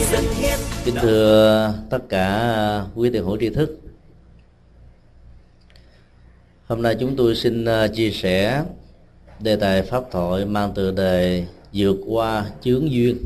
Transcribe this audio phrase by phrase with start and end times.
[0.00, 0.24] dân
[0.84, 3.80] kính thưa tất cả quý tiền hữu tri thức.
[6.66, 8.62] Hôm nay chúng tôi xin à, chia sẻ
[9.40, 13.18] đề tài pháp thoại mang tựa đề vượt qua chướng duyên.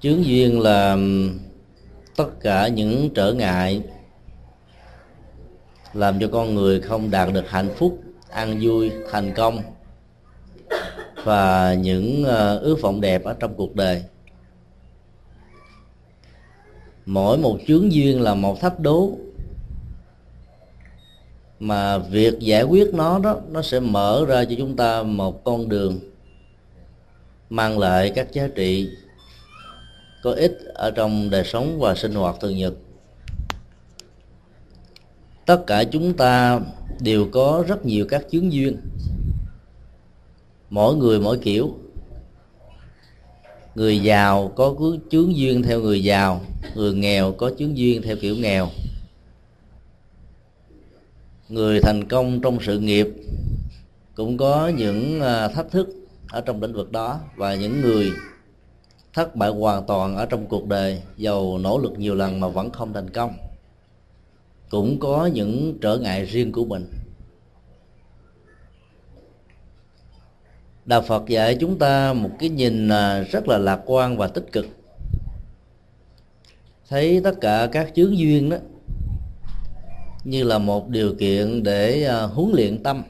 [0.00, 0.96] Chướng duyên là
[2.16, 3.82] tất cả những trở ngại
[5.92, 7.98] làm cho con người không đạt được hạnh phúc,
[8.30, 9.62] an vui, thành công
[11.24, 14.04] và những ờ, ước vọng đẹp ở trong cuộc đời.
[17.06, 19.12] Mỗi một chướng duyên là một thách đố,
[21.60, 25.68] mà việc giải quyết nó đó, nó sẽ mở ra cho chúng ta một con
[25.68, 25.98] đường
[27.50, 28.90] mang lại các giá trị
[30.22, 32.74] có ích ở trong đời sống và sinh hoạt thường nhật.
[35.46, 36.60] Tất cả chúng ta
[37.00, 38.76] đều có rất nhiều các chướng duyên
[40.70, 41.74] mỗi người mỗi kiểu.
[43.74, 44.74] Người giàu có
[45.10, 46.40] chướng duyên theo người giàu,
[46.74, 48.68] người nghèo có chướng duyên theo kiểu nghèo.
[51.48, 53.08] Người thành công trong sự nghiệp
[54.14, 55.88] cũng có những à, thách thức
[56.28, 58.12] ở trong lĩnh vực đó và những người
[59.14, 62.70] thất bại hoàn toàn ở trong cuộc đời giàu nỗ lực nhiều lần mà vẫn
[62.70, 63.32] không thành công,
[64.70, 66.86] cũng có những trở ngại riêng của mình.
[70.88, 74.52] Đạo phật dạy chúng ta một cái nhìn à, rất là lạc quan và tích
[74.52, 74.66] cực.
[76.88, 78.56] Thấy tất cả các chướng duyên đó
[80.24, 83.02] như là một điều kiện để à, huấn luyện tâm,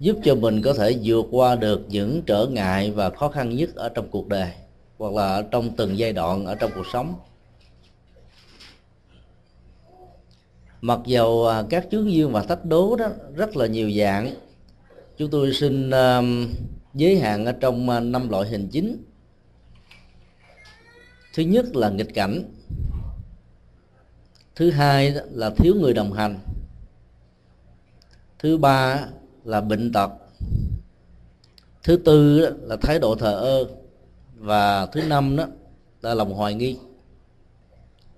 [0.00, 3.74] giúp cho mình có thể vượt qua được những trở ngại và khó khăn nhất
[3.74, 4.50] ở trong cuộc đời,
[4.98, 7.14] hoặc là ở trong từng giai đoạn ở trong cuộc sống.
[10.80, 14.34] Mặc dầu à, các chướng duyên và thách đố đó rất là nhiều dạng
[15.18, 16.24] chúng tôi xin uh,
[16.94, 19.04] giới hạn ở trong uh, năm loại hình chính.
[21.34, 22.42] Thứ nhất là nghịch cảnh.
[24.56, 26.38] Thứ hai là thiếu người đồng hành.
[28.38, 29.06] Thứ ba
[29.44, 30.10] là bệnh tật.
[31.82, 33.64] Thứ tư là thái độ thờ ơ.
[34.36, 35.46] Và thứ năm đó
[36.02, 36.76] là lòng hoài nghi.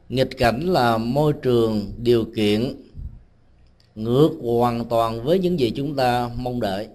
[0.09, 2.75] Nghịch cảnh là môi trường điều kiện
[3.95, 6.89] ngược hoàn toàn với những gì chúng ta mong đợi.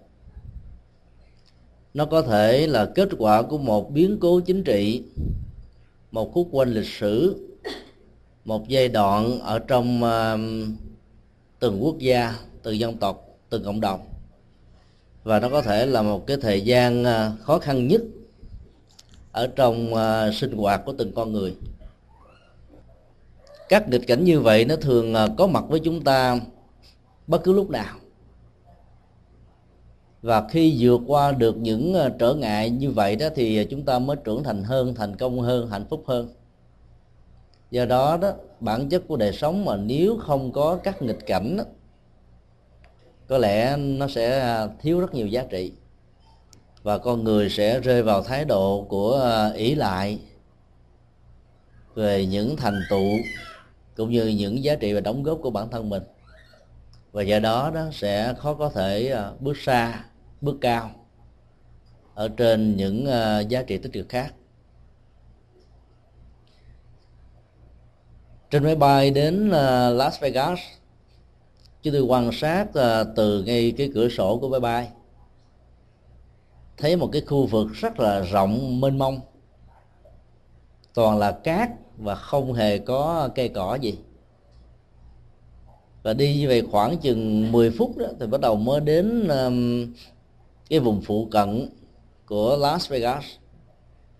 [1.93, 5.03] Nó có thể là kết quả của một biến cố chính trị
[6.11, 7.45] một khúc quanh lịch sử
[8.45, 10.39] một giai đoạn ở trong uh,
[11.59, 13.99] từng quốc gia từng dân tộc từng cộng đồng.
[15.23, 18.01] Và nó có thể là một cái thời gian uh, khó khăn nhất
[19.31, 21.55] ở trong uh, sinh hoạt của từng con người.
[23.69, 26.39] Các nghịch cảnh như vậy nó thường uh, có mặt với chúng ta
[27.29, 27.95] bất cứ lúc nào.
[30.21, 33.99] Và khi vượt qua được những ờ, trở ngại như vậy đó thì chúng ta
[33.99, 36.29] mới trưởng thành hơn thành công hơn hạnh phúc hơn.
[37.71, 41.57] Do đó đó bản chất của đời sống mà nếu không có các nghịch cảnh
[41.57, 41.63] đó,
[43.27, 45.71] có lẽ nó sẽ à, thiếu rất nhiều giá trị.
[46.83, 50.19] Và con người sẽ rơi vào thái độ của ý ỷ lại
[51.95, 53.17] về những thành tựu
[53.95, 56.03] cũng như những giá trị và đóng góp của bản thân mình
[57.11, 60.05] và do đó đó sẽ khó có thể à, bước xa,
[60.41, 60.91] bước cao
[62.13, 64.33] ở trên những à, giá trị tích cực khác.
[68.49, 70.59] Trên máy bay đến à, Las Vegas,
[71.81, 72.65] chúng tôi quan sát
[73.15, 74.89] từ ngay cái cửa sổ của máy bay.
[76.77, 79.19] Thấy một cái khu vực rất là rộng, mênh mông.
[80.93, 83.97] Toàn là cát và không hề có cây cỏ gì
[86.03, 89.87] và đi như vậy khoảng chừng 10 phút đó thì bắt đầu mới đến um,
[90.69, 91.69] cái vùng phụ cận
[92.25, 93.23] của Las Vegas.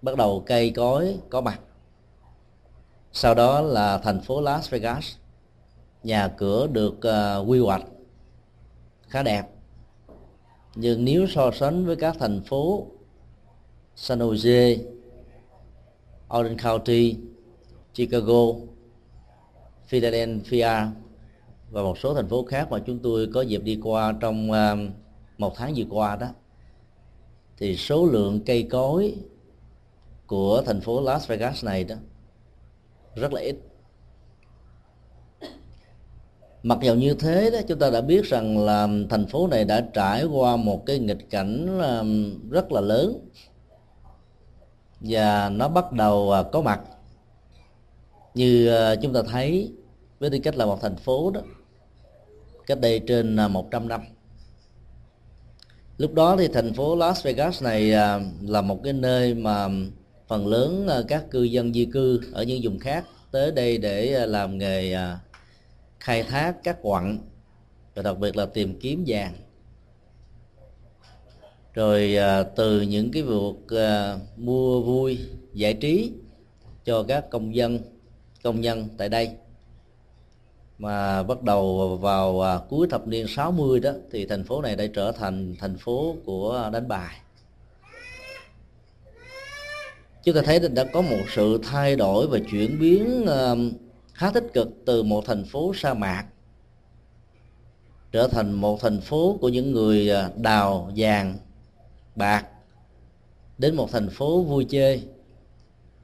[0.02, 1.60] Bắt đầu cây cối có mặt.
[3.12, 5.06] Sau đó là thành phố Las Vegas.
[6.04, 7.86] Nhà cửa được uh, quy hoạch
[9.08, 9.44] khá đẹp.
[10.76, 12.88] Nhưng nếu so sánh với các thành phố
[13.96, 14.78] San Jose,
[16.38, 17.16] Orange County,
[17.94, 18.46] Chicago,
[19.88, 20.70] Philadelphia
[21.72, 24.76] và một số thành phố khác mà chúng tôi có dịp đi qua trong à,
[25.38, 26.28] một tháng vừa qua đó.
[27.58, 29.16] Thì số lượng cây cối
[30.28, 31.96] của thành phố Las Vegas này đó,
[33.16, 33.56] rất là ít.
[36.64, 39.82] Mặc dầu như thế đó, chúng ta đã biết rằng là thành phố này đã
[39.94, 42.04] trải qua một cái nghịch cảnh à,
[42.50, 43.30] rất là lớn.
[45.00, 46.82] Và nó bắt đầu à, có mặt.
[48.34, 48.72] Như
[49.02, 49.74] chúng ta thấy
[50.20, 51.42] với tư cách là một thành phố đó
[52.70, 54.02] cách đây trên à, 100 năm.
[55.98, 59.68] Lúc đó thì thành phố Las Vegas này à, là một cái nơi mà
[60.28, 64.28] phần lớn à, các cư dân di cư ở những vùng khác tới đây để
[64.28, 64.96] làm nghề
[66.00, 67.18] khai thác các quặng
[67.96, 69.34] và đặc biệt là tìm kiếm vàng.
[71.74, 72.16] Rồi
[72.56, 73.78] từ những cái việc
[74.38, 75.20] mua vui,
[75.54, 76.12] giải trí
[76.86, 77.80] cho các công dân,
[78.44, 79.30] công nhân tại đây
[80.80, 84.84] mà bắt đầu vào à, cuối thập niên 60 đó thì thành phố này đã
[84.94, 87.16] trở thành thành phố của đánh bài.
[90.24, 93.56] Chúng ta thấy đã có một sự thay đổi và chuyển biến à,
[94.14, 96.26] khá tích cực từ một thành phố sa mạc
[98.12, 101.38] trở thành một thành phố của những người à, đào vàng
[102.16, 102.46] bạc
[103.58, 105.04] đến một thành phố vui chơi.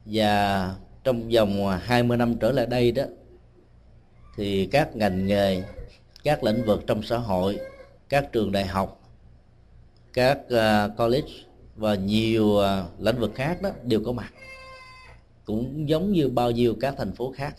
[0.05, 3.03] Và trong vòng à, 20 năm trở lại đây đó
[4.35, 5.63] thì các ngành nghề
[6.23, 7.59] các lĩnh vực trong xã hội
[8.09, 9.01] các trường đại học
[10.13, 11.31] các uh, college
[11.75, 14.33] và nhiều uh, lĩnh vực khác đó đều có mặt.
[15.45, 17.55] Cũng giống như bao nhiêu các thành phố khác.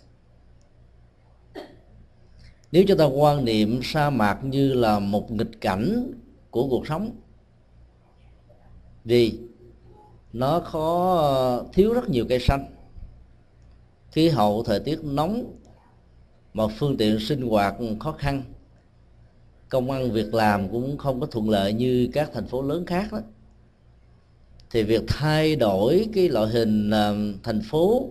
[2.72, 6.12] Nếu chúng ta quan niệm sa mạc như là một nghịch cảnh
[6.50, 7.10] của cuộc sống
[9.04, 9.38] vì
[10.32, 12.66] nó có ờ, thiếu rất nhiều cây xanh.
[14.10, 15.56] Khí hậu thời tiết nóng
[16.56, 18.42] mà phương tiện sinh hoạt khó khăn.
[19.68, 23.12] Công ăn việc làm cũng không có thuận lợi như các thành phố lớn khác
[23.12, 23.18] đó.
[24.70, 28.08] Thì việc thay đổi cái loại hình ờ, thành phố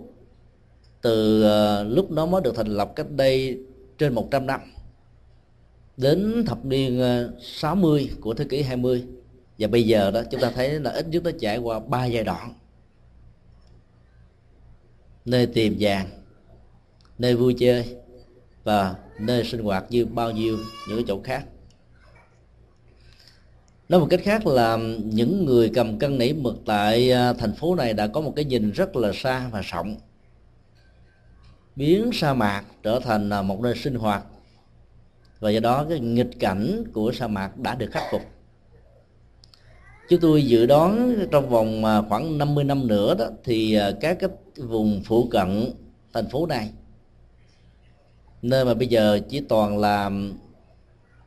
[1.01, 3.59] từ ờ, lúc nó mới được thành lập cách đây
[3.97, 4.61] trên 100 năm
[5.97, 9.03] đến thập niên ờ, 60 của thế kỷ 20
[9.59, 12.23] và bây giờ đó, chúng ta thấy là ít nhất nó trải qua ba giai
[12.23, 12.53] đoạn.
[15.25, 16.07] Nơi tìm vàng,
[17.17, 18.04] nơi vui chơi
[18.65, 20.57] và nơi sinh hoạt như bao nhiêu
[20.87, 21.45] những cái chỗ khác.
[23.89, 27.75] Nói một cách khác là những người cầm cân nảy mực tại à, thành phố
[27.75, 29.95] này đã có một cái nhìn rất là xa và rộng.
[31.75, 34.23] Biến sa mạc trở thành à, một nơi sinh hoạt.
[35.39, 38.21] Và do đó cái nghịch cảnh của sa mạc đã được khắc phục.
[40.09, 44.29] Chúng tôi dự đoán trong vòng à, khoảng 50 năm nữa đó, thì các cái
[44.57, 45.71] vùng phụ cận
[46.13, 46.71] thành phố này
[48.49, 50.11] nơi mà bây giờ chỉ toàn là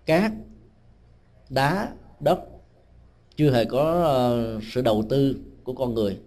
[0.06, 0.32] cát
[1.50, 2.38] đá đất
[3.36, 6.18] chưa hề có ờ, sự đầu tư của con người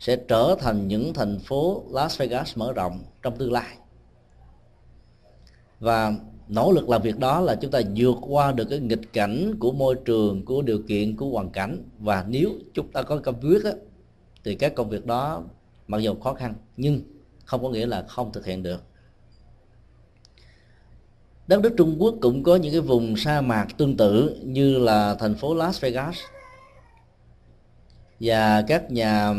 [0.00, 3.76] sẽ trở thành những thành phố Las Vegas mở rộng trong tương lai.
[5.80, 6.12] Và
[6.48, 9.72] nỗ lực làm việc đó là chúng ta vượt qua được cái nghịch cảnh của
[9.72, 11.82] môi trường của điều kiện của hoàn cảnh.
[11.98, 13.72] Và nếu chúng ta có cam quyết á,
[14.44, 15.42] thì các công việc đó
[15.86, 17.00] mặc dù khó khăn nhưng
[17.44, 18.82] không có nghĩa là không thực hiện được
[21.46, 25.14] đất nước Trung Quốc cũng có những cái vùng sa mạc tương tự như là
[25.14, 26.16] thành phố Las Vegas.
[28.20, 29.34] Và các nhà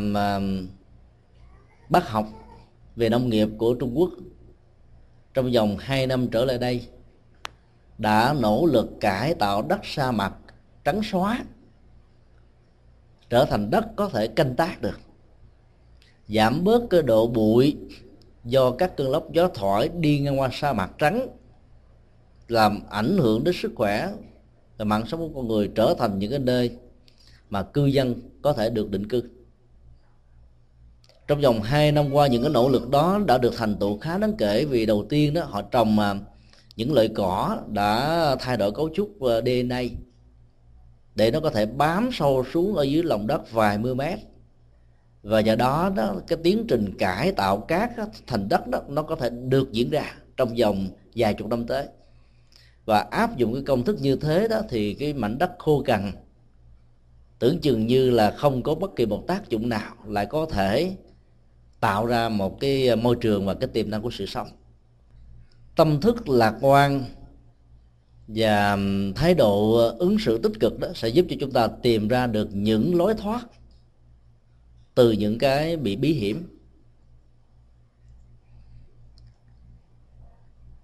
[1.90, 2.28] bác học
[2.96, 4.10] về nông nghiệp của Trung Quốc
[5.34, 6.88] trong vòng 2 năm trở lại đây
[7.98, 10.34] đã nỗ lực cải tạo đất sa mạc
[10.86, 11.44] trắng xóa,
[13.30, 15.00] trở thành đất có thể canh tác được,
[16.28, 17.78] giảm bớt cái độ bụi
[18.44, 21.28] do các cơn lốc gió thổi đi ngang qua sa mạc trắng
[22.48, 24.10] làm ảnh hưởng đến sức khỏe
[24.78, 26.72] và mạng sống của con người trở thành những cái nơi
[27.50, 29.24] mà cư dân có thể được định cư.
[31.28, 34.18] Trong vòng 2 năm qua, những cái nỗ lực đó đã được thành tựu khá
[34.18, 36.16] đáng kể vì đầu tiên đó, họ trồng à,
[36.76, 39.82] những loại cỏ đã thay đổi cấu trúc à, DNA
[41.16, 44.20] để nó có thể bám sâu xuống ở dưới lòng đất vài mươi mét.
[45.24, 47.92] Và nhờ đó đó, cái tiến trình cải tạo cát
[48.28, 51.88] thành đất đó, nó có thể được diễn ra trong vòng vài chục năm tới
[52.88, 56.12] và áp dụng cái công thức như thế đó thì cái mảnh đất khô cằn,
[57.40, 60.96] tưởng chừng như là không có bất kỳ một tác dụng nào lại có thể
[61.80, 64.48] tạo ra một cái môi trường và cái tiềm năng của sự sống.
[65.76, 67.04] Tâm thức lạc quan
[68.28, 68.78] và
[69.16, 72.50] thái độ ứng xử tích cực đó sẽ giúp cho chúng ta tìm ra được
[72.52, 73.48] những lối thoát
[74.96, 76.57] từ những cái bị bí hiểm.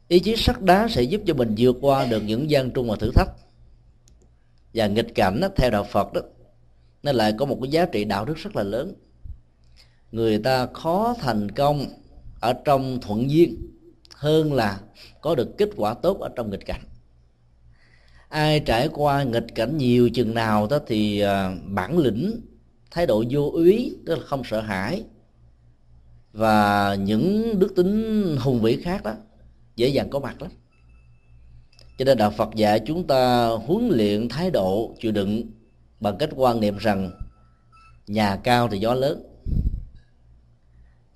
[0.08, 2.96] Ý chí sắt đá sẽ giúp cho mình vượt qua được những gian trung và
[2.96, 3.30] thử thách.
[4.74, 6.22] Và nghịch cảnh đó, theo đạo phật đó
[7.04, 8.94] nó lại có một cái giá trị đạo đức rất là lớn.
[10.12, 11.86] Người ta khó thành công
[12.42, 13.56] ở trong thuận duyên
[14.16, 14.80] hơn là
[15.22, 16.82] có được kết quả tốt ở trong nghịch cảnh.
[18.30, 22.42] Ai trải qua nghịch cảnh nhiều chừng nào đó thì à, bản lĩnh
[22.92, 25.04] thái độ vô úy tức là không sợ hãi
[26.34, 29.14] và những đức tính hùng vĩ khác đó
[29.76, 30.52] dễ dàng có mặt lắm.
[31.98, 35.44] Cho nên đạo Phật dạy chúng ta huấn luyện thái độ chịu đựng
[36.00, 37.12] bằng cách quan niệm rằng
[38.08, 39.24] nhà cao thì gió lớn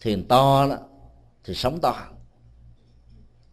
[0.02, 0.78] thuyền to đó,
[1.44, 1.96] thì sóng to.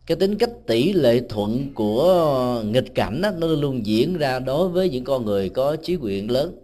[0.06, 4.68] Cái tính cách tỷ lệ thuận của nghịch cảnh đó, nó luôn diễn ra đối
[4.68, 6.58] với những con người có trí nguyện lớn.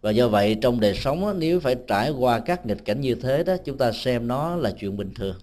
[0.00, 3.14] Và do vậy trong đời sống đó, nếu phải trải qua các nghịch cảnh như
[3.14, 5.36] thế đó chúng ta xem nó là chuyện bình thường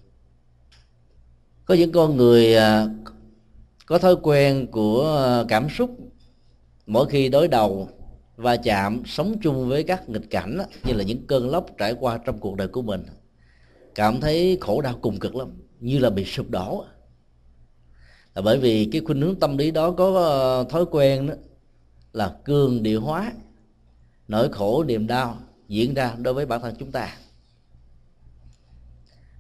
[1.70, 2.88] có những con người à,
[3.86, 5.98] có thói quen của à, cảm xúc
[6.86, 7.90] mỗi khi đối đầu
[8.36, 11.96] va chạm sống chung với các nghịch cảnh đó, như là những cơn lốc trải
[12.00, 13.04] qua trong cuộc đời của mình
[13.96, 15.48] cảm thấy khổ đau cùng cực lắm
[15.80, 16.86] như là bị sụp đổ
[18.36, 21.34] là bởi vì cái khuynh hướng tâm lý đó có à, thói quen đó
[22.14, 23.34] là cường địa hóa
[24.28, 27.18] nỗi khổ niềm đau diễn ra đối với bản thân chúng ta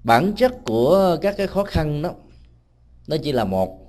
[0.03, 2.11] bản chất của các cái khó khăn đó
[3.07, 3.79] nó chỉ là một.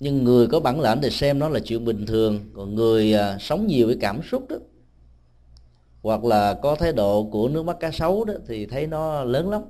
[0.00, 2.50] Nhưng người có bản lãnh thì xem nó là chuyện bình thường.
[2.54, 4.56] Còn người à, sống nhiều với cảm xúc đó
[6.02, 9.50] hoặc là có thái độ của nước mắt cá sấu đó thì thấy nó lớn
[9.50, 9.62] lắm.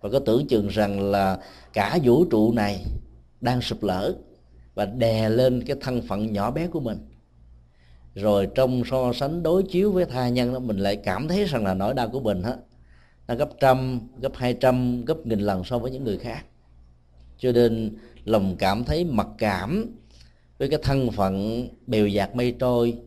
[0.00, 1.38] Và có tưởng chừng rằng là
[1.72, 2.84] cả vũ trụ này
[3.40, 4.14] đang sụp lở
[4.74, 6.98] và đè lên cái thân phận nhỏ bé của mình.
[8.14, 11.64] Rồi trong so sánh đối chiếu với tha nhân đó mình lại cảm thấy rằng
[11.64, 12.56] là nỗi đau của mình hết
[13.28, 16.44] nó gấp trăm, gấp hai trăm, gấp nghìn lần so với những người khác.
[17.38, 19.86] Cho nên lòng cảm thấy mặc cảm
[20.58, 22.98] với cái thân phận bèo dạt mây trôi.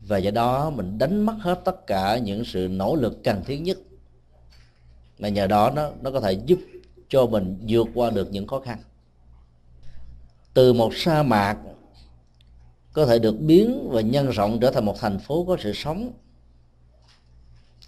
[0.00, 3.58] Và do đó mình đánh mất hết tất cả những sự nỗ lực cần thiết
[3.58, 3.78] nhất.
[5.18, 6.58] Mà nhờ đó nó nó có thể giúp
[7.08, 8.78] cho mình vượt qua được những khó khăn.
[10.54, 11.58] Từ một sa mạc
[12.92, 16.12] có thể được biến và nhân rộng trở thành một thành phố có sự sống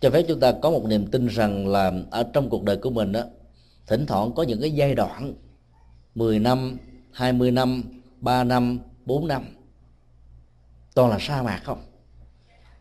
[0.00, 2.90] cho phép chúng ta có một niềm tin rằng là ở trong cuộc đời của
[2.90, 3.22] mình đó
[3.86, 5.34] thỉnh thoảng có những cái giai đoạn
[6.14, 6.78] 10 năm
[7.12, 7.82] 20 năm
[8.20, 9.44] 3 năm 4 năm,
[10.94, 11.78] toàn là sa mạc không?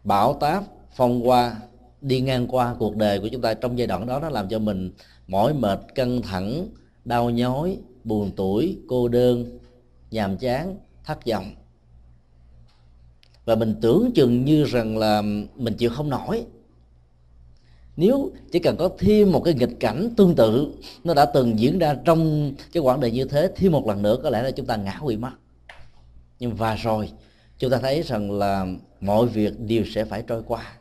[0.03, 0.63] Bão táp,
[0.95, 1.55] phong qua
[2.01, 4.59] đi ngang qua cuộc đời của chúng ta trong giai đoạn đó, nó làm cho
[4.59, 4.91] mình
[5.27, 6.67] mỏi mệt, căng thẳng,
[7.05, 9.59] đau nhói, buồn tuổi cô đơn,
[10.11, 11.51] nhàm chán, thất vọng.
[13.45, 15.21] Và mình tưởng chừng như rằng là
[15.55, 16.45] mình chịu không nổi
[17.97, 20.73] nếu chỉ cần có thêm một cái nghịch cảnh tương tự,
[21.03, 24.17] nó đã từng diễn ra trong cái quãng đời như thế thêm một lần nữa,
[24.23, 25.31] có lẽ là chúng ta ngã quỵ mất
[26.39, 27.11] nhưng và rồi,
[27.57, 28.65] chúng ta thấy rằng là
[29.01, 30.73] mọi việc đều sẽ phải trôi qua.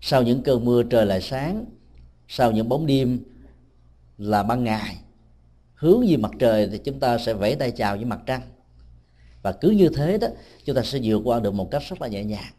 [0.00, 1.64] Sau những cơn mưa trời lại sáng,
[2.28, 3.20] sau những bóng đêm
[4.18, 4.96] là ban ngày,
[5.74, 8.42] hướng về mặt trời thì chúng ta sẽ vẫy tay chào với mặt trăng.
[9.42, 10.28] Và cứ như thế đó,
[10.64, 12.52] chúng ta sẽ vượt qua được một cách rất là nhẹ nhàng.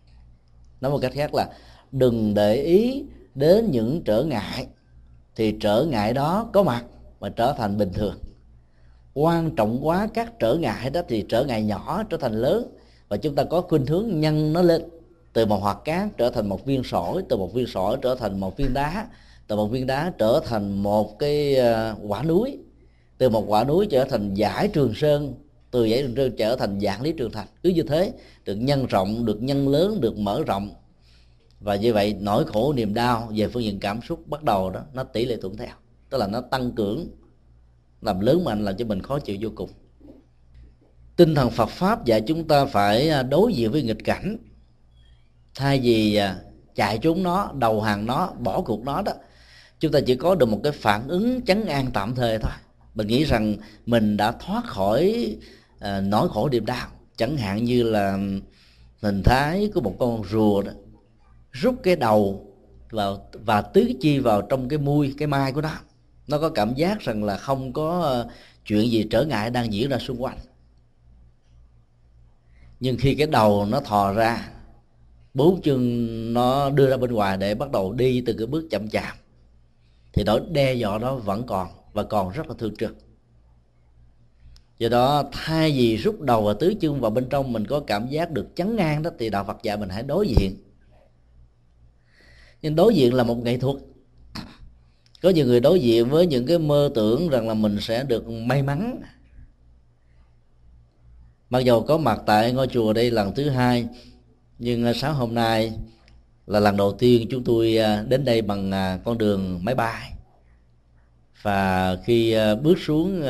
[0.81, 1.49] Nói một cách khác là
[1.95, 3.03] đừng để ý
[3.35, 4.67] đến những trở ngại,
[5.35, 6.83] thì trở ngại đó có mặt
[7.19, 8.15] mà trở thành bình thường.
[9.13, 12.67] Quan trọng quá các trở ngại đó thì trở ngại nhỏ trở thành lớn,
[13.09, 14.83] và chúng ta có khuynh hướng nhân nó lên.
[15.33, 18.39] Từ một hạt cát trở thành một viên sỏi, từ một viên sỏi trở thành
[18.39, 19.07] một viên đá,
[19.47, 22.57] từ một viên đá trở thành một cái ờ, quả núi,
[23.17, 25.33] từ một quả núi trở thành giải trường sơn,
[25.71, 27.47] từ giải trường sơn trở thành dạng lý trường thành.
[27.63, 28.13] Cứ như thế,
[28.45, 30.69] được nhân rộng, được nhân lớn, được mở rộng
[31.59, 34.81] và như vậy nỗi khổ niềm đau về phương diện cảm xúc bắt đầu đó
[34.93, 35.75] nó tỷ lệ thuận theo.
[36.09, 37.07] Tức là nó tăng cường
[38.01, 39.69] làm lớn mạnh làm cho mình khó chịu vô cùng.
[41.15, 44.37] Tinh thần Phật pháp dạy chúng ta phải à, đối diện với nghịch cảnh.
[45.55, 46.37] Thay vì à,
[46.75, 49.13] chạy trốn nó đầu hàng nó bỏ cuộc nó đó
[49.79, 52.51] chúng ta chỉ có được một cái phản ứng chấn an tạm thời thôi.
[52.95, 55.35] Mình nghĩ rằng mình đã thoát khỏi
[55.75, 56.87] uh, nỗi khổ niềm đau.
[57.17, 58.17] Chẳng hạn như là
[59.01, 60.71] hình thái của một con rùa đó
[61.61, 62.47] rút cái đầu
[62.89, 65.71] vào và tứ chi vào trong cái mui cái mai của nó.
[66.27, 68.29] Nó có cảm giác rằng là không có ờ,
[68.65, 70.37] chuyện gì trở ngại đang diễn ra xung quanh.
[72.79, 74.49] Nhưng khi cái đầu nó thò ra,
[75.33, 78.89] bốn chân nó đưa ra bên ngoài để bắt đầu đi từ cái bước chậm
[78.89, 79.15] chạp,
[80.13, 82.95] thì nỗi đe dọa đó vẫn còn và còn rất là thường trực.
[84.77, 88.07] Do đó, thay vì rút đầu và tứ chân vào bên trong, mình có cảm
[88.07, 90.64] giác được chắn ngang đó, thì đạo phật dạy mình hãy đối diện
[92.65, 93.75] nhưng đối diện là một nghệ thuật.
[95.21, 98.29] Có nhiều người đối diện với những cái mơ tưởng rằng là mình sẽ được
[98.29, 99.01] may mắn.
[101.49, 103.87] Mặc dù có mặt tại ngôi chùa đây lần thứ hai,
[104.59, 105.73] nhưng à, sáng hôm nay
[106.47, 110.11] là lần đầu tiên chúng tôi à, đến đây bằng à, con đường máy bay.
[111.41, 113.21] Và khi bước xuống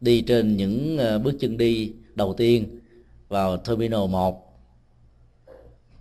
[0.00, 2.80] đi trên những bước chân đi đầu tiên
[3.28, 4.49] vào terminal 1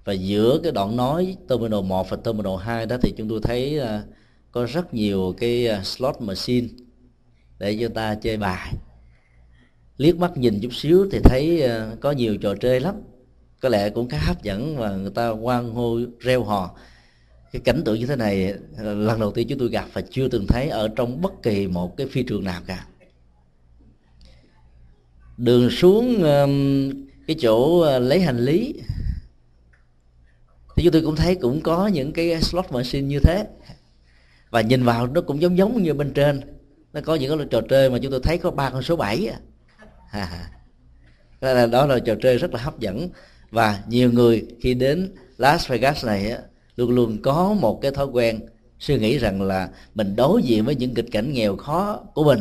[0.05, 3.79] và giữa cái đoạn nói terminal 1 và terminal 2 đó thì chúng tôi thấy
[3.79, 4.03] à,
[4.51, 6.67] có rất nhiều cái à, slot machine
[7.59, 8.73] để cho ta chơi bài.
[9.97, 12.95] Liếc mắt nhìn chút xíu thì thấy à, có nhiều trò chơi lắm.
[13.59, 16.75] Có lẽ cũng khá hấp dẫn và người ta quan hô, reo hò.
[17.51, 20.45] Cái cảnh tượng như thế này lần đầu tiên chúng tôi gặp và chưa từng
[20.47, 22.85] thấy ở trong bất kỳ một cái phi trường nào cả.
[25.37, 26.23] Đường xuống
[27.27, 28.73] cái chỗ lấy hành lý
[30.79, 33.47] thì chúng tôi cũng thấy cũng có những cái slot machine như thế.
[34.49, 36.41] Và nhìn vào nó cũng giống giống như bên trên.
[36.93, 39.29] Nó có những cái trò chơi mà chúng tôi thấy có ba con số bảy
[40.11, 40.49] à.
[41.41, 43.09] là, đó là trò chơi rất là hấp dẫn.
[43.51, 46.37] Và nhiều người khi đến Las Vegas này
[46.75, 48.39] luôn luôn có một cái thói quen
[48.79, 52.39] suy nghĩ rằng là mình đối diện với những nghịch cảnh nghèo khó của mình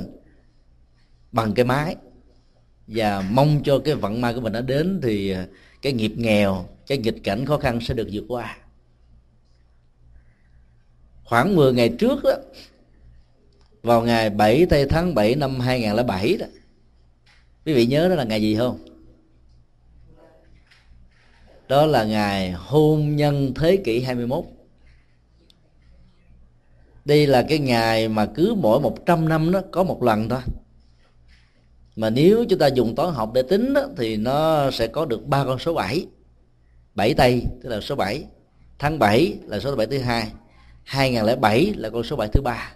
[1.32, 1.96] bằng cái máy.
[2.86, 5.34] Và mong cho cái vận may của mình nó đến thì
[5.82, 8.56] cái nghiệp nghèo cái nghịch cảnh khó khăn sẽ được vượt qua.
[11.24, 12.32] Khoảng 10 ngày trước đó
[13.82, 16.46] vào ngày 7 tây tháng 7 năm 2007 đó
[17.64, 18.78] quý vị nhớ đó là ngày gì không?
[21.68, 24.44] Đó là ngày hôn nhân thế kỷ 21
[27.04, 30.40] đây là cái ngày mà cứ mỗi 100 năm nó có một lần thôi.
[31.96, 35.26] Mà nếu chúng ta dùng toán học để tính đó, thì nó sẽ có được
[35.26, 36.06] ba con số 7
[36.98, 38.24] 7 tây tức là số 7
[38.78, 40.32] tháng 7 là số 7 thứ hai.
[40.84, 42.72] 2007 là con số 7 thứ ba.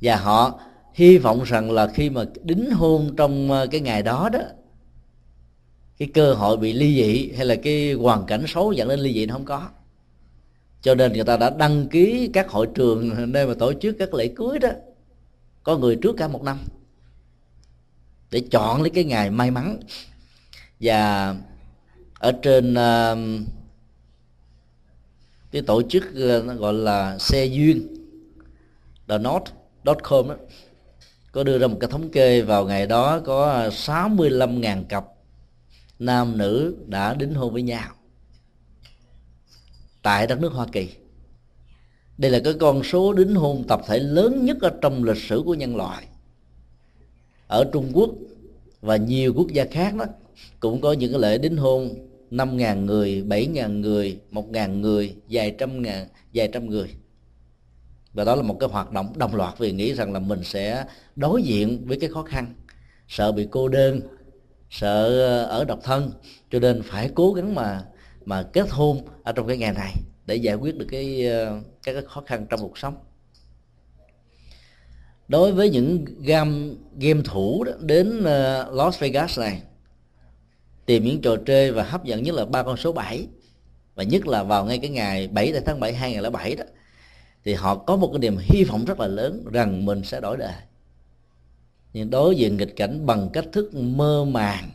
[0.00, 0.60] Và họ
[0.94, 4.40] hy vọng rằng là khi mà đính hôn trong ờ, cái ngày đó đó,
[5.98, 9.14] cái cơ hội bị ly dị hay là cái hoàn cảnh xấu dẫn đến ly
[9.14, 9.68] dị nó không có.
[10.82, 14.14] Cho nên người ta đã đăng ký các hội trường nơi mà tổ chức các
[14.14, 14.70] lễ cưới đó,
[15.62, 16.58] có người trước cả một năm,
[18.30, 19.80] để chọn lấy cái ngày may mắn.
[20.80, 21.34] Và
[22.24, 23.18] ở trên uh,
[25.50, 27.96] cái tổ chức uh, gọi là xe duyên
[29.08, 30.36] the not.com đó,
[31.32, 35.04] có đưa ra một cái thống kê vào ngày đó có 65.000 cặp
[35.98, 37.94] nam nữ đã đính hôn với nhau
[40.02, 40.88] tại đất nước Hoa Kỳ.
[42.18, 45.42] Đây là cái con số đính hôn tập thể lớn nhất ở trong lịch sử
[45.46, 46.06] của nhân loại.
[47.46, 48.10] Ở Trung Quốc
[48.80, 50.04] và nhiều quốc gia khác đó
[50.60, 51.94] cũng có những cái lễ đính hôn
[52.36, 56.88] năm ngàn người, bảy ngàn người, một ngàn người, vài trăm ngàn, vài trăm người.
[58.12, 60.84] Và đó là một cái hoạt động đồng loạt vì nghĩ rằng là mình sẽ
[61.16, 62.54] đối diện với cái khó khăn.
[63.08, 64.00] Sợ bị cô đơn
[64.70, 66.12] sợ ờ, ở độc thân.
[66.50, 67.84] Cho nên phải cố gắng mà
[68.24, 69.92] mà kết hôn ở trong cái ngày này
[70.26, 72.94] để giải quyết được cái ờ, các cái khó khăn trong cuộc sống.
[75.28, 76.68] Đối với những game
[77.00, 79.62] game thủ đó, đến ờ, Las Vegas này
[80.86, 83.26] tìm những trò chơi và hấp dẫn nhất là ba con số 7
[83.94, 86.64] và nhất là vào ngay cái ngày 7 tháng 7 2007 đó,
[87.44, 90.36] thì họ có một cái niềm hy vọng rất là lớn rằng mình sẽ đổi
[90.36, 90.54] đời.
[91.92, 94.70] Nhưng đối diện nghịch cảnh bằng cách thức mơ màng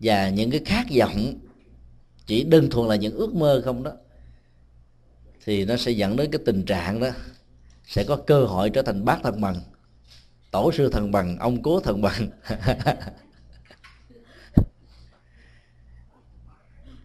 [0.00, 1.34] và những cái khát vọng,
[2.26, 3.92] chỉ đơn thuần là những ước mơ không đó,
[5.44, 7.10] thì nó sẽ dẫn đến cái tình trạng đó
[7.86, 9.56] sẽ có cơ hội trở thành bác thần bằng,
[10.50, 12.28] tổ sư thần bằng, ông cố thần bằng.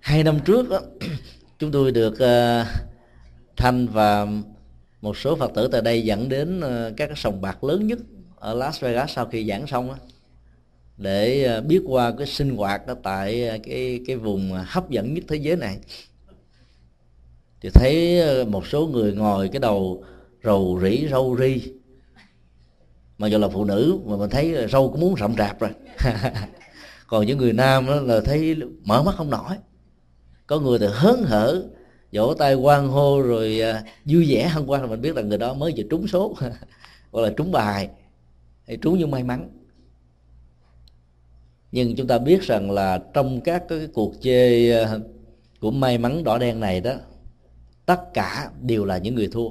[0.09, 0.81] hai năm trước đó,
[1.59, 2.67] chúng tôi được uh,
[3.57, 4.27] thanh và
[5.01, 7.99] một số phật tử tại đây dẫn đến uh, các sòng bạc lớn nhất
[8.35, 9.95] ở Las Vegas sau khi giảng xong đó,
[10.97, 15.23] để uh, biết qua cái sinh hoạt đó tại cái cái vùng hấp dẫn nhất
[15.27, 15.77] thế giới này.
[17.61, 20.03] Thì thấy một số người ngồi cái đầu
[20.43, 21.73] rầu rĩ râu ri.
[23.17, 25.71] Mà dù là phụ nữ mà mình thấy râu cũng muốn rậm rạp rồi.
[27.07, 29.55] Còn những người nam đó là thấy mở mắt không nổi
[30.49, 31.63] có người thì hớn hở,
[32.13, 34.47] vỗ tay quan hô rồi à, vui vẻ.
[34.47, 36.35] Hân hoan là mình biết là người đó mới vừa trúng số
[37.11, 37.89] hoặc là trúng bài,
[38.67, 39.49] hay trúng như may mắn.
[41.71, 44.97] Nhưng chúng ta biết rằng là trong các cái cuộc chơi à,
[45.59, 46.93] của may mắn đỏ đen này đó,
[47.85, 49.49] tất cả đều là những người thua.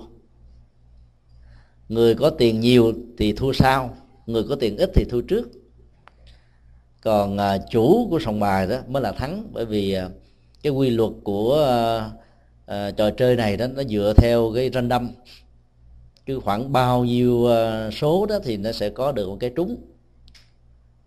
[1.88, 5.50] Người có tiền nhiều thì thua sau, người có tiền ít thì thua trước.
[7.02, 9.96] Còn à, chủ của sòng bài đó mới là thắng, bởi vì
[10.62, 11.64] cái quy luật của
[12.66, 15.09] à, uh, trò chơi này đó nó dựa theo cái random.
[16.27, 19.68] Cứ khoảng bao nhiêu uh, số đó thì nó sẽ có được một cái trúng.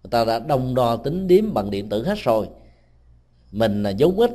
[0.03, 2.47] Người ta đã đông đo tính điếm bằng điện tử hết rồi.
[3.51, 4.31] Mình là dấu ít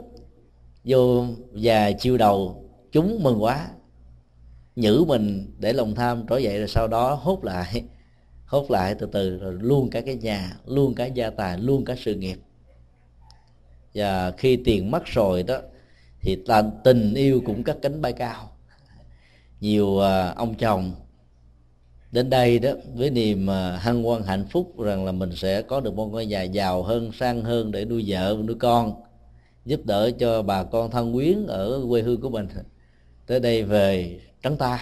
[0.85, 3.69] vô và chiêu đầu chúng mừng quá.
[4.77, 7.83] Nhử mình để lòng tham trỗi dậy rồi sau đó hốt lại.
[8.47, 11.95] Hốt lại từ từ rồi luôn cả cái nhà luôn cả gia tài luôn cả
[11.99, 12.37] sự nghiệp
[13.97, 15.59] và khi tiền mất rồi đó,
[16.21, 16.39] thì
[16.85, 18.51] tình yêu cũng cất cánh bay cao.
[19.61, 20.93] Nhiều à, ông chồng
[22.13, 25.81] đến đây đó, với niềm à, hân hoan, hạnh phúc rằng là mình sẽ có
[25.81, 29.03] được một ngôi nhà giàu hơn, sang hơn để nuôi vợ nuôi con,
[29.65, 32.49] giúp đỡ cho bà con thân quyến ở quê hương của mình.
[33.27, 34.81] Tới đây về trắng tay.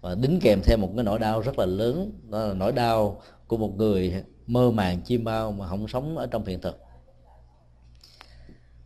[0.00, 3.22] Và đính kèm theo một cái nỗi đau rất là lớn, đó là nỗi đau
[3.46, 4.14] của một người
[4.46, 6.85] mơ màng, chim bao mà không sống ở trong hiện thực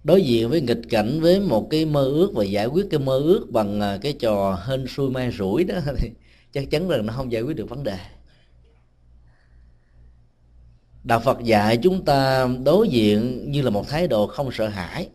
[0.04, 3.18] đối diện với nghịch cảnh với một cái mơ ước và giải quyết cái mơ
[3.18, 6.10] ước bằng à, cái trò hên xui may rủi đó, thì
[6.52, 7.98] chắc chắn rằng nó không giải quyết được vấn đề.
[11.04, 15.08] Đạo phật dạy chúng ta đối diện như là một thái độ không sợ hãi.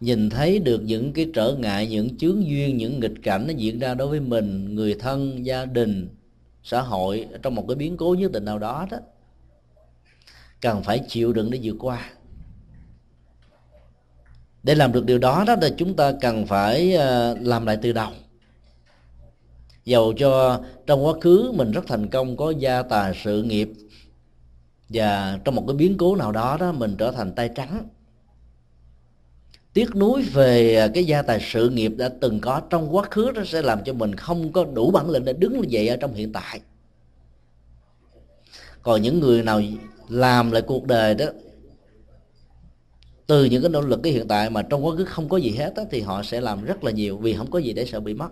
[0.00, 3.78] Nhìn thấy được những cái trở ngại, những chướng duyên, những nghịch cảnh nó diễn
[3.78, 6.08] ra đối với mình, người thân, gia đình,
[6.62, 8.98] xã hội trong một cái biến cố nhất định nào đó đó,
[10.60, 12.10] cần phải chịu đựng để vượt qua
[14.64, 17.92] để làm được điều đó đó là chúng ta cần phải ờ, làm lại từ
[17.92, 18.10] đầu.
[19.84, 23.68] Dầu cho trong quá khứ mình rất thành công, có gia tài sự nghiệp,
[24.88, 27.88] và trong một cái biến cố nào đó đó mình trở thành tay trắng.
[29.72, 33.44] Tiếc nuối về cái gia tài sự nghiệp đã từng có trong quá khứ, nó
[33.44, 36.32] sẽ làm cho mình không có đủ bản lĩnh để đứng dậy ở trong hiện
[36.32, 36.60] tại.
[38.82, 39.60] Còn những người nào
[40.08, 41.26] làm lại cuộc đời đó
[43.26, 45.50] từ những cái nỗ lực cái hiện tại mà trong quá khứ không có gì
[45.50, 48.00] hết đó, thì họ sẽ làm rất là nhiều vì không có gì để sợ
[48.00, 48.28] bị mất.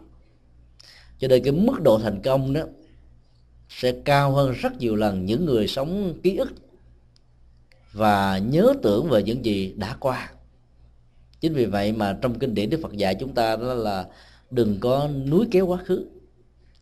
[1.19, 2.61] Cho nên cái mức độ thành công đó
[3.69, 6.53] sẽ cao hơn rất nhiều lần những người sống ký ức
[7.93, 10.33] và nhớ tưởng về những gì đã qua.
[11.41, 14.07] Chính vì vậy mà trong kinh điển đức phật dạy chúng ta đó là
[14.51, 16.07] đừng có núi kéo quá khứ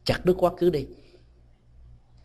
[0.05, 0.87] chặt đứt quá khứ đi.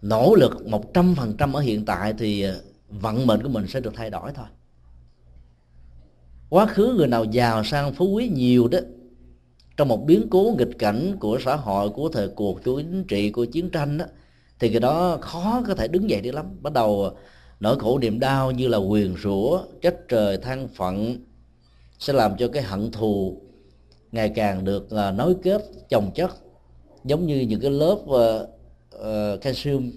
[0.02, 2.45] Nỗ lực một trăm phần trăm ở hiện tại thì
[2.89, 4.45] vận mệnh của mình sẽ được thay đổi thôi
[6.49, 8.79] quá khứ người nào giàu sang phú quý nhiều đó.
[9.77, 13.29] Trong một biến cố nghịch cảnh của xã hội của thời cuộc của chính trị
[13.29, 14.05] của chiến tranh đó
[14.60, 16.45] thì cái đó khó có thể đứng dậy được lắm.
[16.62, 17.12] Bắt đầu à,
[17.60, 21.17] nỗi khổ niềm đau như là quyền rủa trách trời than phận
[21.99, 23.41] sẽ làm cho cái hận thù
[24.12, 26.31] ngày càng được à, nối kết chồng chất
[27.03, 28.49] giống như những cái lớp uh,
[28.95, 29.91] uh, calcium.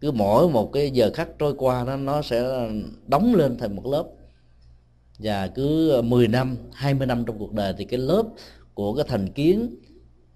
[0.00, 2.68] Cứ mỗi một cái giờ khắc trôi qua nó nó sẽ
[3.06, 4.04] đóng lên thành một lớp
[5.18, 8.22] và cứ ờ, 10 năm 20 năm trong cuộc đời thì cái lớp
[8.74, 9.76] của cái thành kiến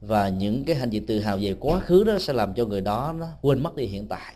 [0.01, 2.81] và những cái hành vi tự hào về quá khứ đó sẽ làm cho người
[2.81, 4.35] đó nó quên mất đi hiện tại.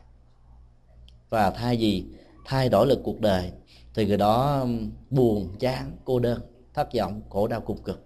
[1.30, 2.04] Và thay vì
[2.44, 3.52] thay đổi lực cuộc đời
[3.94, 4.66] thì người đó
[5.10, 6.40] buồn, chán, cô đơn
[6.74, 8.02] thất vọng khổ đau, cùng cực.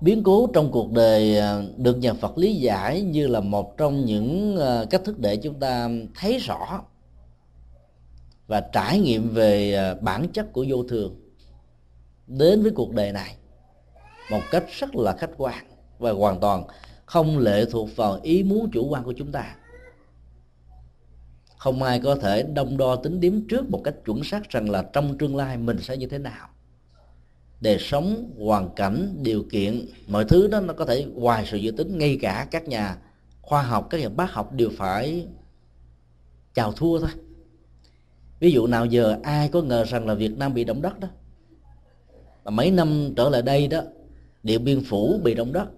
[0.00, 4.04] Biến cố trong cuộc đời ờ, được nhà Phật lý giải như là một trong
[4.04, 6.82] những ờ, cách thức để chúng ta thấy rõ
[8.46, 11.20] và trải nghiệm về à, bản chất của vô thường
[12.26, 13.36] đến với cuộc đời này
[14.30, 15.64] một cách rất là khách quan
[15.98, 16.64] và hoàn toàn
[17.06, 19.56] không lệ thuộc vào ý muốn chủ quan của chúng ta.
[21.56, 24.84] Không ai có thể đông đo tính điểm trước một cách chuẩn xác rằng là
[24.92, 26.48] trong tương lai mình sẽ như thế nào.
[27.60, 31.70] Đời sống, hoàn cảnh, điều kiện, mọi thứ đó nó có thể ngoài sự dự
[31.70, 32.96] tính, ngay cả các nhà
[33.42, 35.26] khoa học, các nhà bác học đều phải
[36.54, 37.10] chào thua thôi
[38.42, 41.08] ví dụ nào giờ ai có ngờ rằng là việt nam bị động đất đó?
[42.44, 43.80] Mà mấy năm trở lại đây đó
[44.42, 45.68] điện biên phủ bị động đất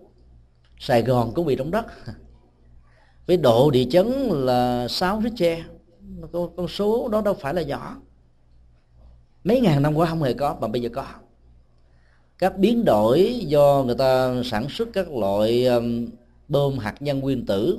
[0.78, 1.86] sài gòn cũng bị động đất.
[3.26, 5.58] Với độ địa chấn là 6 Richter
[6.32, 7.96] con, con số đó đâu phải là nhỏ.
[9.44, 11.06] Mấy ngàn năm qua không hề có mà bây giờ có.
[12.38, 16.06] Các biến đổi do người ta sản xuất các loại um,
[16.48, 17.78] bom hạt nhân nguyên tử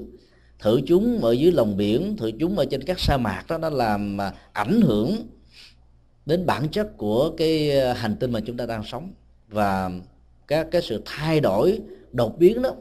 [0.60, 3.70] thử chúng ở dưới lòng biển, thử chúng ở trên các sa mạc, đó, nó
[3.70, 5.16] làm à, ảnh hưởng
[6.26, 9.14] đến bản chất của cái à, hành tinh mà chúng ta đang sống.
[9.48, 9.92] Và
[10.48, 11.80] các cái sự thay đổi,
[12.12, 12.72] đột biến đó,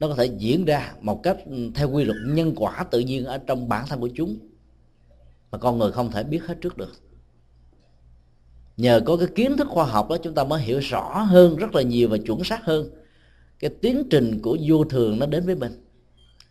[0.00, 3.24] nó có thể diễn ra một cách ừ, theo quy luật nhân quả tự nhiên
[3.24, 4.36] ở trong bản thân của chúng
[5.50, 6.92] mà con người không thể biết hết trước được.
[8.76, 11.74] Nhờ có cái kiến thức khoa học đó, chúng ta mới hiểu rõ hơn, rất
[11.74, 12.90] là nhiều và chuẩn xác hơn
[13.58, 15.72] cái tiến trình của vô thường nó đến với mình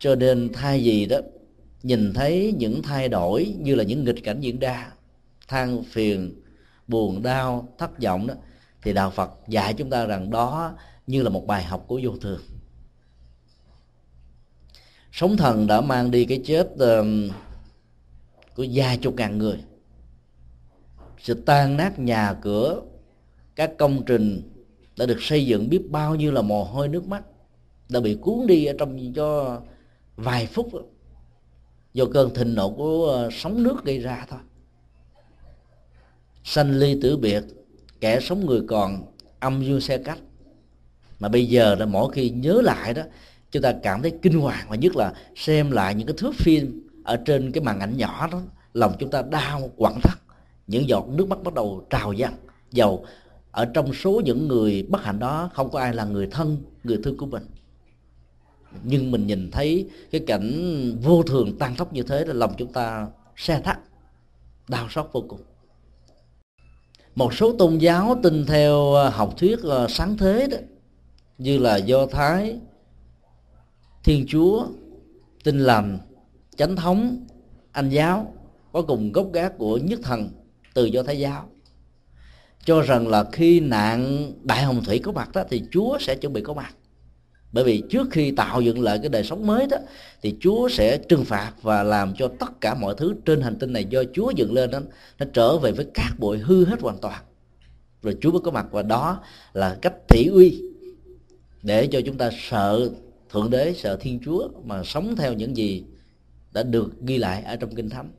[0.02, 1.18] cho nên thay vì đó
[1.84, 4.92] nhìn thấy những thay đổi như là những nghịch cảnh diễn ra
[5.48, 6.42] than phiền
[6.88, 8.34] buồn đau thất vọng đó
[8.82, 10.74] thì đạo phật dạy chúng ta rằng đó
[11.08, 12.42] như là một bài học của vô thường.
[15.12, 17.06] Sống thần đã mang đi cái chết uh,
[18.56, 19.58] của vài chục ngàn người.
[21.20, 22.82] Sự tan nát nhà cửa
[23.56, 24.42] các công trình
[24.98, 27.24] đã được xây dựng biết bao nhiêu là mồ hôi nước mắt
[27.90, 29.62] đã bị cuốn đi ở trong cho
[30.16, 30.70] vài phút
[31.94, 34.40] do cơn thịnh nộ của ờ, sóng nước gây ra thôi.
[36.44, 37.44] Sanh ly tử biệt,
[38.00, 39.06] kẻ sống người còn,
[39.40, 40.20] âm dương xe cách.
[41.20, 43.02] Mà bây giờ là mỗi khi nhớ lại đó,
[43.52, 46.90] chúng ta cảm thấy kinh hoàng và nhất là xem lại những cái thước phim
[47.04, 48.42] ở trên cái màn ảnh nhỏ đó,
[48.74, 50.18] lòng chúng ta đau, quặn thắt.
[50.68, 52.34] Những giọt nước mắt bắt đầu trào dâng.
[52.72, 53.06] Dầu
[53.52, 57.00] ở trong số những người bất hạnh đó, không có ai là người thân, người
[57.04, 57.44] thương của mình
[58.84, 60.52] nhưng mình nhìn thấy cái cảnh
[61.02, 63.80] vô thường tan tốc như thế là lòng chúng ta xe thắt,
[64.68, 65.42] đau xót vô cùng.
[67.16, 70.58] Một số tôn giáo tin theo à, học thuyết à, sáng thế đó,
[71.38, 72.60] như là do thái,
[74.04, 74.68] thiên chúa,
[75.44, 75.98] tin lành,
[76.56, 77.26] chánh thống,
[77.72, 78.34] anh giáo,
[78.72, 80.30] có cùng gốc gác của nhất thần
[80.74, 81.50] từ do thái giáo,
[82.66, 86.34] cho rằng là khi nạn đại hồng thủy có mặt đó thì chúa sẽ chuẩn
[86.34, 86.76] bị có mặt
[87.52, 89.78] bởi vì trước khi tạo dựng lại cái đời sống mới đó,
[90.22, 93.74] thì Chúa sẽ trừng phạt và làm cho tất cả mọi thứ trên hành tinh
[93.74, 94.80] này do Chúa dựng lên đó,
[95.20, 97.24] nó trở về với cát bụi hư hết hoàn toàn.
[98.02, 100.62] Rồi Chúa mới có mặt, và đó là cách thị uy
[101.64, 102.90] để cho chúng ta sợ
[103.30, 105.84] thượng đế, sợ thiên chúa mà sống theo những gì
[106.54, 108.10] đã được ghi lại ở trong kinh thánh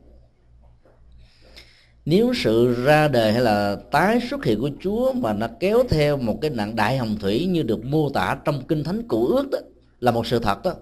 [2.04, 6.16] nếu sự ra đời hay là tái xuất hiện của Chúa mà nó kéo theo
[6.16, 9.48] một cái nạn đại hồng thủy như được mô tả trong kinh thánh cũ ước
[9.52, 9.58] đó,
[10.00, 10.74] là một sự thật đó,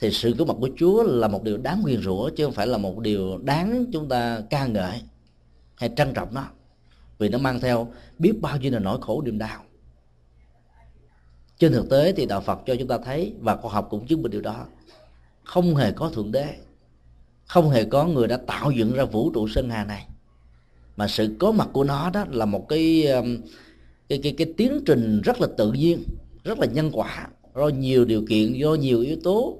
[0.00, 2.66] thì sự có mặt của Chúa là một điều đáng nguyền rủa chứ không phải
[2.66, 5.02] là một điều đáng chúng ta ca ngợi
[5.74, 6.44] hay trân trọng nó
[7.18, 9.62] vì nó mang theo biết bao nhiêu là nỗi khổ niềm đau.
[11.58, 14.22] Trên thực tế thì đạo Phật cho chúng ta thấy và khoa học cũng chứng
[14.22, 14.66] minh điều đó.
[15.44, 16.46] Không hề có thượng đế,
[17.46, 20.06] không hề có người đã tạo dựng ra vũ trụ sơn hà này
[20.96, 23.38] mà sự có mặt của nó đó là một cái um,
[24.08, 26.02] cái cái cái tiến trình rất là tự nhiên,
[26.44, 27.28] rất là nhân quả.
[27.56, 29.58] Do nhiều điều kiện, do nhiều yếu tố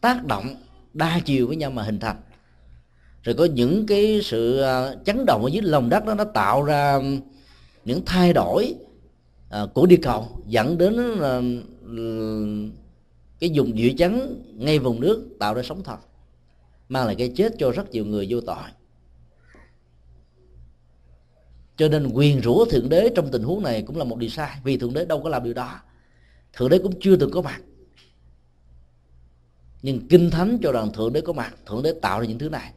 [0.00, 0.56] tác động,
[0.94, 2.16] đa chiều với nhau mà hình thành.
[3.22, 6.62] Rồi có những cái sự à, chấn động ở dưới lòng đất đó, nó tạo
[6.62, 7.20] ra um,
[7.84, 8.74] những thay đổi
[9.50, 11.42] à, của địa cầu, dẫn đến là
[13.40, 15.98] cái dùng dự chấn ngay vùng nước tạo ra sóng thần,
[16.88, 18.56] mang lại cái chết cho rất nhiều người vô tội
[21.76, 24.56] cho nên quyền rủa thượng đế trong tình huống này cũng là một điều sai,
[24.64, 25.80] vì thượng đế đâu có làm điều đó.
[26.52, 27.60] Thượng đế cũng chưa từng có mặt.
[29.82, 32.48] Nhưng kinh thánh cho rằng thượng đế có mặt, thượng đế tạo ra những thứ
[32.48, 32.72] này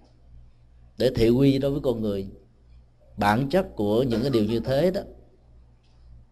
[0.97, 2.27] để thị quy đối với con người.
[3.17, 5.01] Bản chất của những cái điều như thế đó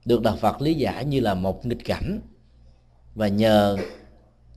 [0.05, 2.19] được đạo Phật lý giải như là một nghịch cảnh.
[3.15, 3.77] Và nhờ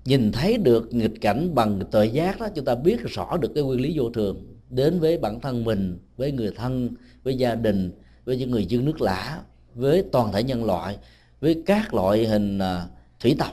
[0.04, 3.64] nhìn thấy được nghịch cảnh bằng tuệ giác đó, chúng ta biết rõ được cái
[3.64, 6.90] nguyên lý vô thường đến với bản thân mình, với người thân,
[7.22, 7.92] với gia đình
[8.24, 9.42] với những người dân nước lã,
[9.74, 10.98] với toàn thể nhân loại,
[11.40, 12.86] với các loại hình à,
[13.20, 13.52] thủy tộc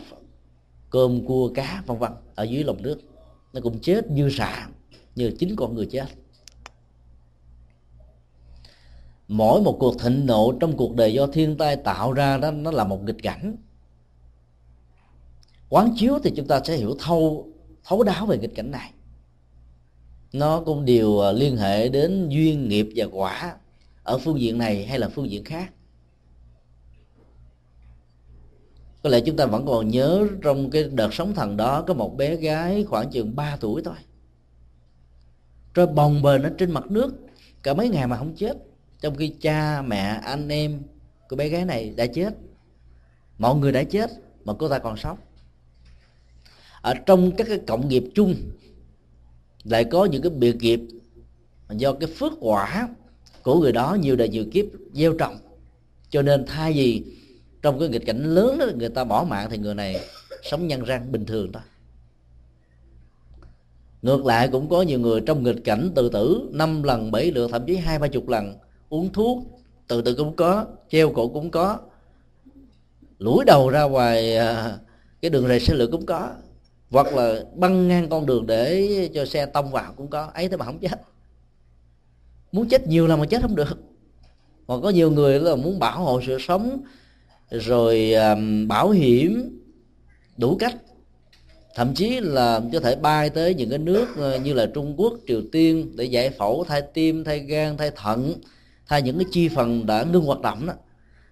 [0.89, 3.01] cơm, cua, cá, vân vân ở dưới lòng nước.
[3.53, 4.67] Nó cũng chết như xạ
[5.15, 6.05] như chính con người chết.
[9.27, 12.71] Mỗi một cuộc thịnh nộ trong cuộc đời do thiên tai tạo ra đó, nó
[12.71, 13.55] là một nghịch cảnh.
[15.69, 17.47] Quán chiếu thì chúng ta sẽ hiểu thâu,
[17.83, 18.91] thấu đáo về nghịch cảnh này.
[20.33, 23.55] Nó cũng đều à, liên hệ đến duyên nghiệp và quả
[24.07, 25.73] ở phương diện này hay là phương diện khác?
[29.03, 32.17] Có lẽ chúng ta vẫn còn nhớ trong cái đợt sống thần đó có một
[32.17, 33.95] bé gái khoảng chừng 3 tuổi thôi.
[35.73, 37.13] Rồi bồng bềnh ở trên mặt nước,
[37.63, 38.57] cả mấy ngày mà không chết.
[39.01, 40.81] Trong khi cha, mẹ, anh em
[41.29, 42.33] của bé gái này đã chết.
[43.37, 44.11] Mọi người đã chết,
[44.45, 45.17] mà cô ta còn sống.
[46.81, 48.35] Ở trong các cái cộng nghiệp chung,
[49.63, 50.81] lại có những cái biệt nghiệp
[51.69, 52.89] do cái phước quả
[53.47, 55.37] của người đó nhiều đời nhiều kiếp gieo trồng.
[56.09, 57.03] Cho nên thay vì
[57.61, 59.99] trong cái nghịch cảnh lớn đó, người ta bỏ mạng thì người này
[60.43, 61.63] sống nhân răng bình thường thôi
[64.01, 67.51] ngược lại cũng có nhiều người trong nghịch cảnh tự tử năm lần, bảy lượt,
[67.51, 68.53] thậm chí hai, ba chục lần,
[68.89, 69.37] uống thuốc,
[69.87, 71.77] tự tử cũng có, treo cổ cũng có
[73.19, 74.77] lũi đầu ra ngoài à,
[75.21, 76.29] cái đường rầy xe lửa cũng có,
[76.89, 80.57] hoặc là băng ngang con đường để cho xe tông vào cũng có, ấy thế
[80.57, 81.01] mà không chết
[82.57, 83.77] muốn chết nhiều là mà chết không được.
[84.67, 86.81] Còn có nhiều người là muốn bảo hộ sự sống
[87.51, 89.59] rồi um, bảo hiểm
[90.37, 90.75] đủ cách.
[91.75, 95.13] Thậm chí là có thể bay tới những cái nước ờ, như là Trung Quốc,
[95.27, 98.33] Triều Tiên để giải phẫu thay tim, thay gan, thay thận,
[98.87, 100.73] thay những cái chi phần đã ngưng hoạt động đó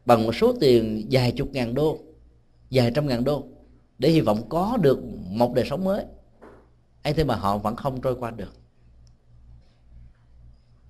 [0.05, 1.99] bằng một số tiền vài chục ngàn đô,
[2.71, 3.43] vài trăm ngàn đô
[3.99, 6.03] để hy vọng có được một đời sống mới.
[7.03, 8.64] Ấy thế mà họ vẫn không trôi qua được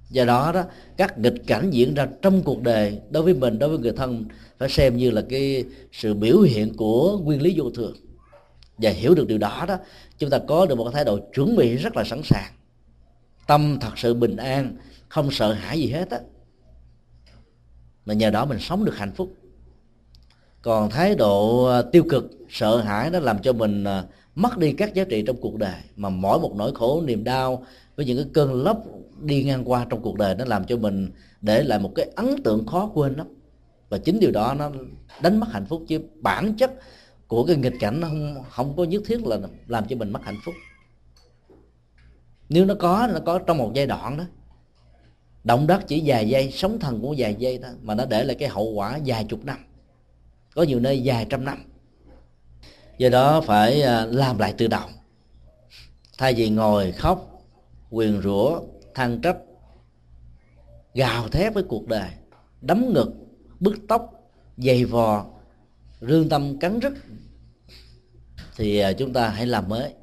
[0.10, 0.63] do đó đó,
[0.98, 4.26] các nghịch cảnh diễn ra trong cuộc đời đối với mình, đối với người thân
[4.58, 7.96] phải xem như là cái sự biểu hiện của nguyên lý vô thường.
[8.78, 9.78] Và hiểu được điều đó đó,
[10.18, 12.52] chúng ta có được một thái độ chuẩn bị rất là sẵn sàng.
[13.48, 14.76] Tâm thật sự bình an,
[15.10, 16.20] không sợ hãi gì hết á.
[18.06, 19.34] Mà nhờ đó mình sống được hạnh phúc.
[20.62, 24.04] Còn thái độ à, tiêu cực, sợ hãi nó làm cho mình à,
[24.36, 25.82] mất đi các giá trị trong cuộc đời.
[25.96, 28.84] Mà mỗi một nỗi khổ, niềm đau với những cái cơn lốc
[29.21, 32.43] đi ngang qua trong cuộc đời nó làm cho mình để lại một cái ấn
[32.43, 33.27] tượng khó quên lắm.
[33.89, 34.71] Và chính điều đó nó
[35.21, 36.71] đánh mất hạnh phúc, chứ bản chất
[37.27, 40.23] của cái nghịch cảnh nó không không có nhất thiết là làm cho mình mất
[40.23, 40.55] hạnh phúc.
[42.49, 44.23] Nếu nó có nó có trong một giai đoạn đó.
[45.43, 48.36] Động đất chỉ vài giây sống thần cũng vài giây đó mà nó để lại
[48.36, 49.58] cái hậu quả vài chục năm.
[50.55, 51.58] Có nhiều nơi vài trăm năm.
[52.97, 54.89] Do đó phải à, làm lại từ đầu
[56.17, 57.35] thay vì ngồi khóc
[57.95, 58.62] quyền rủa,
[58.95, 59.38] than trách,
[60.93, 62.10] gào thét với cuộc đời,
[62.62, 63.12] đấm ngực,
[63.60, 64.12] bứt tóc
[64.58, 65.25] dày vò,
[66.01, 66.93] rương tâm cắn rứt.
[68.58, 69.93] Thì à, chúng ta hãy làm mới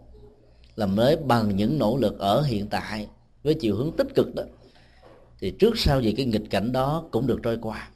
[0.76, 3.08] làm mới bằng những nỗ lực ở hiện tại
[3.42, 4.42] với chiều hướng tích cực đó.
[5.40, 7.90] Thì trước sau gì cái nghịch cảnh đó cũng được trôi qua.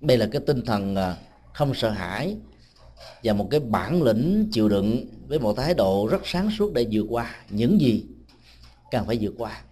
[0.00, 1.16] Đây là cái tinh thần à,
[1.54, 2.36] không sợ hãi
[3.24, 6.86] và một cái bản lĩnh chịu đựng với một thái độ rất sáng suốt để
[6.92, 8.06] vượt qua những gì
[8.92, 9.62] cần phải vượt qua.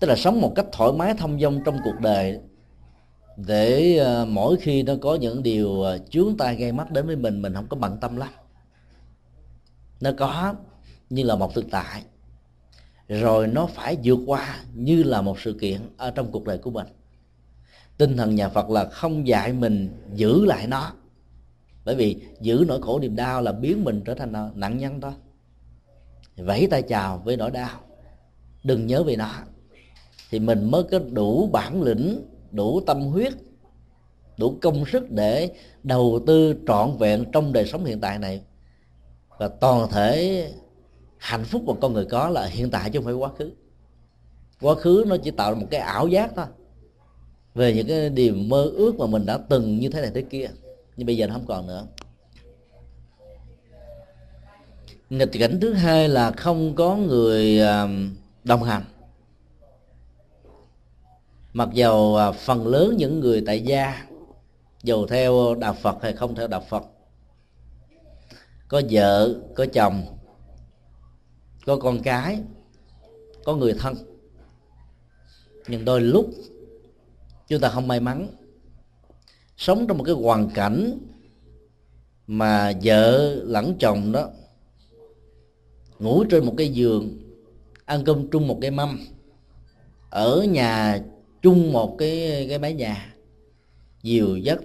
[0.00, 2.40] Tức là sống một cách thoải mái thông dong trong cuộc đời,
[3.36, 7.16] để ờ, mỗi khi nó có những điều ờ, chướng tai gây mắt đến với
[7.16, 8.28] mình mình không có bận tâm lắm.
[10.00, 10.54] Nó có
[11.10, 12.02] như là một thực tại,
[13.08, 16.70] rồi nó phải vượt qua như là một sự kiện ở trong cuộc đời của
[16.70, 16.86] mình.
[17.98, 20.92] Tinh thần nhà phật là không dạy mình giữ lại nó,
[21.84, 25.00] bởi vì giữ nỗi khổ niềm đau là biến mình trở thành ờ, nạn nhân
[25.00, 25.12] thôi
[26.36, 27.80] vẫy tay chào với nỗi đau.
[28.64, 29.30] Đừng nhớ về nó.
[30.30, 33.32] Thì mình mới có đủ bản lĩnh, đủ tâm huyết,
[34.38, 35.50] đủ công sức để
[35.82, 38.42] đầu tư trọn vẹn trong đời sống hiện tại này.
[39.38, 40.52] Và toàn thể
[41.18, 43.52] hạnh phúc mà con người có là hiện tại chứ không phải quá khứ.
[44.60, 46.46] Quá khứ nó chỉ tạo ra một cái ảo giác thôi.
[47.54, 50.50] Về những cái điều mơ ước mà mình đã từng như thế này thế kia.
[50.96, 51.86] Nhưng bây giờ nó không còn nữa.
[55.18, 57.88] Nghịch cảnh thứ hai là không có người à,
[58.44, 58.84] đồng hành.
[61.52, 64.06] Mặc dầu à, phần lớn những người tại gia
[64.82, 66.84] dù theo đạo phật hay không theo đạo phật,
[68.68, 70.02] có vợ, có chồng,
[71.66, 72.38] có con cái,
[73.44, 73.94] có người thân.
[75.68, 76.30] Nhưng đôi lúc
[77.48, 78.28] chúng ta không may mắn.
[79.56, 80.98] Sống trong một cái hoàn cảnh
[82.26, 84.28] mà vợ lẫn chồng đó
[85.98, 87.18] ngủ trên một cái giường,
[87.84, 89.00] ăn cơm chung một cái mâm.
[90.10, 91.00] Ở nhà
[91.42, 93.14] chung một cái cái mái nhà.
[94.02, 94.60] Nhiều giấc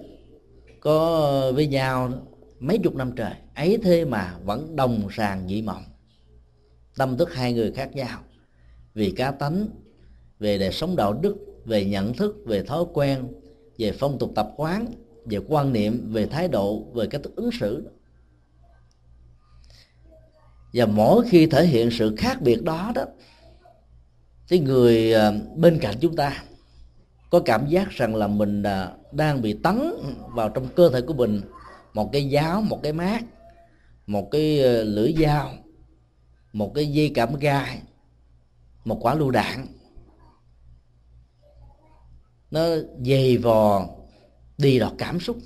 [0.80, 2.12] có với nhau
[2.60, 3.32] mấy chục năm trời.
[3.54, 5.82] Ấy thế mà vẫn đồng sàng dị mộng.
[6.96, 8.20] Tâm thức hai người khác nhau.
[8.94, 9.68] Vì cá tánh,
[10.38, 13.28] về đời sống đạo đức, về nhận thức, về thói quen,
[13.78, 14.86] về phong tục tập quán,
[15.24, 17.90] về quan niệm, về thái độ, về cách thức ứng xử
[20.72, 23.04] và mỗi khi thể hiện sự khác biệt đó đó
[24.48, 26.44] thì người à, bên cạnh chúng ta
[27.30, 29.92] có cảm giác rằng là mình à, đang bị tấn
[30.28, 31.40] vào trong cơ thể của mình
[31.94, 33.24] một cái giáo, một cái mát,
[34.06, 35.54] một cái à, lưỡi dao,
[36.52, 37.82] một cái dây cảm gai,
[38.84, 39.66] một quả lựu đạn.
[42.50, 42.62] Nó
[43.06, 43.86] dày vò
[44.58, 45.36] đi đọt cảm xúc,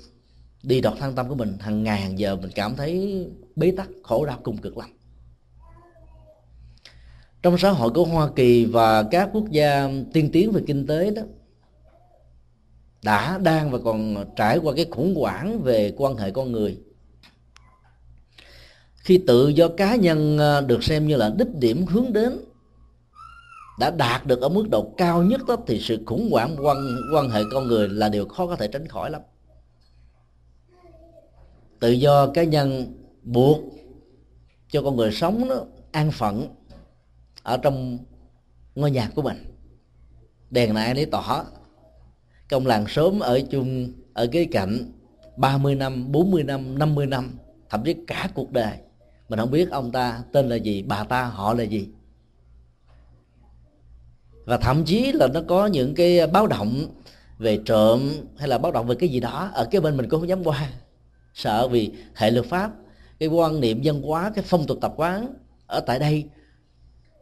[0.63, 1.57] đi đọt thân tâm của mình.
[1.59, 4.94] Hàng ngày hàng giờ mình cảm thấy bế tắc, khổ đau, cùng cực lắm
[7.45, 11.11] trong xã hội của Hoa Kỳ và các quốc gia tiên tiến về kinh tế
[11.11, 11.21] đó,
[13.03, 16.77] đã, đang và còn trải qua cái khủng hoảng về quan hệ con người.
[18.95, 22.39] Khi tự do cá nhân ờ, được xem như là đích điểm hướng đến,
[23.79, 26.77] đã đạt được ở mức độ cao nhất đó, thì sự khủng hoảng quan
[27.13, 29.21] quan hệ con người là điều khó có thể tránh khỏi lắm.
[31.79, 33.59] Tự do cá nhân buộc
[34.69, 35.55] cho con người sống nó
[35.91, 36.47] an phận
[37.45, 37.97] ở trong
[38.75, 39.37] ngôi nhà của mình.
[40.49, 41.45] Đèn này lấy tỏ.
[42.49, 44.91] Công làng sớm ở chung, ở cái cạnh
[45.37, 47.37] 30 năm 40 năm 50 năm,
[47.69, 48.77] thậm chí cả cuộc đời.
[49.29, 51.89] Mình không biết ông ta tên là gì, bà ta, họ là gì.
[54.45, 56.85] Và thậm chí là nó có những cái báo động
[57.37, 60.19] về trộm hay là báo động về cái gì đó ở cái bên mình cũng
[60.19, 60.69] không dám qua.
[61.33, 62.71] Sợ vì hệ luật pháp,
[63.19, 65.33] cái quan niệm dân hóa, cái phong tục tập quán
[65.67, 66.25] ở tại đây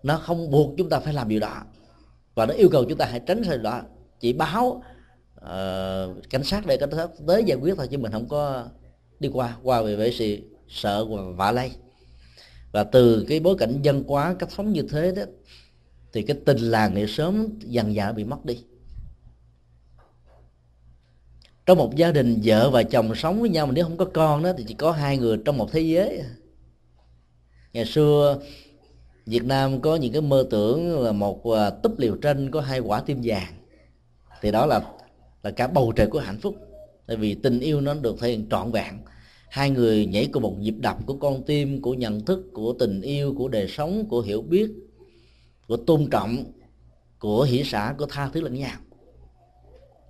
[0.04, 1.64] nó không buộc chúng ta phải làm điều đó.
[2.36, 3.82] Và nó yêu cầu chúng ta hãy tránh sự đó.
[4.20, 4.84] Chỉ báo
[5.42, 8.68] uh, cảnh sát để cảnh sát tới giải quyết thôi chứ mình không có
[9.20, 9.58] đi qua.
[9.64, 10.38] Qua về vệ sự
[10.68, 11.72] sợ và vạ lây.
[12.72, 15.24] Và từ cái bối cảnh dân hóa cách sống như thế đó
[16.14, 18.64] thì cái tình làng này sớm dần dà bị mất đi.
[21.66, 24.44] Trong một gia đình vợ và chồng sống với nhau mà nếu không có con
[24.44, 26.22] đó thì chỉ có hai người trong một thế giới.
[27.74, 28.40] Ngày xưa
[29.26, 32.80] Việt Nam có những cái mơ tưởng là một à, túp liều tranh có hai
[32.80, 33.54] quả tim vàng.
[34.42, 34.82] Thì đó là
[35.44, 36.56] là cả bầu trời của hạnh phúc.
[37.08, 38.94] Tại vì tình yêu nó được thể hiện trọn vẹn.
[39.50, 43.02] Hai người nhảy cùng một nhịp đập của con tim, của nhận thức, của tình
[43.02, 44.72] yêu, của đời sống, của hiểu biết,
[45.68, 46.44] của tôn trọng,
[47.20, 48.78] của hỷ xã của tha thứ lẫn nhau.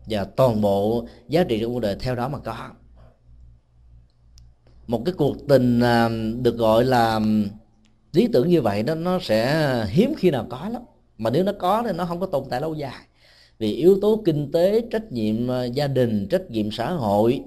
[0.05, 2.70] Và toàn bộ giá trị trong cuộc đời theo đó mà có.
[4.88, 6.09] Một cái cuộc tình à,
[6.41, 7.20] được gọi là
[8.14, 10.82] lý tưởng như vậy đó, nó sẽ hiếm khi nào có lắm.
[11.18, 13.05] Mà nếu nó có thì nó không có tồn tại lâu dài.
[13.59, 17.41] Vì yếu tố kinh tế, trách nhiệm ờ, gia đình, trách nhiệm xã hội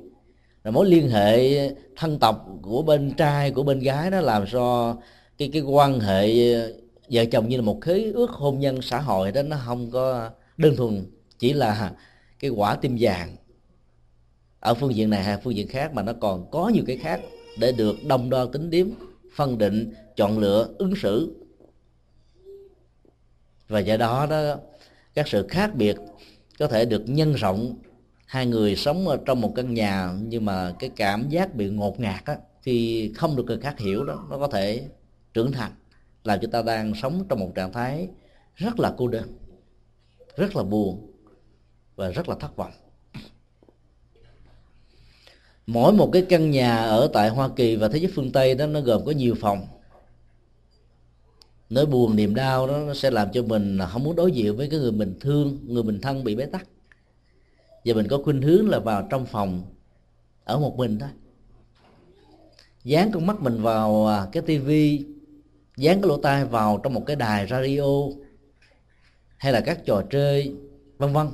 [0.65, 4.97] là mối liên hệ thân tộc của bên trai, của bên gái, nó làm cho
[5.39, 6.73] cái cái quan hệ ờ,
[7.11, 10.31] vợ chồng như là một khế ước hôn nhân xã hội đó, nó không có
[10.57, 11.07] đơn thuần
[11.39, 11.93] chỉ là
[12.41, 13.37] cái quả tim vàng.
[14.61, 17.21] Ở phương diện này hay phương diện khác mà nó còn có nhiều cái khác
[17.59, 18.87] để được đông đo tính điếm
[19.37, 21.37] phân định, chọn lựa, ứng xử.
[23.69, 24.57] Và do đó đó,
[25.15, 25.97] các sự khác biệt
[26.59, 27.75] có thể được nhân rộng.
[28.27, 32.01] Hai người sống ở trong một căn nhà nhưng mà cái cảm giác bị ngột
[32.01, 34.27] ngạt á, thì không được người khác hiểu đó.
[34.31, 34.89] Nó có thể
[35.35, 35.73] trưởng thành,
[36.25, 38.09] làm chúng ta đang sống trong một trạng thái
[38.55, 39.39] rất là cô đơn,
[40.37, 41.13] rất là buồn
[41.97, 42.73] và rất là thất vọng
[45.67, 48.67] mỗi một cái căn nhà ở tại Hoa Kỳ và thế giới phương Tây đó,
[48.67, 49.67] nó gồm có nhiều phòng.
[51.71, 54.71] Nỗi buồn, niềm đau đó, nó sẽ làm cho mình không muốn đối diện với
[54.71, 56.67] cái người mình thương, người mình thân bị bế tắc.
[57.85, 59.63] Và mình có khuynh hướng là vào trong phòng,
[60.45, 61.09] ở một mình thôi.
[62.85, 65.05] Dán con mắt mình vào à, cái tivi
[65.77, 67.85] dán cái lỗ tai vào trong một cái đài radio
[69.37, 70.53] hay là các trò chơi,
[70.99, 71.27] vân vân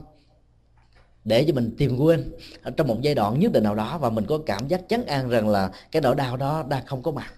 [1.24, 2.32] để cho mình tìm quên.
[2.62, 5.06] Ở trong một giai đoạn nhất định nào đó và mình có cảm giác chắn
[5.06, 7.32] an rằng là cái nỗi đau đó đang không có mặt.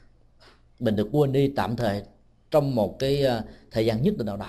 [0.81, 2.03] Mình được quên đi tạm thời
[2.51, 4.47] trong một cái ờ, thời gian nhất định nào đó.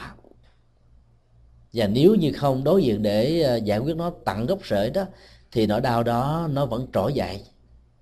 [1.74, 5.06] Và nếu như không đối diện để ờ, giải quyết nó tận gốc rễ đó,
[5.52, 7.44] thì nỗi đau đó nó vẫn trỗi dậy.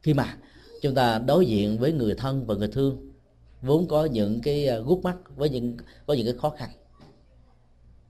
[0.01, 0.37] Khi mà
[0.81, 3.11] chúng ta đối diện với người thân và người thương,
[3.61, 6.69] vốn có những cái ờ, gút mắt với những, có những cái khó khăn.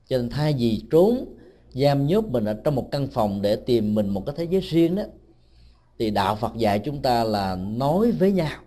[0.08, 1.36] Cho nên thay vì trốn
[1.74, 4.60] giam nhốt mình ở trong một căn phòng để tìm mình một cái thế giới
[4.60, 5.02] riêng đó,
[5.98, 8.60] thì đạo Phật dạy chúng ta là nói với nhau.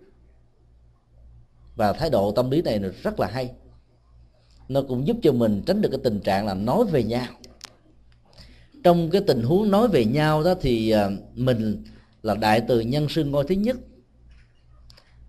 [1.76, 3.51] Và thái độ tâm lý này rất là hay.
[4.70, 7.28] Nó cũng giúp cho mình tránh được cái tình trạng là nói về nhau.
[8.84, 11.84] Trong cái tình huống nói về nhau đó thì à, mình
[12.22, 13.78] là đại từ nhân sinh ngôi thứ nhất.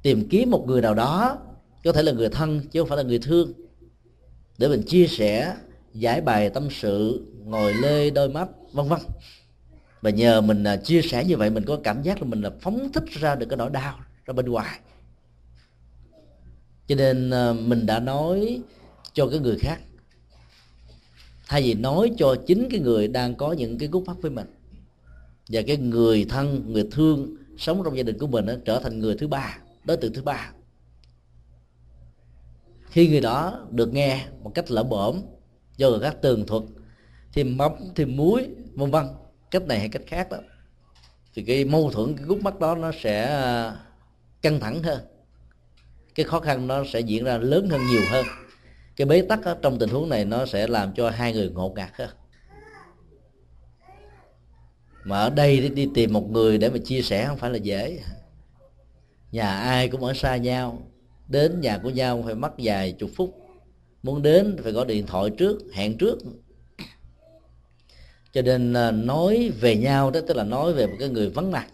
[0.02, 1.38] Tìm kiếm một người nào đó,
[1.84, 3.52] có thể là người thân chứ không phải là người thương,
[4.58, 5.54] để mình chia sẻ
[5.94, 9.00] giải bài tâm sự ngồi lê đôi mắt vân vân.
[10.02, 12.50] Và nhờ mình à, chia sẻ như vậy mình có cảm giác là mình là
[12.60, 14.80] phóng thích ra được cái nỗi đau ra bên ngoài.
[16.86, 18.60] Cho nên à, mình đã nói
[19.12, 19.80] cho cái người khác.
[21.48, 24.46] Thay vì nói cho chính cái người đang có những cái gút mắt với mình.
[25.48, 28.98] Và cái người thân người thương sống trong gia đình của mình đó, trở thành
[28.98, 30.52] người thứ ba đối tượng thứ ba.
[32.90, 35.20] Khi người đó được nghe một cách lỡ bổm
[35.78, 36.62] do người khác tường thuật
[37.32, 39.06] thêm mắm thêm muối vân vân.
[39.50, 40.38] Cách này hay cách khác đó.
[41.34, 43.76] Thì cái mâu thuẫn cái gút mắt đó nó sẽ à,
[44.42, 45.00] căng thẳng hơn.
[46.14, 48.26] Cái khó khăn nó sẽ diễn ra lớn hơn nhiều hơn.
[48.96, 51.74] Cái bế tắc đó, trong tình huống này nó sẽ làm cho hai người ngột
[51.76, 52.10] ngạt hơn.
[55.04, 58.00] Mà ở đây đi tìm một người để mà chia sẻ không phải là dễ.
[59.32, 60.82] Nhà ai cũng ở xa nhau
[61.28, 63.47] đến nhà của nhau phải mất vài chục phút
[64.08, 66.18] muốn đến phải gọi điện thoại trước, hẹn trước.
[68.32, 71.50] Cho nên à, nói về nhau đó, tức là nói về một cái người vắng
[71.50, 71.66] mặt,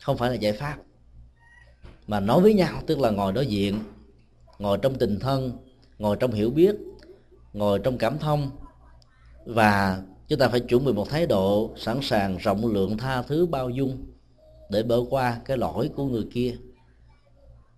[0.00, 0.76] không phải là giải pháp.
[2.06, 3.78] Mà nói với nhau, tức là ngồi đối diện,
[4.58, 5.52] ngồi trong tình thân,
[5.98, 6.74] ngồi trong hiểu biết,
[7.52, 8.50] ngồi trong cảm thông.
[9.44, 13.46] Và chúng ta phải chuẩn bị một thái độ sẵn sàng rộng lượng tha thứ
[13.46, 14.04] bao dung
[14.70, 16.54] để bỏ qua cái lỗi của người kia.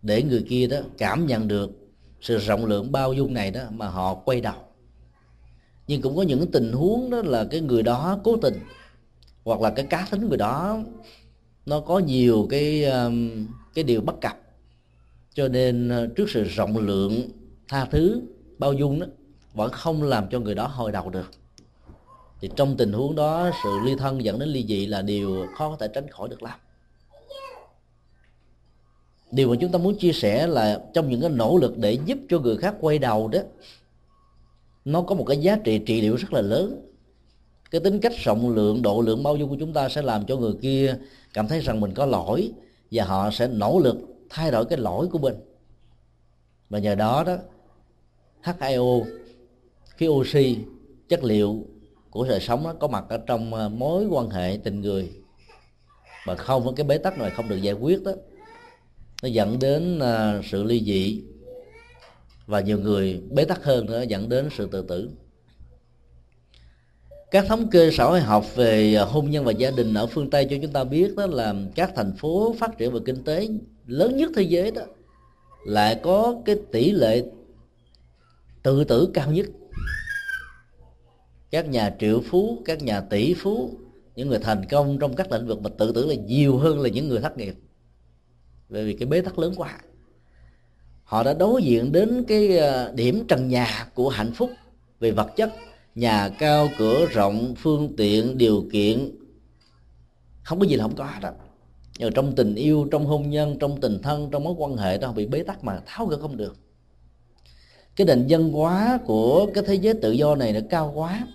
[0.03, 1.84] Để người kia đó cảm nhận được
[2.25, 4.55] sự rộng lượng bao dung này đó mà họ quay đầu.
[5.87, 8.61] Nhưng cũng có những tình huống đó là cái người đó cố tình,
[9.45, 10.79] hoặc là cái cá tính người đó,
[11.67, 14.41] nó có nhiều cái um, cái điều bất cập.
[15.35, 17.29] Cho nên ờ, trước sự rộng lượng
[17.69, 18.21] tha thứ,
[18.59, 19.07] bao dung đó,
[19.55, 21.31] vẫn không làm cho người đó hồi đầu được.
[22.41, 25.71] Thì trong tình huống đó, sự ly thân dẫn đến ly dị là điều khó
[25.71, 26.59] có thể tránh khỏi được lắm
[29.35, 32.19] điều mà chúng ta muốn chia sẻ là trong những cái nỗ lực để giúp
[32.29, 33.39] cho người khác quay đầu đó,
[34.85, 36.81] nó có một cái giá trị trị liệu rất là lớn.
[37.71, 40.37] Cái tính cách rộng lượng, độ lượng bao dung của chúng ta sẽ làm cho
[40.37, 40.97] người kia
[41.33, 42.53] cảm thấy rằng mình có lỗi
[42.91, 43.97] và họ sẽ nỗ lực
[44.31, 45.35] thay đổi cái lỗi của mình.
[46.71, 47.37] Và nhờ đó đó
[48.43, 49.01] HIO
[49.97, 50.59] khí oxy,
[51.09, 51.67] chất liệu
[52.11, 55.13] của đời sống đó có mặt ở trong ờ, mối quan hệ tình người.
[56.27, 58.13] Mà không có cái bế tắc này không được giải quyết đó
[59.25, 61.23] nó dẫn đến à, sự ly dị.
[62.47, 65.11] Và nhiều người bế tắc hơn nữa, dẫn đến sự tự tử.
[67.31, 70.47] Các thống kê xã hội học về hôn nhân và gia đình ở phương tây
[70.51, 73.49] cho chúng ta biết đó là các thành phố phát triển về kinh tế
[73.87, 74.83] lớn nhất thế giới đó
[75.67, 77.25] lại có cái tỷ lệ
[78.63, 79.47] tự tử cao nhất.
[81.51, 83.71] Các nhà triệu phú, các nhà tỷ phú,
[84.17, 86.89] những người thành công trong các lĩnh vực mà tự tử là nhiều hơn là
[86.89, 87.55] những người thất nghiệp
[88.75, 89.79] bởi vì cái bế tắc lớn quá.
[91.05, 94.51] Họ đã đối diện đến cái ờ, điểm trần nhà của hạnh phúc
[95.01, 95.55] về vật chất.
[95.95, 99.11] Nhà cao, cửa rộng, phương tiện, điều kiện.
[100.43, 101.31] Không có gì là không có đó
[101.99, 105.13] nhưng trong tình yêu, trong hôn nhân, trong tình thân, trong mối quan hệ đó
[105.13, 106.57] bị bế tắc mà tháo gỡ không được.
[107.97, 111.27] Cái nền dân hóa của cái thế giới tự do này nó cao quá.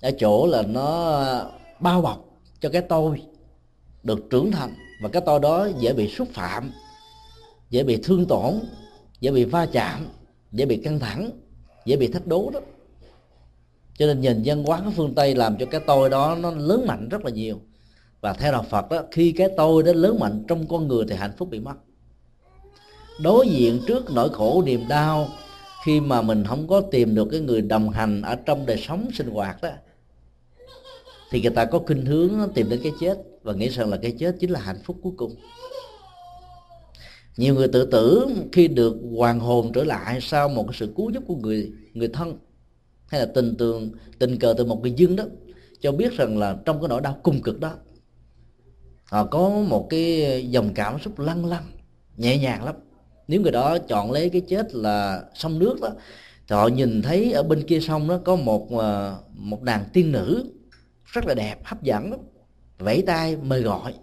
[0.00, 2.24] Ở chỗ là nó ờ, bao bọc
[2.60, 3.22] cho cái tôi
[4.04, 6.70] được trưởng thành và cái tôi đó dễ bị xúc phạm,
[7.70, 8.54] dễ bị thương tổn,
[9.20, 10.06] dễ bị va chạm,
[10.52, 11.30] dễ bị căng thẳng,
[11.84, 12.60] dễ bị thách đố đó.
[13.98, 16.86] Cho nên nhìn dân hóa của phương tây làm cho cái tôi đó nó lớn
[16.86, 17.60] mạnh rất là nhiều.
[18.20, 21.16] Và theo đạo phật đó, khi cái tôi đó lớn mạnh trong con người thì
[21.16, 21.74] hạnh phúc bị mất.
[23.20, 25.28] Đối diện trước nỗi khổ niềm đau,
[25.84, 29.08] khi mà mình không có tìm được cái người đồng hành ở trong đời sống
[29.14, 29.70] sinh hoạt đó,
[31.30, 34.12] thì người ta có khuynh hướng tìm đến cái chết và nghĩ rằng là cái
[34.18, 35.34] chết chính là hạnh phúc cuối cùng.
[37.36, 41.10] Nhiều người tự tử khi được hoàn hồn trở lại sau một cái sự cứu
[41.10, 42.38] giúp của người người thân,
[43.06, 45.24] hay là tình tường, tình cờ từ một người dân đó,
[45.80, 47.74] cho biết rằng là trong cái nỗi đau cùng cực đó,
[49.04, 51.64] họ có một cái dòng cảm xúc lăn lăn
[52.16, 52.74] nhẹ nhàng lắm.
[53.28, 55.88] Nếu người đó chọn lấy cái chết là sông nước đó,
[56.48, 60.12] thì họ nhìn thấy ở bên kia sông đó có một ờ, một nàng tiên
[60.12, 60.44] nữ
[61.04, 62.20] rất là đẹp, hấp dẫn lắm
[62.78, 63.94] vẫy tay mời gọi.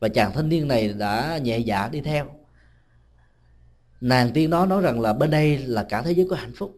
[0.00, 2.26] Và chàng thanh niên này đã nhẹ dạ đi theo.
[4.00, 6.76] Nàng tiên đó nói rằng là bên đây là cả thế giới có hạnh phúc.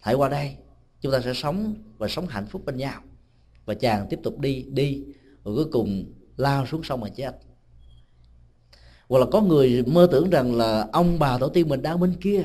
[0.00, 0.56] Hãy qua đây,
[1.00, 3.02] chúng ta sẽ sống và sống hạnh phúc bên nhau.
[3.64, 5.04] Và chàng tiếp tục đi đi
[5.44, 7.38] rồi cuối cùng lao xuống sông mà chết.
[9.08, 12.14] Hoặc là có người mơ tưởng rằng là ông bà tổ tiên mình đang bên
[12.20, 12.44] kia,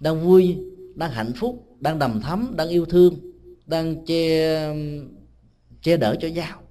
[0.00, 0.58] đang vui,
[0.94, 3.14] đang hạnh phúc, đang đầm thắm, đang yêu thương,
[3.66, 4.74] đang che
[5.82, 6.62] che đỡ cho nhau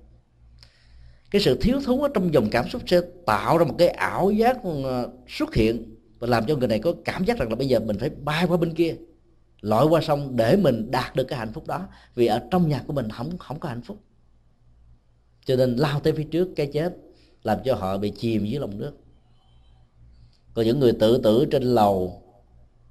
[1.34, 4.32] cái sự thiếu thốn ở trong dòng cảm xúc sẽ tạo ra một cái ảo
[4.32, 7.68] giác ờ, xuất hiện và làm cho người này có cảm giác rằng là bây
[7.68, 8.96] giờ mình phải bay qua bên kia,
[9.62, 11.88] lội qua sông để mình đạt được cái hạnh phúc đó.
[12.16, 13.98] Vì ở trong nhà của mình không không có hạnh phúc.
[15.46, 16.98] Cho nên lao tới phía trước cái chết
[17.44, 18.92] làm cho họ bị chìm dưới lòng nước.
[20.54, 22.22] Còn những người tự tử trên lầu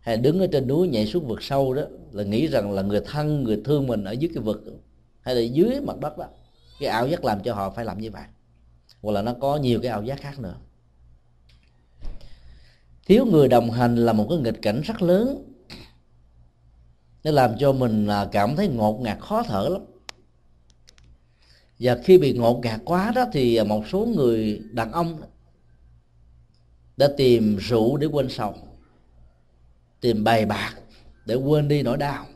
[0.01, 1.83] hay đứng ở trên núi nhảy xuống vực sâu đó
[2.13, 4.65] là nghĩ rằng là người thân, người thương mình ở dưới cái vực,
[5.21, 6.27] hay là dưới mặt đất đó
[6.83, 8.25] cái ảo giác làm cho họ phải làm như vậy.
[9.03, 10.55] Hoặc là nó có nhiều cái ảo giác khác nữa.
[13.07, 15.53] Thiếu người đồng hành là một cái nghịch cảnh rất lớn.
[17.25, 19.83] Nó làm cho mình à, cảm thấy ngột ngạt, khó thở lắm.
[21.79, 25.23] Và khi bị ngột ngạt quá đó thì một số người đàn ông
[26.97, 28.55] đã tìm rượu để quên sầu,
[30.01, 30.75] tìm bài bạc
[31.27, 32.27] để quên đi nỗi đau,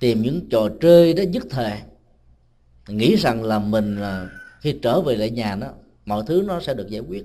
[0.00, 1.82] tìm những trò chơi đó dứt thời
[2.88, 3.98] nghĩ rằng là mình
[4.60, 5.68] khi trở về lại nhà đó,
[6.06, 7.24] mọi thứ nó sẽ được giải quyết.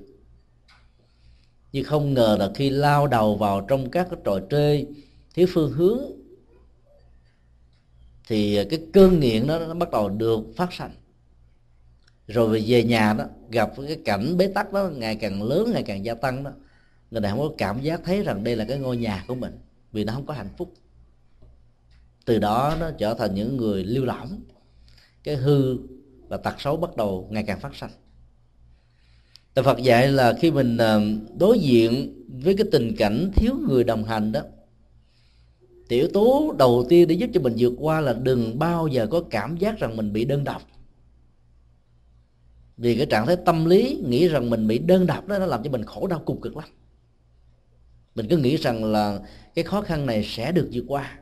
[1.72, 4.88] Nhưng không ngờ là khi lao đầu vào trong các cái trò chơi
[5.34, 6.00] thiếu phương hướng,
[8.28, 10.92] thì cái cơn nghiện đó nó bắt đầu được phát sanh.
[12.28, 16.06] Rồi về nhà đó, gặp cái cảnh bế tắc đó ngày càng lớn, ngày càng
[16.06, 16.52] gia tăng đó,
[17.12, 19.58] người này không có cảm giác thấy rằng đây là cái ngôi nhà của mình,
[19.92, 20.74] vì nó không có hạnh phúc.
[22.26, 24.42] Từ đó nó trở thành những người lưu lỏng
[25.28, 25.78] cái hư
[26.28, 27.90] và tật xấu bắt đầu ngày càng phát sinh
[29.56, 31.02] Đạo Phật dạy là khi mình ờ,
[31.40, 34.42] đối diện với cái tình cảnh thiếu người đồng hành đó,
[35.90, 39.08] thì yếu tố đầu tiên để giúp cho mình vượt qua là đừng bao giờ
[39.12, 40.62] có cảm giác rằng mình bị đơn độc.
[42.78, 45.64] Vì cái trạng thái tâm lý nghĩ rằng mình bị đơn độc đó, nó làm
[45.64, 46.70] cho mình khổ đau cùng cực lắm.
[48.16, 49.20] Mình cứ nghĩ rằng là
[49.56, 51.20] cái khó khăn này sẽ được vượt qua.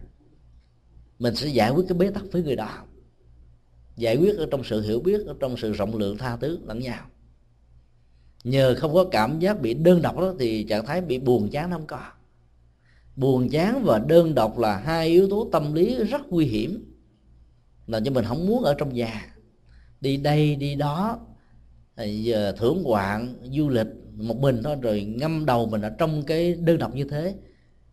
[1.20, 2.86] Mình sẽ giải quyết cái bế tắc với người đó
[3.98, 6.80] giải quyết ở trong sự hiểu biết, ở trong sự rộng lượng tha thứ lẫn
[6.80, 7.06] nhau.
[8.44, 11.72] Nhờ không có cảm giác bị đơn độc đó thì trạng thái bị buồn chán
[11.72, 12.00] không có.
[13.16, 16.96] Buồn chán và đơn độc là hai yếu tố tâm lý rất nguy hiểm,
[17.88, 19.36] làm cho mình không muốn ở trong nhà.
[20.02, 21.20] Đi đây, đi đó
[21.96, 26.24] à, giờ thưởng ngoạn, du lịch, một mình thôi, rồi ngâm đầu mình ở trong
[26.24, 27.36] cái đơn độc như thế,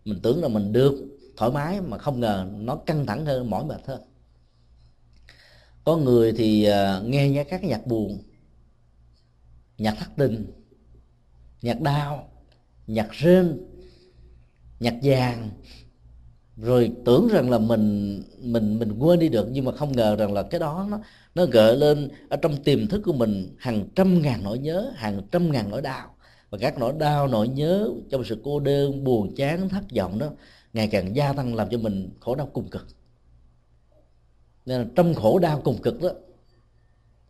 [0.05, 0.95] mình tưởng là mình được
[1.37, 4.01] thoải mái mà không ngờ nó căng thẳng hơn mỏi mệt hơn
[5.85, 8.23] có người thì à, nghe nghe các nhạc buồn,
[9.79, 10.47] nhạc thất tình,
[11.63, 12.29] nhạc đau,
[12.87, 13.61] nhạc rên,
[14.81, 15.51] nhạc vàng.
[16.57, 20.33] Rồi tưởng rằng là mình mình mình quên đi được, nhưng mà không ngờ rằng
[20.33, 21.01] là cái đó nó
[21.35, 25.23] nó gợi lên ở trong tiềm thức của mình hàng trăm ngàn nỗi nhớ, hàng
[25.31, 26.15] trăm ngàn nỗi đau.
[26.51, 30.31] Và các nỗi đau, nỗi nhớ trong sự cô đơn, buồn, chán, thất vọng đó
[30.73, 32.87] ngày càng gia tăng, làm cho mình khổ đau cùng cực
[34.67, 36.11] nên là trong khổ đau cùng cực đó,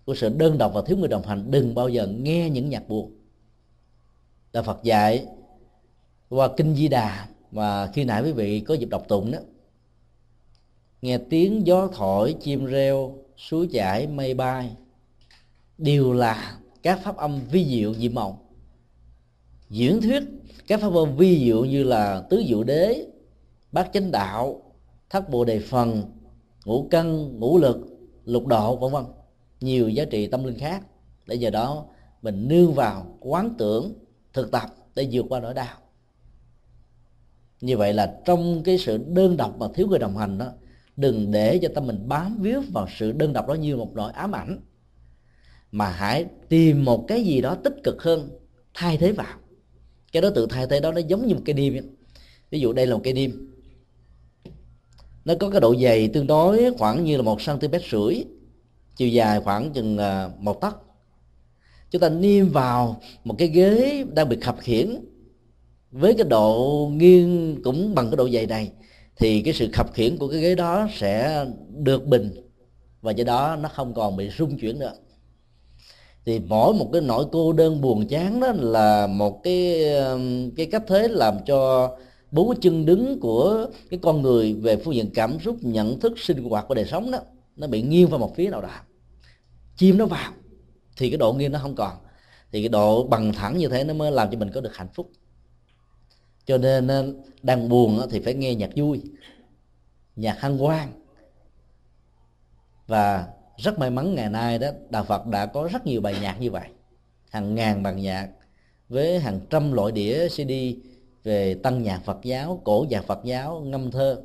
[0.04, 2.88] của sự đơn độc và thiếu người đồng hành, đừng bao giờ nghe những nhạc
[2.88, 3.12] buồn.
[4.52, 5.26] Là Phật dạy
[6.28, 9.38] qua kinh Di Đà và khi nãy quý vị có dịp đọc tụng đó,
[11.02, 14.76] nghe tiếng gió thổi, chim reo, suối chảy, mây bay,
[15.78, 18.36] đều là các pháp âm vi diệu dị mộng
[19.70, 20.22] diễn thuyết
[20.66, 23.06] các pháp âm vi diệu như là tứ diệu đế,
[23.72, 24.62] bát chánh đạo,
[25.10, 26.02] thất bồ đề phần
[26.64, 27.78] ngũ cân, ngũ lực,
[28.24, 29.04] lục độ, vân vân.
[29.60, 30.82] Nhiều giá trị tâm linh khác.
[31.26, 31.86] Để giờ đó,
[32.22, 33.94] mình nương vào, quán tưởng,
[34.32, 35.76] thực tập để vượt qua nỗi đau.
[37.60, 40.52] Như vậy là trong cái sự đơn độc mà thiếu người đồng hành đó,
[40.96, 44.12] đừng để cho tâm mình bám víu vào sự đơn độc đó như một nỗi
[44.12, 44.60] ám ảnh,
[45.72, 48.30] mà hãy tìm một cái gì đó tích cực hơn,
[48.74, 49.38] thay thế vào.
[50.12, 51.94] Cái đó tự thay thế đó, nó giống như một cây đêm
[52.50, 53.51] ví dụ đây là một cây đêm
[55.24, 58.24] nó có cái độ dày tương đối khoảng như là một cm rưỡi,
[58.96, 60.76] chiều dài khoảng chừng à, một tấc.
[61.90, 64.96] Chúng ta niêm vào một cái ghế đang bị khập khiển
[65.90, 68.70] với cái độ nghiêng cũng bằng cái độ dày này,
[69.16, 72.30] thì cái sự khập khiển của cái ghế đó sẽ được bình,
[73.00, 74.92] và do đó nó không còn bị rung chuyển nữa.
[76.24, 79.84] Thì mỗi một cái nỗi cô đơn buồn chán đó là một cái
[80.56, 81.90] cái cách thế làm cho
[82.32, 86.44] bốn chân đứng của cái con người về phương diện cảm xúc, nhận thức, sinh
[86.44, 87.18] hoạt của đời sống đó,
[87.56, 88.68] nó bị nghiêng vào một phía nào đó.
[89.76, 90.32] Chim nó vào,
[90.96, 91.96] thì cái độ nghiêng nó không còn.
[92.52, 94.88] Thì cái độ bằng thẳng như thế nó mới làm cho mình có được hạnh
[94.94, 95.10] phúc.
[96.44, 99.02] Cho nên ờ, đang buồn thì phải nghe nhạc vui,
[100.16, 100.88] nhạc hân hoan.
[102.86, 103.26] Và
[103.56, 106.50] rất may mắn ngày nay đó, đạo phật đã có rất nhiều bài nhạc như
[106.50, 106.68] vậy.
[107.30, 108.28] Hàng ngàn bản nhạc
[108.88, 110.52] với hàng trăm loại đĩa, cd
[111.24, 114.22] về tăng nhạc phật giáo, cổ nhạc phật giáo, ngâm thơ.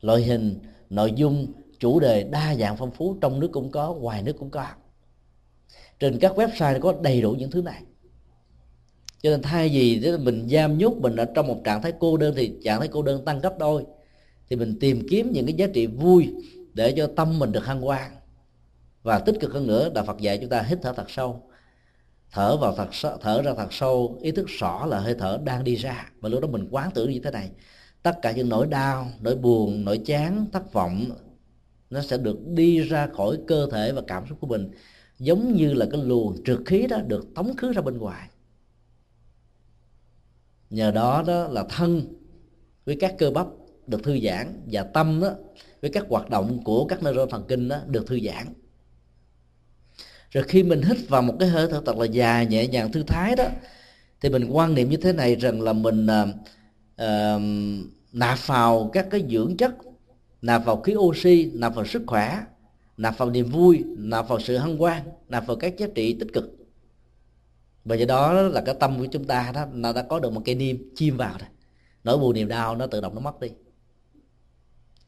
[0.00, 0.58] Loại hình,
[0.90, 4.50] nội dung, chủ đề đa dạng phong phú trong nước cũng có, ngoài nước cũng
[4.50, 4.66] có.
[5.98, 7.82] Trên các website có đầy đủ những thứ này.
[9.22, 12.34] Cho nên thay vì mình giam nhốt mình ở trong một trạng thái cô đơn
[12.36, 13.84] thì trạng thái cô đơn tăng gấp đôi.
[14.48, 16.34] Thì mình tìm kiếm những cái giá trị vui
[16.74, 18.10] để cho tâm mình được hăng hoan
[19.02, 21.42] và tích cực hơn nữa đạo Phật dạy chúng ta hít thở thật sâu
[22.32, 25.64] thở vào thật sâu, thở ra thật sâu ý thức rõ là hơi thở đang
[25.64, 26.10] đi ra.
[26.20, 27.50] Và lúc đó mình quán tưởng như thế này.
[28.02, 31.04] Tất cả những nỗi đau nỗi buồn nỗi chán thất vọng
[31.90, 34.70] nó sẽ được đi ra khỏi cơ thể và cảm xúc của mình.
[35.18, 38.28] Giống như là cái luồng trượt khí đó được tống khứ ra bên ngoài.
[40.70, 42.02] Nhờ đó đó là thân
[42.84, 43.46] với các cơ bắp
[43.86, 45.30] được thư giãn và tâm đó
[45.82, 48.46] với các hoạt động của các neuron thần kinh đó được thư giãn
[50.32, 53.02] rồi khi mình hít vào một cái hơi thở thật là dài nhẹ nhàng thư
[53.02, 53.44] thái đó
[54.20, 56.06] thì mình quan niệm như thế này rằng là mình
[57.02, 57.42] uh,
[58.12, 59.74] nạp vào các cái dưỡng chất
[60.42, 62.40] nạp vào khí oxy nạp vào sức khỏe
[62.96, 66.28] nạp vào niềm vui nạp vào sự hân hoan nạp vào các giá trị tích
[66.32, 66.56] cực.
[67.84, 70.42] Và do đó là cái tâm của chúng ta đó nó đã có được một
[70.44, 71.48] cái niêm chim vào rồi.
[72.04, 73.48] Nỗi buồn niềm đau nó tự động nó mất đi.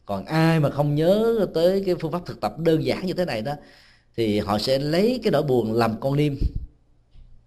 [0.06, 3.24] Còn ai mà không nhớ tới cái phương pháp thực tập đơn giản như thế
[3.24, 3.52] này đó
[4.16, 6.34] thì họ sẽ lấy cái nỗi buồn làm con niêm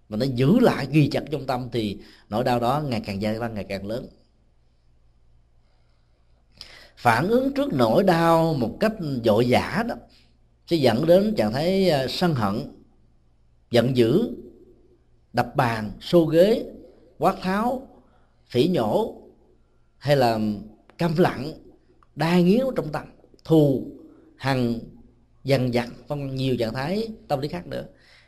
[0.10, 1.98] mà nó giữ lại ghi chặt trong tâm thì
[2.30, 4.08] nỗi đau đó ngày càng gia tăng, ngày càng lớn.
[6.98, 8.94] Phản ứng trước nỗi đau một cách
[9.26, 9.96] dội dã đó
[10.68, 12.56] sẽ dẫn đến trạng thái à, sân hận,
[13.72, 14.30] giận dữ,
[15.34, 16.66] đập bàn, xô ghế,
[17.18, 17.88] quát tháo,
[18.46, 19.22] phỉ nhổ
[19.98, 20.40] hay là
[20.98, 21.54] câm lặng
[22.16, 23.06] đai nghiến trong tâm,
[23.44, 23.88] thù,
[24.38, 24.80] hằn
[25.48, 27.86] dằn vặt trong nhiều trạng thái tâm lý khác nữa.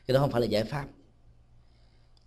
[0.08, 0.86] Thì đó không phải là giải pháp.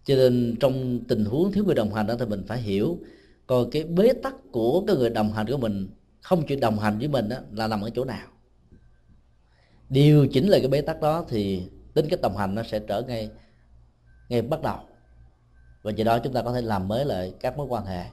[0.04, 2.98] Cho nên trong tình huống thiếu người đồng hành đó thì mình phải hiểu
[3.46, 5.88] coi cái bế tắc của cái người đồng hành của mình
[6.20, 8.26] không chịu đồng hành với mình đó, là nằm ở chỗ nào.
[9.88, 11.62] Điều chỉnh lại cái bế tắc đó thì
[11.94, 13.30] tính cái đồng hành nó sẽ trở ngay
[14.28, 14.78] ngay bắt đầu.
[15.82, 18.04] Và do đó chúng ta có thể làm mới lại các mối quan hệ.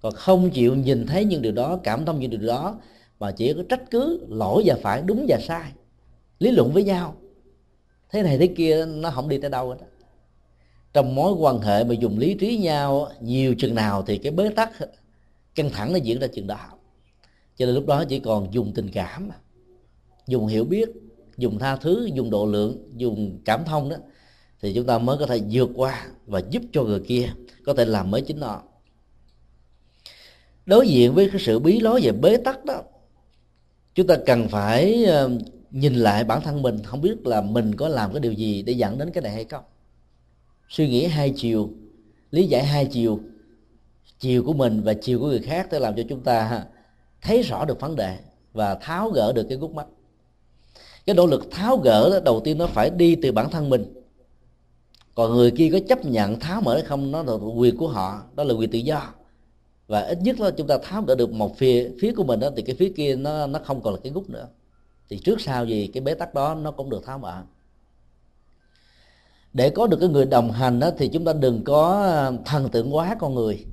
[0.00, 2.80] Còn không chịu nhìn thấy những điều đó cảm thông những điều đó
[3.18, 5.72] mà chỉ có trách cứ lỗi và phải đúng và sai.
[6.38, 7.16] Lý luận với nhau.
[8.10, 9.76] Thế này thế kia, nó không đi tới đâu hết
[10.94, 14.48] trong mối quan hệ mà dùng lý trí nhau, nhiều chừng nào thì cái bế
[14.48, 14.72] tắc
[15.54, 16.58] căng thẳng nó diễn ra chừng đó.
[17.56, 19.30] Cho nên lúc đó chỉ còn dùng tình cảm,
[20.26, 20.88] dùng hiểu biết,
[21.36, 23.96] dùng tha thứ, dùng độ lượng, dùng cảm thông đó,
[24.60, 27.28] thì chúng ta mới có thể vượt qua và giúp cho người kia
[27.66, 28.62] có thể làm mới chính nó.
[30.66, 32.82] Đối diện với cái sự bí lối về bế tắc đó
[33.94, 35.30] chúng ta cần phải ờ,
[35.70, 38.72] nhìn lại bản thân mình không biết là mình có làm cái điều gì để
[38.72, 39.64] dẫn đến cái này hay không.
[40.68, 41.70] Suy nghĩ hai chiều
[42.30, 43.20] lý giải hai chiều
[44.18, 46.64] chiều của mình và chiều của người khác để làm cho chúng ta
[47.22, 48.18] thấy rõ được vấn đề
[48.52, 49.86] và tháo gỡ được cái gút mắt.
[51.06, 53.84] Cái nỗ lực tháo gỡ đó, đầu tiên nó phải đi từ bản thân mình.
[55.14, 58.22] Còn người kia có chấp nhận tháo mở hay không nó là quyền của họ
[58.34, 59.14] đó là quyền tự do
[59.86, 62.50] và ít nhất là chúng ta tháo đỡ được một phía phía của mình đó
[62.56, 64.48] thì cái phía kia nó nó không còn là cái gút nữa.
[65.08, 67.42] Thì trước sau gì, cái bế tắc đó nó cũng được tháo mở
[69.54, 72.68] để có được cái người đồng hành đó thì chúng ta đừng có à, thần
[72.68, 73.66] tượng quá con người.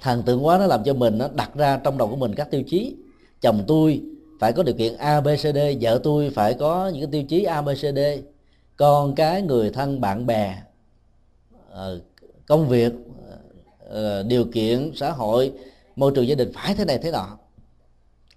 [0.00, 2.50] Thần tượng quá nó làm cho mình nó đặt ra trong đầu của mình các
[2.50, 2.96] tiêu chí.
[3.40, 4.02] Chồng tôi
[4.40, 7.22] phải có điều kiện a, b, c, d, vợ tôi phải có những cái tiêu
[7.28, 7.98] chí a, b, c, d.
[8.76, 10.62] Con cái, người thân, bạn bè
[11.70, 12.00] ờ,
[12.46, 12.92] công việc
[13.94, 15.52] Ờ, điều kiện xã hội
[15.96, 17.38] môi trường gia đình phải thế này thế nọ.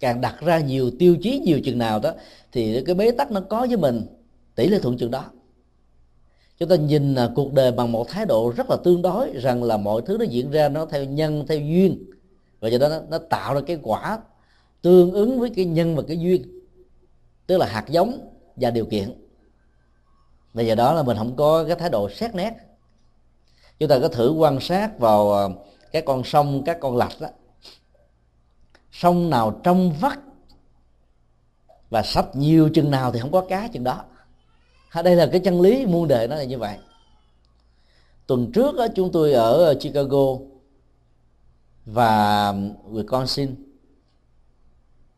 [0.00, 2.12] Càng đặt ra nhiều tiêu chí nhiều chừng nào đó
[2.52, 4.02] thì cái bế tắc nó có với mình
[4.54, 5.24] tỷ lệ thuận chừng đó.
[6.58, 9.62] Chúng ta nhìn à, cuộc đời bằng một thái độ rất là tương đối rằng
[9.62, 12.04] là mọi thứ nó diễn ra nó theo nhân theo duyên.
[12.60, 14.18] Và do đó nó, nó tạo ra cái quả
[14.82, 16.42] tương ứng với cái nhân và cái duyên
[17.46, 19.12] tức là hạt giống và điều kiện.
[20.52, 22.67] Và do đó là mình không có cái thái độ xét nét
[23.78, 25.50] chúng ta có thử quan sát vào ờ,
[25.92, 27.28] các con sông các con lạch đó.
[28.92, 30.18] Sông nào trong vắt
[31.90, 34.04] và sạch nhiều chừng nào thì không có cá chừng đó.
[35.04, 36.78] Đây là cái chân lý muôn đời nó là như vậy.
[38.26, 40.36] Tuần trước đó, chúng tôi ở ờ, Chicago
[41.86, 42.52] và
[42.90, 43.54] Wisconsin.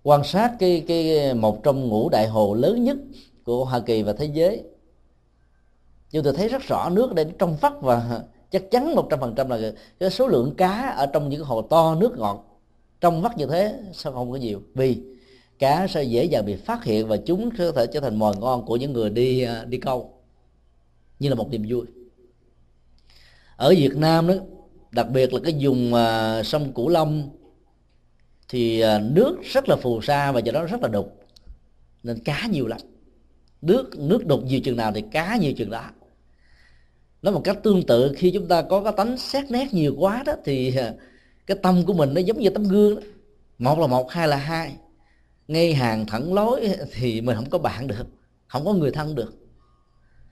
[0.03, 2.97] Quan sát cái cái một trong ngũ đại hồ lớn nhất
[3.45, 4.65] của Hoa Kỳ và thế giới.
[6.11, 9.35] Chúng tôi thấy rất rõ nước đây trong vắt và chắc chắn một trăm phần
[9.37, 12.47] trăm là cái số lượng cá ở trong những hồ to nước ngọt
[13.01, 14.63] trong vắt như thế sao không có nhiều.
[14.75, 15.03] Vì
[15.59, 18.67] cá sẽ dễ dàng bị phát hiện và chúng có thể trở thành mồi ngon
[18.67, 20.15] của những người đi à, đi câu.
[21.19, 21.83] Như là một niềm vui.
[23.57, 24.35] Ở Việt Nam đó
[24.91, 27.31] đặc biệt là cái vùng uh, sông Cửu Long
[28.49, 31.17] thì uh, nước rất là phù sa và do đó rất là đục.
[32.03, 32.81] Nên cá nhiều lắm.
[33.63, 35.91] Nước nước đục nhiều chừng nào thì cá nhiều chừng đó
[37.23, 40.23] nói một cách tương tự khi chúng ta có cái tánh xét nét nhiều quá
[40.27, 40.95] đó thì à,
[41.47, 43.01] cái tâm của mình nó giống như tấm gương đó.
[43.59, 44.73] Một là một hai là hai.
[45.49, 48.07] Ngay hàng thẳng lối thì mình không có bạn được
[48.47, 49.35] không có người thân được.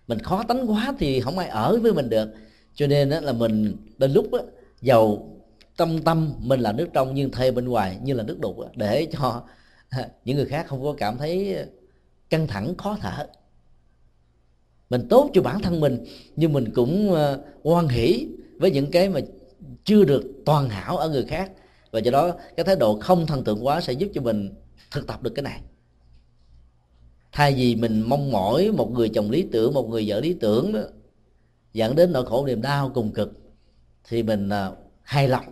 [0.06, 2.28] Mình khó tánh quá thì không ai ở với mình được.
[2.74, 4.38] Cho nên là mình đến lúc đó,
[4.82, 5.28] giàu
[5.76, 9.06] tâm tâm mình là nước trong nhưng thay bên ngoài như là nước đục để
[9.12, 9.42] cho
[9.88, 11.56] à, những người khác không có cảm thấy
[12.30, 13.26] căng thẳng khó thở
[14.90, 16.04] mình tốt cho bản thân mình,
[16.36, 18.26] nhưng mình cũng ờ, hoan hỷ
[18.58, 19.20] với những cái mà
[19.84, 21.52] chưa được toàn hảo ở người khác.
[21.90, 24.54] Và do đó, cái thái độ không thần tượng quá sẽ giúp cho mình
[24.90, 25.60] thực tập được cái này.
[27.32, 30.72] Thay vì mình mong mỏi một người chồng lý tưởng, một người vợ lý tưởng
[30.72, 30.80] đó,
[31.72, 33.32] dẫn đến nỗi khổ niềm đau cùng cực,
[34.08, 35.44] thì mình ờ, hài lòng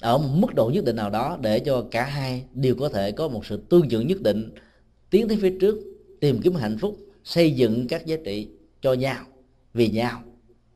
[0.00, 3.12] ở một mức độ nhất định nào đó để cho cả hai đều có thể
[3.12, 4.54] có một sự tương dựng nhất định,
[5.10, 5.78] tiến tới phía trước,
[6.20, 8.48] tìm kiếm hạnh phúc xây dựng các giá trị
[8.80, 9.24] cho nhau,
[9.74, 10.22] vì nhau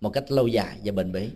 [0.01, 1.29] một cách lâu dài và bền bỉ.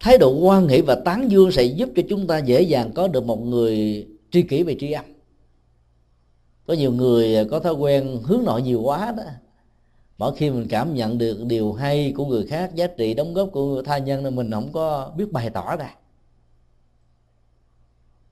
[0.00, 3.08] Thái độ quan nghĩ và tán dương sẽ giúp cho chúng ta dễ dàng có
[3.08, 5.04] được một người tri kỷ về tri âm.
[6.66, 9.22] Có nhiều người có thói quen hướng nội nhiều quá đó.
[10.18, 13.48] Mỗi khi mình cảm nhận được điều hay của người khác, giá trị đóng góp
[13.52, 15.94] của tha nhân nên mình không có biết bày tỏ ra.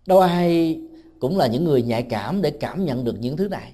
[0.07, 0.81] Đâu ai
[1.19, 3.73] cũng là những người nhạy cảm để cảm nhận được những thứ này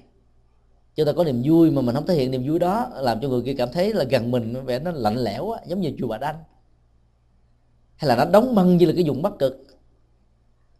[0.95, 3.27] chúng ta có niềm vui mà mình không thể hiện niềm vui đó làm cho
[3.29, 6.07] người kia cảm thấy là gần mình vẻ nó lạnh lẽo á, giống như chùa
[6.07, 6.43] bà đanh.
[7.95, 9.65] Hay là nó đóng băng như là cái vùng bắc cực.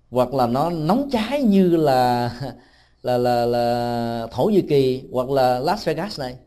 [0.09, 2.31] Hoặc là nó nóng cháy như là
[3.01, 6.37] là là là thổ nhĩ kỳ hoặc là las vegas này.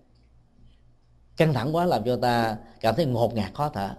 [1.36, 3.90] Căng thẳng quá làm cho ta cảm thấy ngột ngạt khó thở.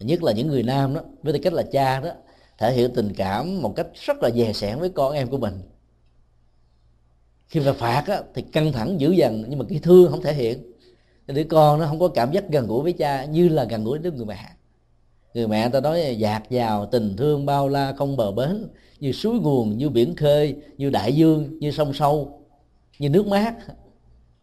[0.00, 2.10] Nhất là những người nam đó với tư cách là cha đó
[2.58, 5.60] thể hiện tình cảm một cách rất là dè sẻn với con em của mình
[7.52, 10.34] khi mà phạt á, thì căng thẳng dữ dằn nhưng mà cái thương không thể
[10.34, 10.72] hiện.
[11.26, 13.98] Đứa con nó không có cảm giác gần gũi với cha như là gần gũi
[13.98, 14.48] với người mẹ.
[15.34, 18.68] Người mẹ ta nói dạt dào tình thương bao la không bờ bến
[19.00, 22.40] như suối nguồn như biển khơi như đại dương như sông sâu
[22.98, 23.54] như nước mát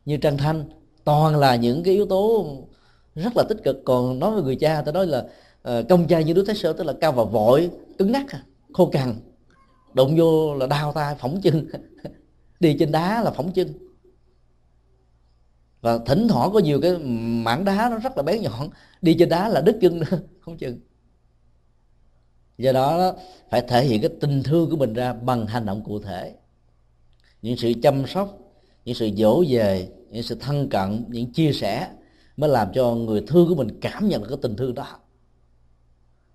[0.05, 0.63] như trăng thanh.
[1.03, 2.45] Toàn là những cái yếu tố
[3.15, 3.81] rất là tích cực.
[3.85, 5.25] Còn nói với người cha ta nói là
[5.61, 8.25] ờ, công cha như đứa thái sơ tức là cao và vội cứng ngắc
[8.73, 9.15] khô cằn
[9.93, 11.67] đụng vô là đau tay phỏng chân
[12.59, 13.73] đi trên đá là phỏng chân.
[15.81, 16.97] Và thỉnh thoảng có nhiều cái
[17.43, 18.69] mảng đá nó rất là bén nhọn.
[19.01, 20.79] Đi trên đá là đứt chân nữa không chừng
[22.59, 23.13] do đó
[23.49, 26.33] phải thể hiện cái tình thương của mình ra bằng hành động cụ thể.
[27.41, 28.37] Những sự chăm sóc,
[28.85, 31.89] những sự dỗ về những sự thân cận, những chia sẻ
[32.37, 34.99] mới làm cho người thương của mình cảm nhận được cái tình thương đó.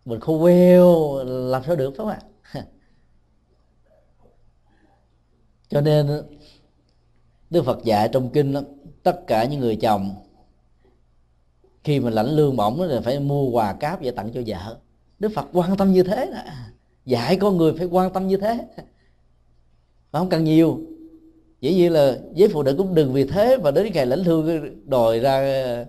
[0.04, 2.20] Mình khô queo làm sao được, phải không ạ?
[5.68, 6.22] Cho nên
[7.50, 8.60] đức phật dạy trong kinh đó,
[9.02, 10.14] tất cả những người chồng
[11.84, 14.76] khi mà lãnh lương bổng thì phải mua quà cáp và tặng cho vợ.
[15.18, 16.38] Đức phật quan tâm như thế đó.
[17.04, 18.58] dạy con người phải quan tâm như thế.
[20.12, 20.80] Mà không cần nhiều.
[21.60, 24.88] Dĩ nhiên là với phụ nữ cũng đừng vì thế mà đến ngày lãnh lương
[24.88, 25.84] đòi ra ờ,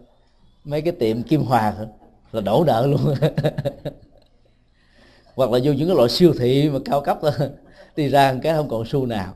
[0.64, 1.88] mấy cái tiệm kim hoàng
[2.32, 3.02] là đổ nợ luôn.
[5.36, 7.32] Hoặc là vô những cái loại siêu thị mà cao cấp đó,
[7.96, 9.34] đi ra cái không còn xu nào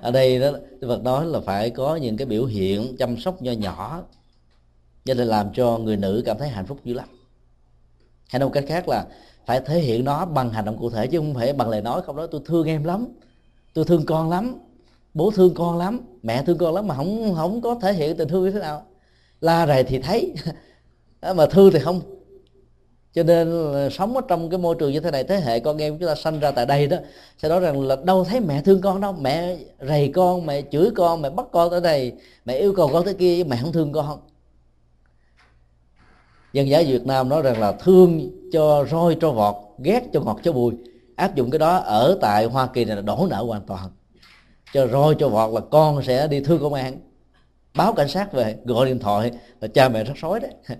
[0.00, 3.42] ở đây đó, Đức Phật nói là phải có những cái biểu hiện chăm sóc
[3.42, 4.02] nho nhỏ,
[5.04, 7.08] cho nên làm cho người nữ cảm thấy hạnh phúc dữ lắm.
[8.28, 9.06] Hay nói một cách khác là
[9.46, 12.02] phải thể hiện nó bằng hành động cụ thể, chứ không phải bằng lời nói
[12.02, 13.06] không nói, tôi thương em lắm,
[13.74, 14.58] tôi thương con lắm,
[15.14, 18.28] bố thương con lắm, mẹ thương con lắm, mà không không có thể hiện tình
[18.28, 18.86] thương như thế nào.
[19.40, 20.34] La rầy thì thấy,
[21.34, 22.15] mà thương thì không
[23.16, 25.98] cho nên sống ở trong cái môi trường như thế này, thế hệ con em
[25.98, 26.96] chúng ta sanh ra tại đây đó,
[27.38, 30.90] sẽ nói rằng là đâu thấy mẹ thương con đâu, mẹ rầy con, mẹ chửi
[30.96, 32.12] con, mẹ bắt con tới đây,
[32.44, 34.20] mẹ yêu cầu con tới kia mẹ không thương con.
[36.52, 40.38] Dân giả Việt Nam nói rằng là thương cho roi cho vọt, ghét cho ngọt
[40.42, 40.74] cho bùi,
[41.16, 43.90] áp dụng cái đó ở tại Hoa Kỳ này là đổ nợ hoàn toàn.
[44.72, 47.00] Cho roi cho vọt là con sẽ đi thương công an,
[47.74, 50.78] báo cảnh sát về, gọi điện thoại, là cha mẹ rất sói đấy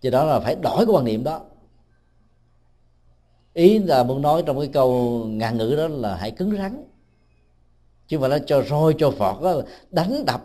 [0.00, 1.40] cho đó là phải đổi cái quan niệm đó.
[3.54, 4.90] Ý là muốn nói trong cái câu
[5.28, 6.84] ngạn ngữ đó là hãy cứng rắn.
[8.08, 10.44] Chứ mà nó cho roi cho phọt đó, đánh đập.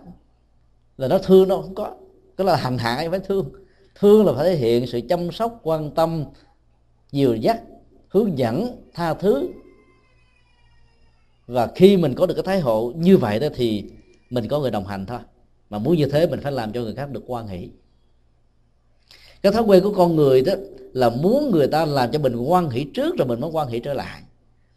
[0.98, 1.96] Là nó thương đâu không có.
[2.38, 3.52] Cái là hành hạ phải thương.
[3.96, 6.26] Thương là phải thể hiện sự chăm sóc quan tâm
[7.12, 7.62] dìu dắt
[8.08, 9.50] hướng dẫn tha thứ.
[11.48, 13.84] Và khi mình có được cái thái hộ như vậy đó thì
[14.30, 15.20] mình có người đồng hành thôi.
[15.70, 17.68] Mà muốn như thế mình phải làm cho người khác được quan hệ
[19.42, 20.54] cái thói quen của con người đó
[20.94, 23.80] là muốn người ta làm cho mình quan hỷ trước rồi mình mới quan hỷ
[23.80, 24.22] trở lại.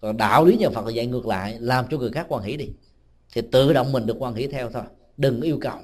[0.00, 2.56] Còn đạo lý nhà phật là dạy ngược lại, làm cho người khác quan hỷ
[2.56, 2.68] đi.
[3.32, 4.82] Thì tự động mình được quan hỷ theo thôi,
[5.16, 5.78] đừng yêu cầu.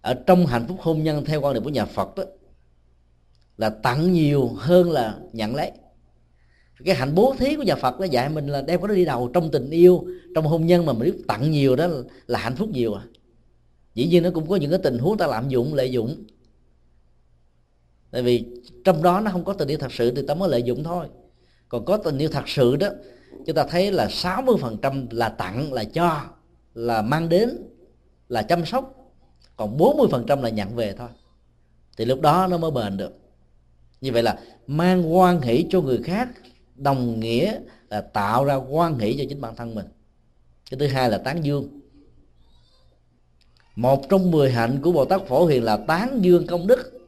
[0.00, 2.24] Ở trong hạnh phúc hôn nhân theo quan điểm của nhà phật đó,
[3.56, 5.72] là tặng nhiều hơn là nhận lấy.
[6.84, 9.04] Cái hạnh bố thí của nhà phật nó dạy mình là đem cái đó đi
[9.04, 11.88] đầu trong tình yêu, trong hôn nhân mà mình biết tặng nhiều đó
[12.26, 13.02] là hạnh phúc nhiều à.
[13.94, 16.24] Dĩ nhiên nó cũng có những cái tình huống ta lạm dụng, lợi dụng
[18.10, 18.44] tại vì
[18.84, 21.06] trong đó nó không có tình yêu thật sự thì ta mới lợi dụng thôi.
[21.68, 22.88] Còn có tình yêu thật sự đó,
[23.46, 26.20] chúng ta thấy là 60% là tặng, là cho,
[26.74, 27.56] là mang đến,
[28.28, 29.14] là chăm sóc.
[29.56, 31.08] Còn 40% là nhận về thôi.
[31.96, 33.12] Thì lúc đó nó mới bền được.
[34.00, 36.28] Như vậy là mang quan hỷ cho người khác,
[36.76, 39.86] đồng nghĩa là tạo ra quan hỷ cho chính bản thân mình.
[40.70, 41.80] Cái thứ hai là tán dương.
[43.76, 46.99] Một trong mười hạnh của bồ tát phổ hiền là tán dương công đức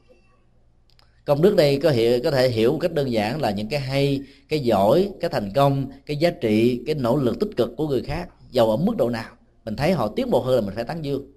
[1.24, 3.80] công đức đây có hiểu, có thể hiểu một cách đơn giản là những cái
[3.80, 7.88] hay, cái giỏi, cái thành công, cái giá trị, cái nỗ lực tích cực của
[7.88, 9.34] người khác, giàu ở mức độ nào.
[9.64, 11.32] Mình thấy họ tiến bộ hơn là mình phải tán dương.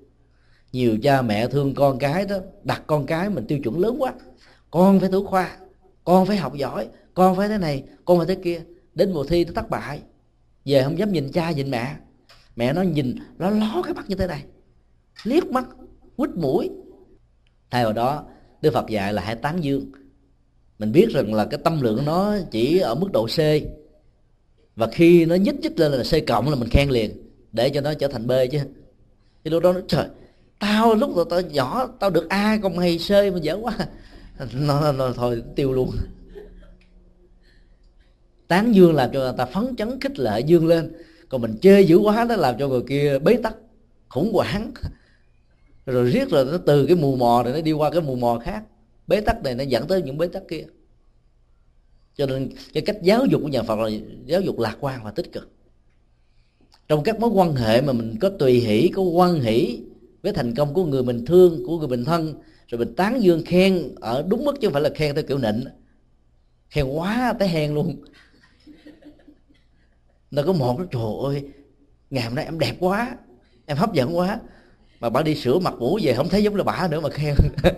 [0.72, 4.14] Nhiều cha mẹ thương con cái đó, đặt con cái mình tiêu chuẩn lớn quá.
[4.72, 5.58] Con phải thủ khoa,
[6.04, 8.62] con phải học giỏi, con phải thế này, con phải thế kia.
[8.94, 10.02] Đến mùa thi nó thất bại,
[10.66, 11.96] về không dám nhìn cha, nhìn mẹ.
[12.56, 14.44] Mẹ nó nhìn, nó ló cái mắt như thế này,
[15.24, 15.66] liếc mắt,
[16.16, 16.70] quýt mũi.
[17.70, 18.26] Thay vào đó
[18.66, 19.92] đức phật dạy là hãy tán dương.
[20.80, 23.40] Mình biết rằng là cái tâm lượng nó chỉ ở mức độ c.
[24.76, 27.12] Và khi nó nhích nhích lên là c cộng là mình khen liền
[27.52, 28.60] để cho nó trở thành b chứ.
[29.44, 30.06] Thì lúc đó nó trời
[30.60, 33.78] tao lúc tao nhỏ tao được a còn hay c mà dở quá.
[34.54, 35.92] Nó, nó, nó thôi tiêu luôn.
[38.48, 40.94] Tán dương làm cho người ta phấn chấn khích lệ dương lên.
[41.30, 43.56] Còn mình chê dữ quá nó làm cho người kia bế tắc
[44.10, 44.72] khủng hoảng
[45.86, 48.40] rồi riết rồi nó từ cái mù mò này nó đi qua cái mù mò
[48.44, 48.64] khác.
[49.08, 50.66] Bế tắc này nó dẫn tới những bế tắc kia.
[52.16, 53.90] Cho nên cái cách giáo dục của nhà Phật là
[54.26, 55.52] giáo dục lạc quan và tích cực.
[56.88, 59.80] Trong các mối quan hệ mà mình có tùy hỷ, có quan hỷ
[60.22, 63.46] với thành công của người mình thương, của người mình thân, rồi mình tán dương
[63.46, 65.66] khen ở đúng mức chứ không phải là khen theo kiểu nịnh.
[66.70, 67.96] Khen quá tới hèn luôn.
[70.32, 71.44] Nó có một cái, trời ơi,
[72.10, 73.18] ngày hôm nay em đẹp quá,
[73.66, 74.40] em hấp dẫn quá
[75.06, 77.36] mà bà đi sửa mặt mũi về, không thấy giống là bà nữa mà khen.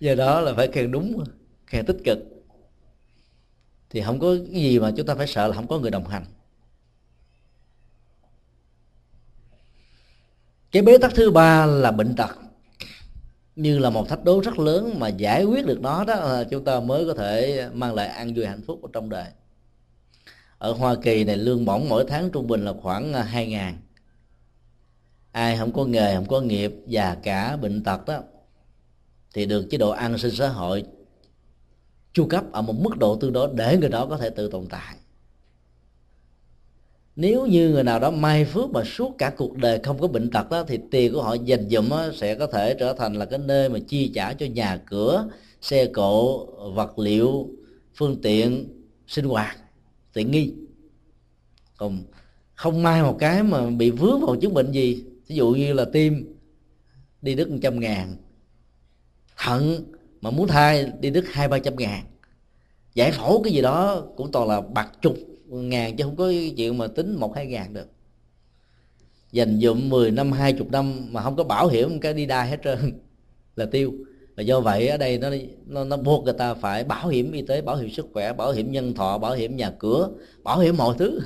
[0.00, 1.24] Do đó là phải khen đúng,
[1.66, 2.18] khen tích cực.
[3.90, 6.06] Thì không có cái gì mà chúng ta phải sợ là không có người đồng
[6.06, 6.24] hành.
[10.72, 12.36] Cái bế tắc thứ ba là bệnh tật.
[13.56, 16.80] Như là một thách đố rất lớn mà giải quyết được nó đó chúng ta
[16.80, 19.26] mới có thể mang lại an vui hạnh phúc ở trong đời
[20.60, 23.78] ở Hoa Kỳ này, lương bổng mỗi tháng trung bình là khoảng à, hai ngàn.
[25.32, 28.22] Ai không có nghề, không có nghiệp và cả, bệnh tật đó
[29.34, 30.84] thì được chế độ an sinh xã hội
[32.12, 34.66] chu cấp ở một mức độ tương đối để người đó có thể tự tồn
[34.66, 34.96] tại.
[37.16, 40.30] Nếu như người nào đó may phước mà suốt cả cuộc đời không có bệnh
[40.30, 43.38] tật đó thì tiền của họ dành dụm sẽ có thể trở thành là cái
[43.38, 45.28] nơi mà chi trả cho nhà cửa,
[45.60, 47.48] xe cộ, vật liệu,
[47.94, 48.68] phương tiện,
[49.06, 49.59] sinh hoạt
[50.12, 50.52] tiện nghi.
[51.76, 52.04] Còn
[52.54, 55.84] không may một cái mà bị vướng vào chứng bệnh gì ví dụ như là
[55.84, 56.34] tim,
[57.22, 58.16] đi đứt một trăm ngàn.
[59.36, 59.84] Thận
[60.20, 62.04] mà muốn thai, đi đứt hai, ba trăm ngàn.
[62.94, 66.78] Giải phẫu cái gì đó cũng toàn là bạc chục ngàn chứ không có chuyện
[66.78, 67.88] mà tính một, hai ngàn được.
[69.32, 72.48] Dành dụm 10 năm, hai chục năm mà không có bảo hiểm, cái đi đai
[72.48, 72.78] hết trơn
[73.56, 73.94] là tiêu
[74.40, 75.30] và do vậy ở đây nó
[75.66, 78.52] nó, nó buộc người ta phải bảo hiểm y tế bảo hiểm sức khỏe bảo
[78.52, 80.08] hiểm nhân thọ bảo hiểm nhà cửa
[80.42, 81.20] bảo hiểm mọi thứ.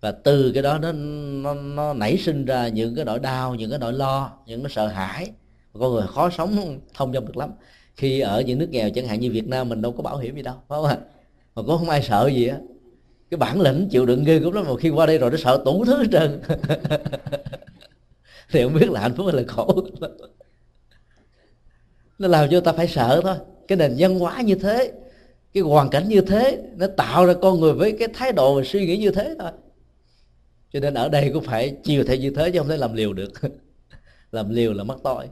[0.00, 3.70] Và từ cái đó nó nó, nó nảy sinh ra những cái nỗi đau những
[3.70, 5.30] cái nỗi lo những cái sợ hãi.
[5.72, 7.50] Con người khó sống thông dong được lắm.
[7.96, 10.36] Khi ở những nước nghèo chẳng hạn như Việt Nam mình đâu có bảo hiểm
[10.36, 10.98] gì đâu phải không ạ?
[11.54, 12.58] Mà cũng không ai sợ gì á.
[13.30, 15.62] Cái bản lĩnh chịu đựng ghê cũng lắm mà khi qua đây rồi nó sợ
[15.64, 16.40] tủ thứ hết trơn.
[18.52, 19.82] Thì không biết là hạnh phúc hay là khổ
[22.20, 23.36] nó làm cho ta phải sợ thôi.
[23.68, 24.92] Cái nền văn hóa như thế,
[25.52, 28.62] cái hoàn cảnh như thế, nó tạo ra con người với cái thái độ và
[28.64, 29.50] suy nghĩ như thế thôi.
[30.72, 33.12] Cho nên ở đây cũng phải chiều theo như thế chứ không thể làm liều
[33.12, 33.32] được.
[34.32, 35.28] Làm liều là mắc tội.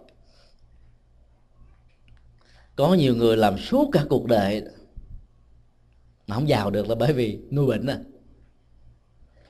[2.76, 4.62] có nhiều người làm suốt cả cuộc đời
[6.26, 7.98] mà không giàu được là bởi vì nuôi bệnh à.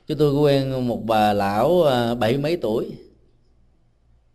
[0.06, 2.90] Chúng tôi quen một bà lão à, bảy mấy tuổi.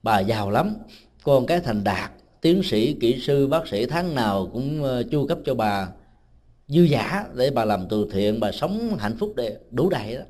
[0.03, 0.75] Bà giàu lắm,
[1.23, 2.11] con cái thành đạt
[2.43, 5.87] tiến sĩ, kỹ sư, bác sĩ tháng nào cũng ờ, chu cấp cho bà.
[6.67, 10.21] Dư giả để bà làm từ thiện, bà sống hạnh phúc để đủ đầy đó.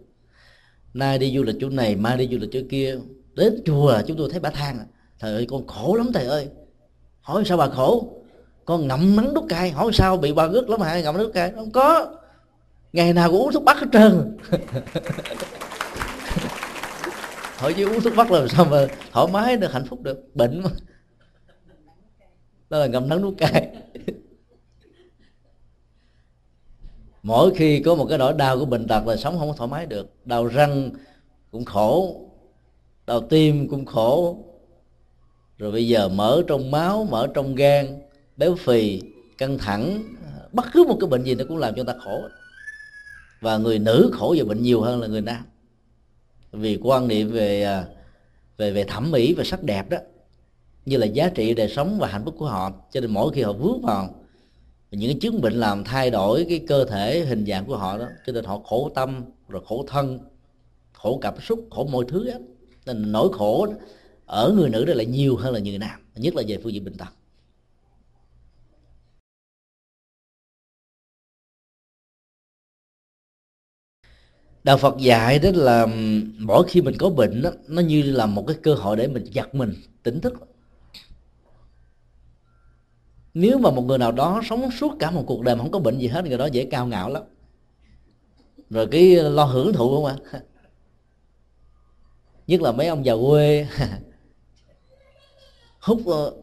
[0.94, 2.98] Nay đi du lịch chỗ này, mai đi du lịch chỗ kia.
[3.34, 4.86] Đến chùa, chúng tôi thấy bà than à.
[5.20, 6.48] thầy ơi, con khổ lắm thầy ơi.
[7.22, 8.14] Hỏi sao bà khổ?
[8.66, 9.72] Con ngậm nắng đút cay.
[9.72, 11.02] Hỏi sao bị bà rứt lắm hả?
[11.02, 11.52] Ngậm nước đút cay.
[11.56, 12.18] Không có.
[12.94, 14.38] Ngày nào cũng uống thuốc bắc hết trơn.
[17.58, 20.36] Hỏi chứ uống thuốc bắc làm sao mà thoải mái, được hạnh phúc được.
[20.36, 20.70] Bệnh mà
[22.74, 23.70] đó là ngậm nắng nuốt cay.
[27.24, 29.70] Mỗi khi có một cái nỗi đau của bệnh tật là sống không có thoải
[29.70, 30.26] mái được.
[30.26, 30.90] Đau răng
[31.52, 32.22] cũng khổ,
[33.06, 34.38] đau tim cũng khổ.
[35.58, 38.02] Rồi bây giờ mở trong máu, mở trong gan,
[38.38, 39.02] béo phì,
[39.38, 40.04] căng thẳng.
[40.52, 42.22] Bất cứ một cái bệnh gì nó cũng làm cho ta khổ.
[43.42, 45.46] Và người nữ khổ về bệnh nhiều hơn là người nam.
[46.52, 47.86] Vì quan niệm về à,
[48.58, 49.98] về về thẩm mỹ và sắc đẹp đó
[50.86, 53.42] như là giá trị đời sống và hạnh phúc của họ cho nên mỗi khi
[53.42, 54.16] họ vướng vào
[54.92, 58.08] những cái chứng bệnh làm thay đổi cái cơ thể hình dạng của họ đó
[58.26, 60.20] cho nên họ khổ tâm rồi khổ thân
[60.94, 62.38] khổ cảm xúc khổ mọi thứ á
[62.86, 63.68] nên nỗi khổ
[64.26, 66.86] ở người nữ đó là nhiều hơn là người nam nhất là về phương diện
[66.86, 67.08] bệnh tật.
[74.64, 75.88] Đạo phật dạy đó là
[76.40, 79.26] mỗi khi mình có bệnh đó, nó như là một cái cơ hội để mình
[79.36, 79.74] giặt mình
[80.04, 80.34] tỉnh thức
[83.34, 85.80] nếu mà một người nào đó sống suốt cả một cuộc đời mà không có
[85.80, 87.24] bệnh gì hết, người đó dễ cao ngạo lắm.
[88.70, 90.16] Rồi cái lo hưởng thụ không ạ?
[90.32, 90.42] À?
[92.48, 93.68] nhất là mấy ông già quê.
[95.80, 96.34] Hút ờ,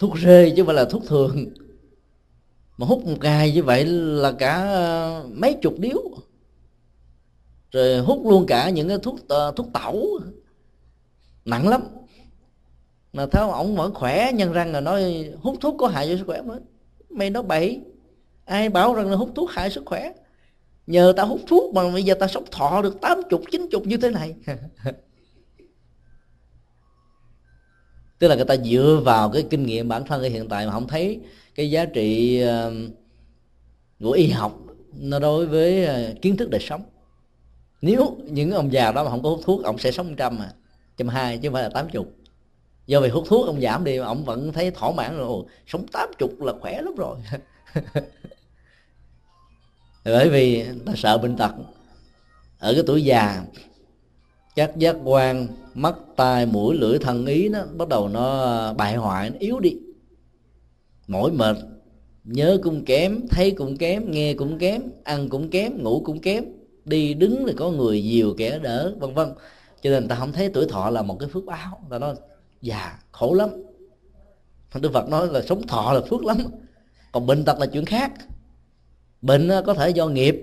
[0.00, 1.46] thuốc rê chứ không phải là thuốc thường.
[2.78, 6.02] Mà hút một ngày như vậy là cả ờ, mấy chục điếu.
[7.72, 10.20] Rồi hút luôn cả những cái thuốc ờ, thuốc tẩu.
[11.44, 11.82] Nặng lắm
[13.16, 16.24] mà thấy ông vẫn khỏe, nhân răng rồi nói, hút thuốc có hại cho sức
[16.26, 16.60] khỏe mới
[17.10, 17.80] mày nói, bậy.
[18.44, 20.12] Ai bảo rằng là hút thuốc hại sức khỏe?
[20.86, 23.86] Nhờ ta hút thuốc mà bây giờ ta sống thọ được tám chục, chín chục
[23.86, 24.34] như thế này.
[28.18, 30.72] Tức là người ta dựa vào cái kinh nghiệm bản thân ở hiện tại mà
[30.72, 31.20] không thấy
[31.54, 32.72] cái giá trị ờ,
[34.00, 34.58] của y học
[35.00, 36.82] nó đối với ờ, kiến thức đời sống.
[37.82, 40.52] Nếu những ông già đó mà không có hút thuốc, ông sẽ sống trăm mà
[40.96, 42.12] trăm hai chứ không phải là tám chục
[42.86, 45.44] do vì hút thuốc ông giảm đi, ông vẫn thấy thỏa mãn rồi.
[45.66, 47.16] Sống tám chục là khỏe lắm rồi.
[50.04, 51.50] Bởi vì ta sợ bệnh tật.
[52.58, 53.44] Ở cái tuổi già,
[54.56, 59.30] các giác quan, mắt, tai, mũi, lưỡi, thân, ý nó bắt đầu nó bại hoại,
[59.30, 59.76] nó yếu đi.
[61.06, 61.56] Mỏi mệt,
[62.24, 66.44] nhớ cũng kém, thấy cũng kém, nghe cũng kém, ăn cũng kém, ngủ cũng kém,
[66.84, 69.28] đi đứng thì có người nhiều kẻ đỡ, vân vân.
[69.82, 71.80] Cho nên ta không thấy tuổi thọ là một cái phước báo.
[71.90, 72.14] Ta nói
[72.60, 73.50] già, khổ lắm.
[74.80, 76.36] Đức Phật nói là sống thọ là phước lắm.
[77.12, 78.12] Còn bệnh tật là chuyện khác.
[79.22, 80.36] Bệnh à, có thể do nghiệp,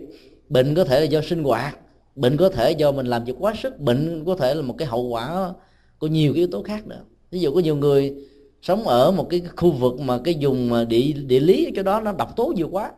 [0.49, 1.77] bệnh có thể là do sinh hoạt,
[2.15, 4.87] bệnh có thể do mình làm việc quá sức, bệnh có thể là một cái
[4.87, 5.53] hậu quả
[5.99, 7.03] của nhiều cái yếu tố khác nữa.
[7.31, 8.15] Ví dụ có nhiều người
[8.61, 12.01] sống ở một cái khu vực mà cái vùng mà địa địa lý cho đó
[12.01, 12.91] nó độc tố nhiều quá.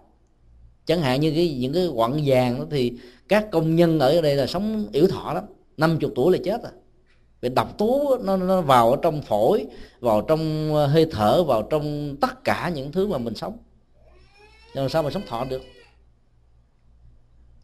[0.86, 2.94] Chẳng hạn như cái, những cái quặng vàng đó thì
[3.28, 5.44] các công nhân ở đây là sống yếu thọ lắm.
[5.78, 6.72] Năm chục tuổi là chết rồi
[7.46, 9.66] vì độc tố nó, nó vào ở trong phổi
[10.00, 13.58] vào trong ờ, hơi thở vào trong tất cả những thứ mà mình sống.
[14.74, 15.62] Làm sao mà sống thọ được?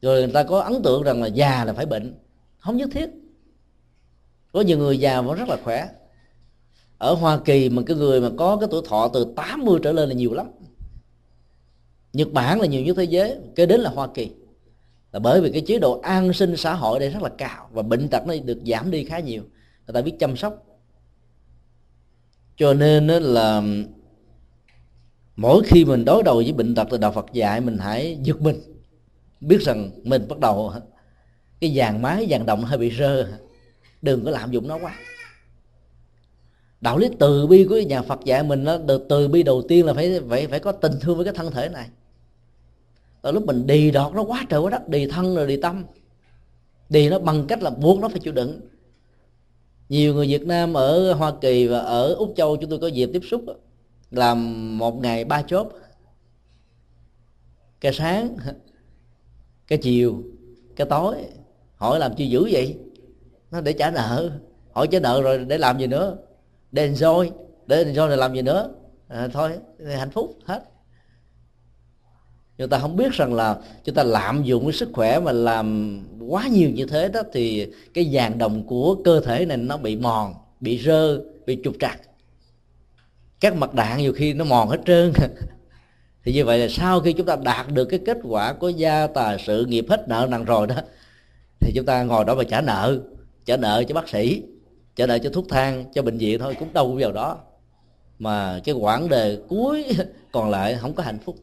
[0.02, 2.14] Rồi người ta có ấn tượng rằng là già là phải bệnh.
[2.60, 3.10] Không nhất thiết.
[4.52, 5.90] Có nhiều người già vẫn rất là khỏe.
[6.98, 10.10] Ở Hoa Kỳ mà cái người mà có cái tuổi thọ từ 80 trở lên
[10.10, 10.48] là nhiều lắm.
[12.14, 14.32] Nhật Bản là nhiều nhất thế giới kế đến là Hoa Kỳ.
[15.12, 17.82] Là bởi vì cái chế độ an sinh xã hội đây rất là cao và
[17.82, 19.44] bệnh tật nó được giảm đi khá nhiều
[19.88, 20.66] người ta biết chăm sóc.
[22.58, 23.64] Cho nên là
[25.36, 28.42] mỗi khi mình đối đầu với bệnh tật từ đạo Phật dạy mình hãy giật
[28.42, 28.62] mình,
[29.42, 30.74] biết rằng mình bắt đầu
[31.60, 33.28] cái dàn máy dàn động hơi bị rơ.
[34.02, 34.96] Đừng có lạm dụng nó quá.
[36.82, 39.86] Đạo lý từ bi của nhà Phật dạy mình nó được từ bi đầu tiên
[39.86, 41.90] là phải phải phải có tình thương với cái thân thể này.
[43.22, 45.86] Ở lúc mình đi đọt nó quá trời quá đất, đi thân rồi đi tâm.
[46.90, 48.62] Đi nó bằng cách là buộc nó phải chịu đựng
[49.92, 53.10] nhiều người Việt Nam ở Hoa Kỳ và ở Úc Châu chúng tôi có dịp
[53.14, 53.42] tiếp xúc
[54.12, 55.68] làm một ngày ba chốt.
[57.82, 58.38] Cái sáng
[59.68, 60.24] cái chiều
[60.76, 61.16] cái tối.
[61.76, 62.78] Hỏi làm chi dữ vậy?
[63.52, 64.32] Nó để trả nợ.
[64.72, 66.18] Hỏi trả nợ rồi để làm gì nữa?
[66.72, 67.30] Để enjoy.
[67.68, 68.70] Để enjoy là làm gì nữa?
[69.08, 69.52] À, thôi
[69.98, 70.71] hạnh phúc hết
[72.62, 76.00] chúng ta không biết rằng là chúng ta lạm dụng cái sức khỏe mà làm
[76.28, 79.96] quá nhiều như thế đó thì cái vàng đồng của cơ thể này nó bị
[79.96, 82.00] mòn, bị rơ, bị trục trặc.
[83.40, 85.14] Các mặt đạn nhiều khi nó mòn hết trơn.
[86.24, 89.08] Thì như vậy là sau khi chúng ta đạt được cái kết quả của gia
[89.08, 90.76] tài sự nghiệp hết nợ nặng rồi đó,
[91.60, 93.00] thì chúng ta ngồi đó và trả nợ
[93.46, 94.44] trả nợ cho bác sĩ,
[94.96, 97.38] trả nợ cho thuốc thang, cho bệnh viện thôi, cũng đâu vào đó.
[98.20, 99.86] Mà cái quãng đề cuối
[100.32, 101.36] còn lại không có hạnh phúc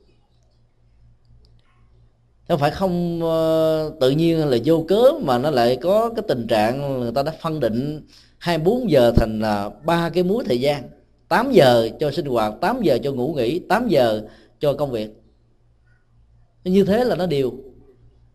[2.49, 6.47] không phải không uh, tự nhiên là vô cớ mà nó lại có cái tình
[6.47, 8.07] trạng người ta đã phân định
[8.39, 10.83] 24 giờ thành là ba cái múi thời gian.
[11.29, 14.23] 8 giờ cho sinh hoạt 8 giờ cho ngủ nghỉ 8 giờ
[14.61, 15.11] cho công việc.
[16.65, 17.53] Như thế là nó đều.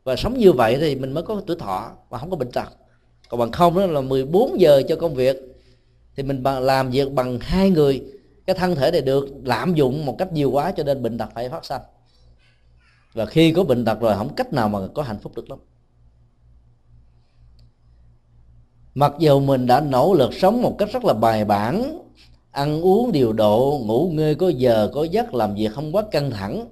[0.04, 2.70] Và sống như vậy thì mình mới có tuổi thọ và không có bệnh tật.
[3.30, 5.38] Còn bằng không đó là 14 giờ cho công việc
[6.16, 8.02] thì mình làm việc bằng hai người
[8.46, 11.30] cái thân thể này được lạm dụng một cách nhiều quá cho nên bệnh tật
[11.36, 11.82] phải phát sinh
[13.14, 15.60] và khi có bệnh tật rồi, không cách nào mà có hạnh phúc được lắm
[18.96, 22.00] mặc dù mình đã nỗ lực sống một cách rất là bài bản,
[22.52, 26.32] ăn uống điều độ, ngủ ngơi, có giờ, có giấc, làm việc không quá căng
[26.32, 26.68] thẳng,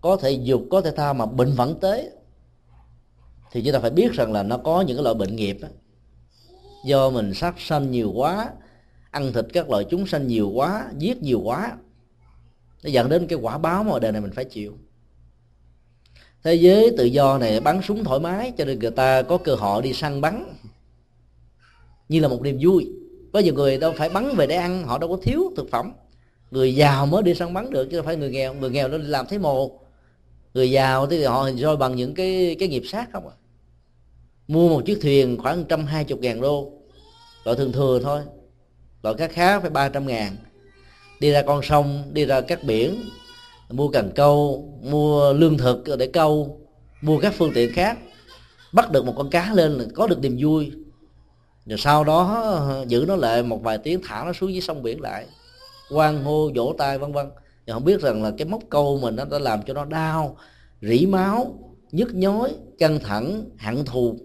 [0.00, 2.10] có thể dục, có thể tha mà bệnh vẫn tới.
[3.52, 5.68] thì chúng ta phải biết rằng là nó có những cái loại bệnh nghiệp đó.
[6.84, 8.50] do mình sát sanh nhiều quá,
[9.10, 11.76] ăn thịt các loại chúng sanh nhiều quá, giết nhiều quá,
[12.84, 14.78] nó dẫn đến cái quả báo mà đời này mình phải chịu
[16.46, 19.54] thế giới tự do này bắn súng thoải mái cho nên người ta có cơ
[19.54, 20.54] hội đi săn bắn.
[22.08, 22.88] Như là một niềm vui.
[23.32, 25.92] Có nhiều người đâu phải bắn về để ăn, họ đâu có thiếu thực phẩm.
[26.50, 28.54] Người giàu mới đi săn bắn được chứ không phải người nghèo.
[28.54, 29.80] Người nghèo nó đi làm thấy mồ.
[30.54, 33.34] Người giàu thì họ enjoy bằng những cái cái nghiệp sát không à.
[34.48, 36.72] Mua một chiếc thuyền khoảng trăm hai chục ngàn đô.
[37.44, 38.20] Loại thường thừa thôi.
[39.02, 40.36] Loại khác khá phải ba trăm ngàn.
[41.20, 43.02] Đi ra con sông, đi ra các biển
[43.70, 46.60] mua cần câu, mua lương thực để câu,
[47.02, 47.98] mua các phương tiện khác.
[48.72, 50.72] Bắt được một con cá lên là có được niềm vui.
[51.66, 54.82] Rồi sau đó ờ, giữ nó lại một vài tiếng, thả nó xuống dưới sông
[54.82, 55.26] biển lại.
[55.90, 57.26] Quan hô, vỗ tay, vân vân.
[57.66, 60.36] Thì không biết rằng là cái móc câu mình nó đã làm cho nó đau,
[60.82, 61.58] rỉ máu,
[61.92, 64.18] nhức nhối căng thẳng, hận thù.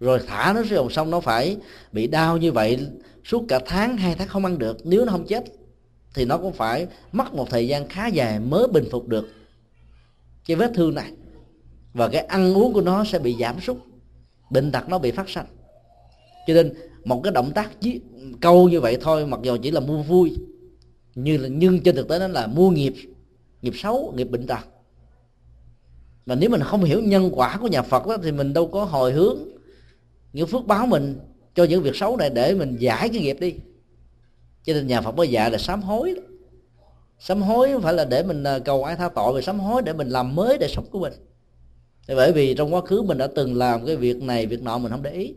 [0.00, 1.56] Rồi thả nó xuống dòng sông nó phải
[1.92, 2.78] bị đau như vậy,
[3.24, 4.76] suốt cả tháng, hai tháng không ăn được.
[4.84, 5.44] Nếu nó không chết
[6.14, 9.28] thì nó cũng phải mất một thời gian khá dài mới bình phục được
[10.46, 11.12] cái vết thương này.
[11.94, 13.76] Và cái ăn uống của nó sẽ bị giảm sút
[14.50, 15.46] bệnh tật nó bị phát sinh
[16.46, 16.74] cho nên
[17.04, 17.70] một cái động tác
[18.40, 20.36] câu như vậy thôi mặc dù chỉ là mua vui
[21.14, 22.94] như là nhưng trên thực tế nó là mua nghiệp
[23.62, 24.66] nghiệp xấu nghiệp bệnh tật.
[26.26, 28.84] Mà nếu mình không hiểu nhân quả của nhà Phật đó, thì mình đâu có
[28.84, 29.38] hồi hướng
[30.32, 31.18] những phước báo mình
[31.54, 33.54] cho những việc xấu này để mình giải cái nghiệp đi
[34.64, 36.22] cho nên nhà Phật mới dạy là sám hối đó.
[37.18, 39.82] sám hối không phải là để mình à, cầu ai tha tội, mà sám hối
[39.82, 41.12] để mình làm mới để sống của mình.
[42.08, 44.78] Thì bởi vì trong quá khứ mình đã từng làm cái việc này, việc nọ
[44.78, 45.34] mình không để ý.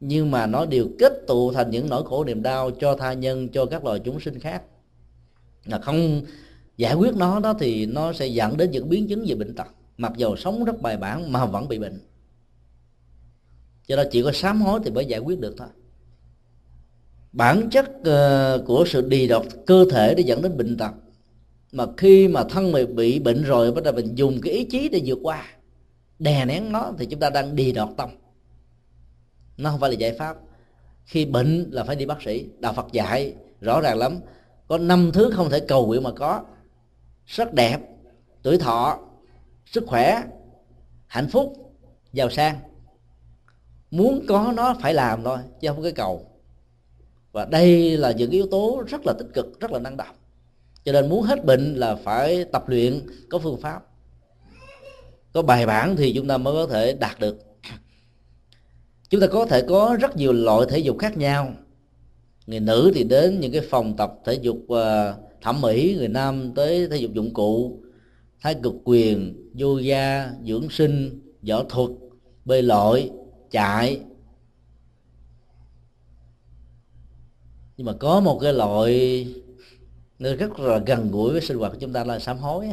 [0.00, 3.48] Nhưng mà nó đều kết tụ thành những nỗi khổ niềm đau cho tha nhân,
[3.48, 4.62] cho các loài chúng sinh khác.
[5.64, 6.22] Là không
[6.76, 9.66] giải quyết nó, đó thì nó sẽ dẫn đến những biến chứng về bệnh tật.
[9.96, 12.00] Mặc dù sống rất bài bản mà vẫn bị bệnh.
[13.86, 15.68] Cho nên chỉ có sám hối thì mới giải quyết được thôi
[17.36, 20.92] bản chất ờ, của sự đi đọt cơ thể để dẫn đến bệnh tật.
[21.72, 24.88] Mà khi mà thân mình bị bệnh rồi, bắt đầu mình dùng cái ý chí
[24.88, 25.44] để vượt qua,
[26.18, 28.10] đè nén nó thì chúng ta đang đi đọt tâm
[29.56, 30.36] nó không phải là giải pháp.
[31.04, 34.18] Khi bệnh là phải đi bác sĩ, đạo phật dạy rõ ràng lắm,
[34.68, 36.44] có năm thứ không thể cầu nguyện mà có.
[37.26, 37.78] Rất đẹp,
[38.42, 38.98] tuổi thọ,
[39.66, 40.22] sức khỏe,
[41.06, 41.74] hạnh phúc,
[42.12, 42.58] giàu sang.
[43.90, 46.35] Muốn có nó phải làm thôi, chứ không có cái cầu
[47.36, 50.16] và đây là những yếu tố rất là tích cực, rất là năng động.
[50.84, 53.00] Cho nên muốn hết bệnh là phải tập luyện,
[53.30, 53.80] có phương pháp.
[55.32, 57.38] Có bài bản thì chúng ta mới có thể đạt được.
[59.08, 61.54] Chúng ta có thể có rất nhiều loại thể dục khác nhau.
[62.46, 66.52] Người nữ thì đến những cái phòng tập thể dục ờ, thẩm mỹ, người nam
[66.54, 67.80] tới thể dục dụng cụ.
[68.40, 71.90] Thái cực quyền, yoga, dưỡng sinh, võ thuật,
[72.44, 73.10] bơi lội,
[73.50, 74.00] chạy.
[77.76, 79.26] Nhưng mà có một cái loại
[80.18, 82.68] nó rất là gần gũi với sinh hoạt của chúng ta là sám hối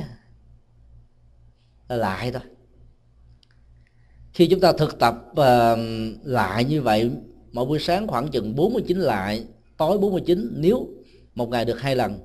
[1.87, 2.41] là lại thôi.
[4.33, 5.79] Khi chúng ta thực tập uh,
[6.23, 7.11] lại như vậy
[7.51, 9.45] mỗi buổi sáng khoảng chừng 49 lại
[9.77, 10.87] tối 49 nếu
[11.35, 12.19] một ngày được hai lần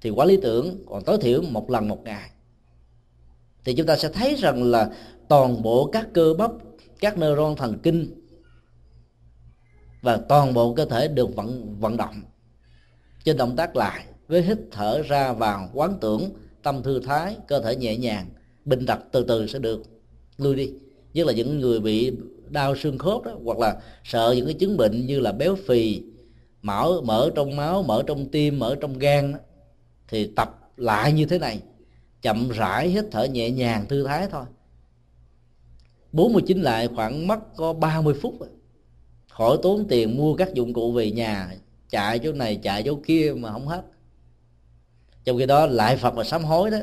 [0.00, 2.30] thì quá lý tưởng còn tối thiểu một lần một ngày.
[3.64, 4.90] Thì chúng ta sẽ thấy rằng là
[5.28, 6.50] toàn bộ các cơ bắp
[7.00, 8.21] các neuron thần kinh
[10.02, 12.22] và toàn bộ cơ thể được vận vận động.
[13.24, 16.30] Trên động tác lại với hít thở ra vào quán tưởng
[16.62, 18.26] tâm thư thái cơ thể nhẹ nhàng
[18.64, 19.82] bình đặt từ từ sẽ được
[20.38, 20.70] lui đi.
[21.14, 22.12] Nhất là những người bị
[22.48, 26.02] đau xương khớp đó hoặc là sợ những cái chứng bệnh như là béo phì
[26.62, 29.38] mỡ mỡ trong máu mỡ trong tim mỡ trong gan đó,
[30.08, 31.60] thì tập lại như thế này
[32.22, 34.44] chậm rãi hít thở nhẹ nhàng thư thái thôi.
[36.12, 38.34] 49 lại khoảng mất có 30 phút
[39.42, 41.54] khỏi tốn tiền mua các dụng cụ về nhà
[41.90, 43.82] chạy chỗ này chạy chỗ kia mà không hết.
[45.24, 46.78] Trong khi đó lại phật và sám hối đó.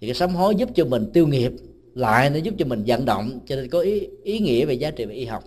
[0.00, 1.52] Thì cái sám hối giúp cho mình tiêu nghiệp
[1.94, 4.90] lại nó giúp cho mình vận động cho nên có ý, ý nghĩa về giá
[4.90, 5.44] trị về y học.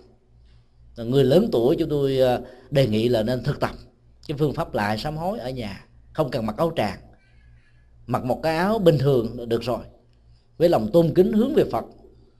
[0.96, 3.74] Người lớn tuổi chúng tôi ờ, đề nghị là nên thực tập
[4.28, 5.86] cái phương pháp lại sám hối ở nhà.
[6.12, 6.98] Không cần mặc áo tràng.
[8.06, 9.84] Mặc một cái áo bình thường được rồi.
[10.58, 11.84] Với lòng tôn kính hướng về phật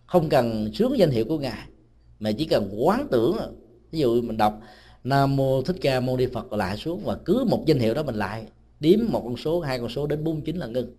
[0.06, 1.68] không cần sướng danh hiệu của ngài
[2.18, 3.36] mà chỉ cần quán tưởng
[3.92, 4.60] ví dụ mình đọc
[5.04, 8.02] nam mô thích ca mâu ni phật lại xuống và cứ một danh hiệu đó
[8.02, 8.46] mình lại,
[8.80, 10.96] điếm một con số, hai con số đến 49 là ngưng.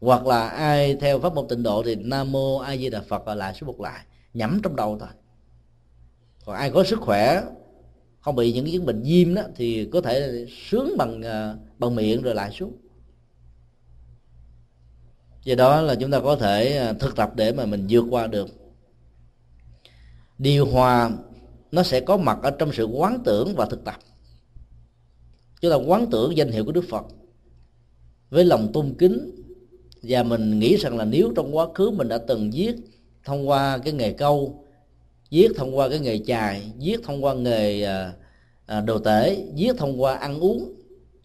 [0.00, 3.28] Hoặc là ai theo pháp môn tịnh độ thì nam mô a di đà phật
[3.28, 4.04] lại số một lại
[4.34, 5.08] nhẩm trong đầu thôi.
[6.44, 7.42] Còn ai có sức khỏe,
[8.20, 11.94] không bị những cái chứng bệnh viêm đó thì có thể sướng bằng à, bằng
[11.94, 12.72] miệng rồi lại xuống.
[15.44, 18.26] Do đó là chúng ta có thể à, thực tập để mà mình vượt qua
[18.26, 18.48] được.
[20.38, 21.10] Điều hòa
[21.76, 23.96] nó sẽ có mặt ở trong sự quán tưởng và thực tập.
[25.60, 27.04] Chúng ta quán tưởng danh hiệu của đức phật.
[28.30, 29.30] Với lòng tôn kính
[30.02, 32.74] và mình nghĩ rằng là nếu trong quá khứ mình đã từng viết
[33.24, 34.64] thông qua cái nghề câu
[35.30, 38.12] viết thông qua cái nghề chài viết thông qua nghề à,
[38.66, 40.74] à đồ tể viết thông qua ăn uống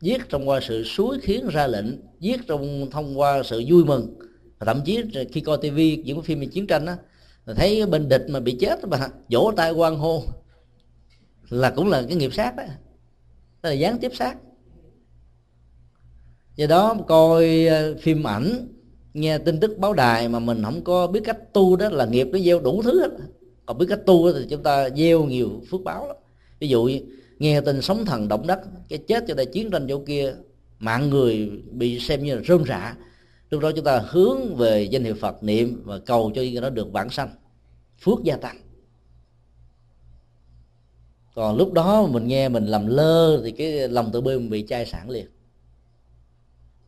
[0.01, 1.85] viết thông qua sự suối khiến ra lệnh
[2.19, 4.15] viết trong thông qua sự vui mừng.
[4.59, 6.97] Thậm chí khi coi tivi những phim về chiến tranh á
[7.55, 10.23] thấy bên địch mà bị chết mà vỗ tay quan hô
[11.51, 12.63] là cũng là cái nghiệp sát đó.
[13.61, 14.35] Tức là gián tiếp sát.
[16.55, 18.67] Do đó coi ờ, phim ảnh,
[19.13, 22.27] nghe tin tức báo đài mà mình không có biết cách tu đó là nghiệp
[22.31, 23.11] nó gieo đủ thứ hết.
[23.65, 26.15] Còn biết cách tu thì chúng ta gieo nhiều phước báo lắm.
[26.59, 26.89] Ví dụ
[27.39, 28.59] nghe tin sóng thần động đất,
[28.89, 30.33] cái chết cho đây chiến tranh chỗ kia,
[30.79, 32.95] mạng người bị xem như là rơm rạ
[33.51, 36.91] lúc đó chúng ta hướng về danh hiệu phật niệm và cầu cho nó được
[36.91, 37.29] vãng sanh,
[38.01, 38.57] phước gia tăng
[41.35, 44.65] còn lúc đó mình nghe mình làm lơ thì cái lòng tự bi mình bị
[44.69, 45.25] chai sản liền.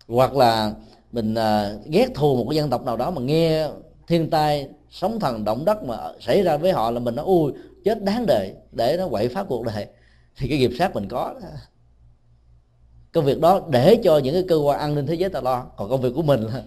[0.08, 0.74] Hoặc là
[1.12, 3.70] mình à, ghét thù một cái dân tộc nào đó mà nghe
[4.08, 7.52] thiên tai sóng thần động đất mà xảy ra với họ là mình nó ui
[7.84, 9.88] chết đáng đời để nó quậy phá cuộc đời.
[10.38, 11.48] Thì cái nghiệp sát mình có đó.
[13.12, 15.66] công việc đó để cho những cái cơ quan an ninh thế giới ta lo
[15.78, 16.64] còn công việc của mình là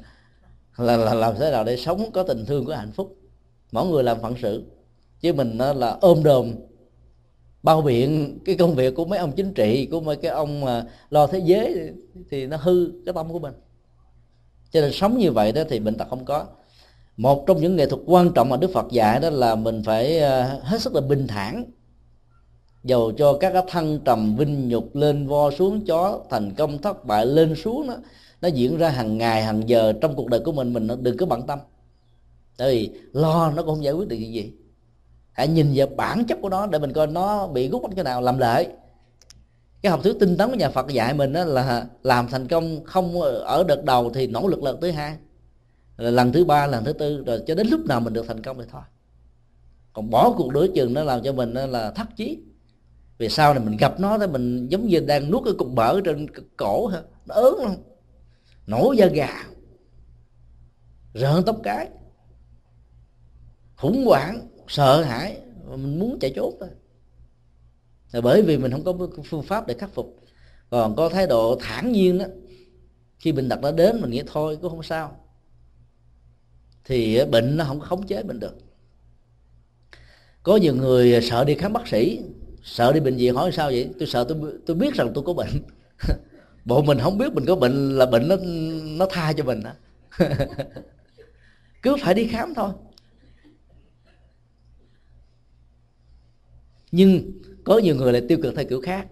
[0.77, 3.17] là, là làm thế nào để sống có tình thương có hạnh phúc.
[3.73, 4.65] Mỗi người làm phận sự.
[5.21, 6.55] Chứ mình à, là ôm đồm
[7.67, 10.85] bao biện cái công việc của mấy ông chính trị, của mấy cái ông mà
[11.11, 11.93] lo thế giới
[12.31, 13.55] thì nó hư cái tâm của mình.
[14.71, 16.47] Cho nên sống như vậy đó thì bệnh tật không có.
[17.17, 20.19] Một trong những nghệ thuật quan trọng mà đức phật dạy đó là mình phải
[20.19, 21.65] ờ, hết sức là bình thản.
[22.85, 27.05] Dầu cho các cái thăng trầm vinh nhục lên vo xuống chó, thành công thất
[27.05, 27.97] bại lên xuống đó,
[28.41, 31.27] nó diễn ra hàng ngày, hàng giờ trong cuộc đời của mình mình đừng có
[31.27, 31.59] bận tâm.
[32.57, 34.53] Tại vì lo nó cũng không giải quyết được gì
[35.37, 38.03] hãy nhìn vào bản chất của nó để mình coi nó bị rút gút chỗ
[38.03, 38.69] nào, làm lại
[39.83, 42.85] cái học thuyết tinh tấn của nhà Phật dạy mình đó là làm thành công
[42.85, 45.17] không ở đợt đầu thì nỗ lực lần thứ hai
[45.97, 48.59] lần thứ ba, lần thứ tư, rồi cho đến lúc nào mình được thành công
[48.59, 48.83] thì thôi.
[49.93, 52.39] Còn bỏ cuộc đối chừng nó làm cho mình là thất chí.
[53.19, 56.01] Vì sau này mình gặp nó thì mình giống như đang nuốt cái cục bở
[56.05, 56.27] trên
[56.57, 57.03] cổ hả?
[57.27, 57.77] Nó ớn luôn
[58.67, 59.45] nổ da gà,
[61.15, 61.89] rợn tóc cái,
[63.77, 65.41] khủng hoảng sợ hãi,
[65.71, 66.69] mình muốn chạy trốn thôi.
[68.13, 70.21] Là bởi vì mình không có phương pháp để khắc phục.
[70.71, 72.25] Còn có thái độ thản nhiên đó
[73.19, 75.17] khi bệnh tật nó đến mình nghĩ thôi cũng không sao.
[76.85, 78.57] Thì ờ, bệnh nó không khống chế mình được.
[80.43, 82.21] Có nhiều người ờ, sợ đi khám bác sĩ,
[82.63, 83.91] sợ đi bệnh viện hỏi sao vậy?
[83.99, 85.63] Tôi sợ tôi tôi biết rằng tôi có bệnh.
[86.65, 88.37] Bộ mình không biết mình có bệnh là bệnh nó
[88.99, 89.71] nó tha cho mình đó
[91.83, 92.71] cứ phải đi khám thôi.
[96.97, 97.33] Nhưng
[97.65, 99.07] có nhiều người lại tiêu cực theo kiểu khác.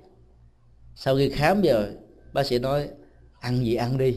[0.94, 1.92] Sau khi khám giờ,
[2.32, 2.88] bác sĩ nói,
[3.40, 4.16] ăn gì ăn đi.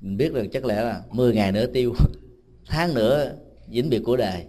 [0.00, 1.94] Mình biết rằng chắc lẽ là 10 ngày nữa tiêu,
[2.66, 3.32] tháng nữa
[3.68, 4.44] vĩnh biệt của đời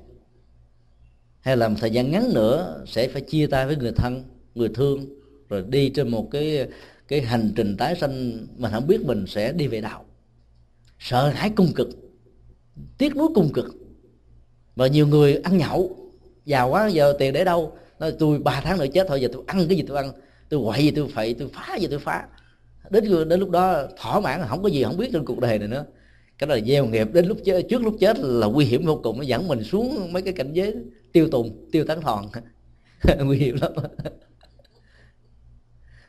[1.40, 4.23] hay là một thời gian ngắn nữa sẽ phải chia tay với người thân,
[4.56, 5.06] người thương,
[5.49, 6.68] rồi đi trên một cái
[7.07, 10.02] cái hành trình tái sanh mà không biết mình sẽ đi về đâu.
[10.99, 11.90] Sợ hãi cung cực,
[12.98, 13.76] tiếc nuối cung cực.
[14.76, 16.05] Và nhiều người ăn nhậu
[16.45, 17.77] giàu quá giờ tiền để đâu?
[17.99, 20.11] Nói tôi ba tháng nữa chết thôi giờ tôi ăn cái gì tôi ăn?
[20.49, 22.27] Tôi quậy gì tôi phậy tôi phá gì tôi phá.
[22.89, 25.67] Đến đến lúc đó thỏa mãn không có gì không biết trên cuộc đời này
[25.67, 25.85] nữa.
[26.38, 27.07] Cái đó là gieo nghiệp.
[27.13, 30.13] Đến lúc chết, trước lúc chết là nguy hiểm vô cùng nó dẫn mình xuống
[30.13, 30.76] mấy cái cảnh giới
[31.13, 32.30] tiêu tùng tiêu tán thòn
[33.19, 33.72] nguy hiểm lắm.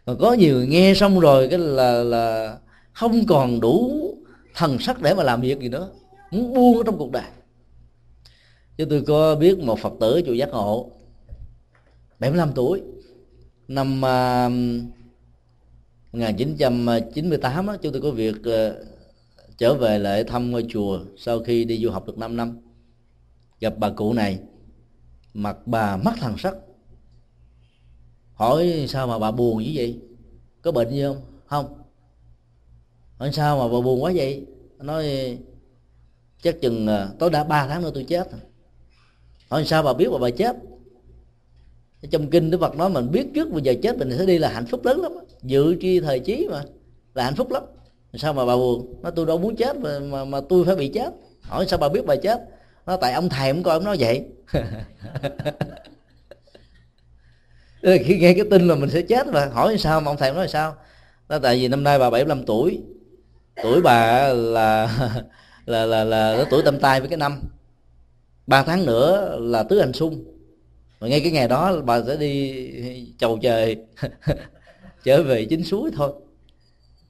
[0.04, 2.56] Còn có nhiều người nghe xong rồi cái là là
[2.92, 4.00] không còn đủ
[4.54, 5.88] thần sắc để mà làm việc gì nữa.
[6.30, 7.22] Muốn buông ở trong cuộc đời
[8.78, 10.90] chứ tôi có biết một phật tử chùa giác ngộ
[12.18, 12.82] 75 tuổi.
[13.68, 14.52] Năm à, uh,
[16.12, 18.86] 1998 á, chúng tôi có việc uh,
[19.58, 22.58] trở về lại thăm ngôi chùa sau khi đi du học được 5 năm.
[23.60, 24.38] Gặp bà cụ này
[25.34, 26.54] mặt bà mắt thần sắc.
[28.34, 30.00] Hỏi sao mà bà buồn như vậy?
[30.62, 31.20] Có bệnh gì không?
[31.46, 31.78] Không.
[33.18, 34.46] Hỏi sao mà bà buồn quá vậy?
[34.78, 35.04] Nói
[36.42, 38.28] chắc chừng ờ, tối đã ba tháng nữa tôi chết
[39.48, 40.56] hỏi sao bà biết mà bà chết?
[42.10, 44.48] Trong kinh đức phật nói mình biết trước bây giờ chết mình sẽ đi là
[44.48, 45.12] hạnh phúc lớn lắm
[45.42, 46.62] dự tri thời trí mà
[47.14, 47.62] là hạnh phúc lắm.
[48.14, 48.94] Sao mà bà buồn?
[49.02, 51.12] Nó tôi đâu muốn chết mà, mà mà tôi phải bị chết.
[51.42, 52.40] Hỏi sao bà biết bà chết?
[52.86, 54.24] Nó tại ông thầy ông coi ông nói vậy.
[57.82, 60.32] Ừ, khi nghe cái tin là mình sẽ chết mà hỏi sao mà ông thầy
[60.32, 60.74] nói sao?
[61.28, 62.82] Nó tại vì năm nay bà 75 tuổi.
[63.62, 64.88] Tuổi bà là
[65.66, 67.42] là là là, là tuổi tâm tai với cái năm
[68.46, 70.24] ba tháng nữa là tứ hành xung.
[70.98, 73.76] Và ngay cái ngày đó bà sẽ đi chầu trời,
[75.04, 76.12] trở về chính suối thôi.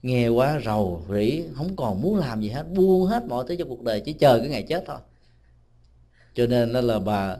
[0.01, 3.69] Nghe quá rầu rĩ, không còn muốn làm gì hết, buông hết mọi thứ trong
[3.69, 4.97] cuộc đời chỉ chờ cái ngày chết thôi.
[6.33, 7.37] Cho nên đó là bà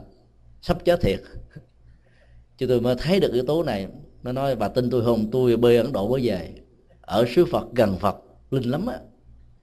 [0.62, 1.20] sắp chết thiệt.
[2.58, 3.86] Chứ tôi mới thấy được yếu tố này.
[4.22, 5.30] Nó nói, bà tin tôi không?
[5.30, 6.52] Tôi bê ấn độ mới về.
[7.00, 8.16] Ở xứ phật, gần phật,
[8.50, 8.98] linh lắm á.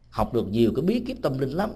[0.10, 1.70] Học được nhiều cái bí kíp tâm linh lắm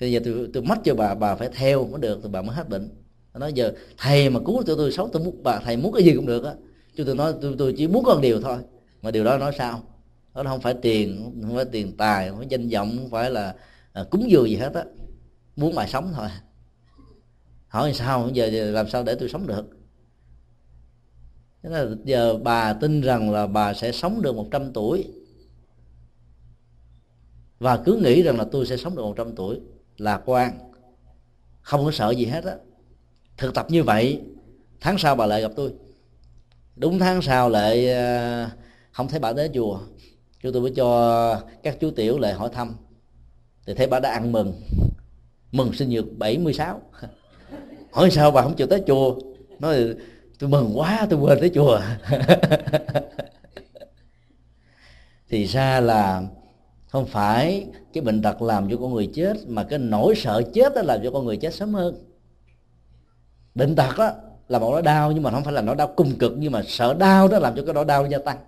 [0.00, 2.56] bây giờ tôi tôi mất cho bà bà phải theo mới được thì bà mới
[2.56, 2.88] hết bệnh.
[3.32, 6.02] Nó nói giờ thầy mà cứu cho tôi sống tôi muốn bà thầy muốn cái
[6.02, 6.54] gì cũng được á.
[6.96, 8.58] Chứ tôi nói tôi, tôi chỉ muốn con điều thôi.
[9.02, 9.82] Mà điều đó nói sao?
[10.34, 13.54] Đó không phải tiền không phải tiền tài không phải danh vọng không phải là
[13.92, 14.84] à, cúng dường gì hết á.
[15.56, 16.28] Muốn bà sống thôi.
[17.68, 18.28] Hỏi sao?
[18.32, 19.64] Giờ làm sao để tôi sống được?
[21.62, 25.08] Thế là giờ bà tin rằng là bà sẽ sống được 100 tuổi.
[27.58, 29.60] Và cứ nghĩ rằng là tôi sẽ sống được 100 tuổi
[30.00, 30.58] lạc quan.
[31.60, 32.54] Không có sợ gì hết á.
[33.36, 34.20] Thực tập như vậy,
[34.80, 35.72] tháng sau bà lại gặp tôi.
[36.76, 38.48] Đúng tháng sau lại ờ,
[38.92, 39.80] không thấy bà tới chùa.
[40.42, 42.74] Chúng tôi mới cho các chú tiểu lại hỏi thăm.
[43.66, 44.62] Thì thấy bà đã ăn mừng.
[45.52, 46.82] Mừng sinh nhật 76
[47.92, 49.14] hỏi sao bà không chịu tới chùa?
[49.58, 49.94] Nói,
[50.38, 51.80] tôi mừng quá, tôi quên tới chùa.
[55.28, 56.22] Thì ra là
[56.90, 60.74] không phải cái bệnh tật làm cho con người chết mà cái nỗi sợ chết
[60.74, 61.94] đó làm cho con người chết sớm hơn.
[63.54, 64.12] Bệnh tật đó
[64.48, 66.62] là một nỗi đau nhưng mà không phải là nỗi đau cùng cực nhưng mà
[66.66, 68.38] sợ đau đó làm cho cái nỗi đau gia tăng.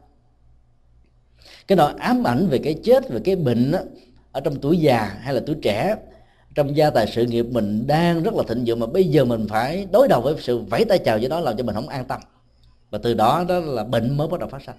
[1.69, 3.79] Cái nỗi ám ảnh về cái chết về cái bệnh đó,
[4.33, 5.97] ở trong tuổi già hay là tuổi trẻ
[6.55, 9.47] trong gia tài sự nghiệp mình đang rất là thịnh vượng mà bây giờ mình
[9.49, 12.05] phải đối đầu với sự vẫy tay chào với đó làm cho mình không an
[12.05, 12.21] tâm.
[12.91, 14.77] Và từ đó đó là bệnh mới bắt đầu phát sinh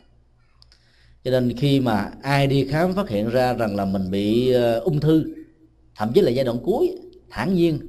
[1.23, 4.79] cho nên khi mà ai đi khám phát hiện ra rằng là mình bị ờ,
[4.79, 5.25] ung thư,
[5.95, 6.95] thậm chí là giai đoạn cuối,
[7.29, 7.79] thản nhiên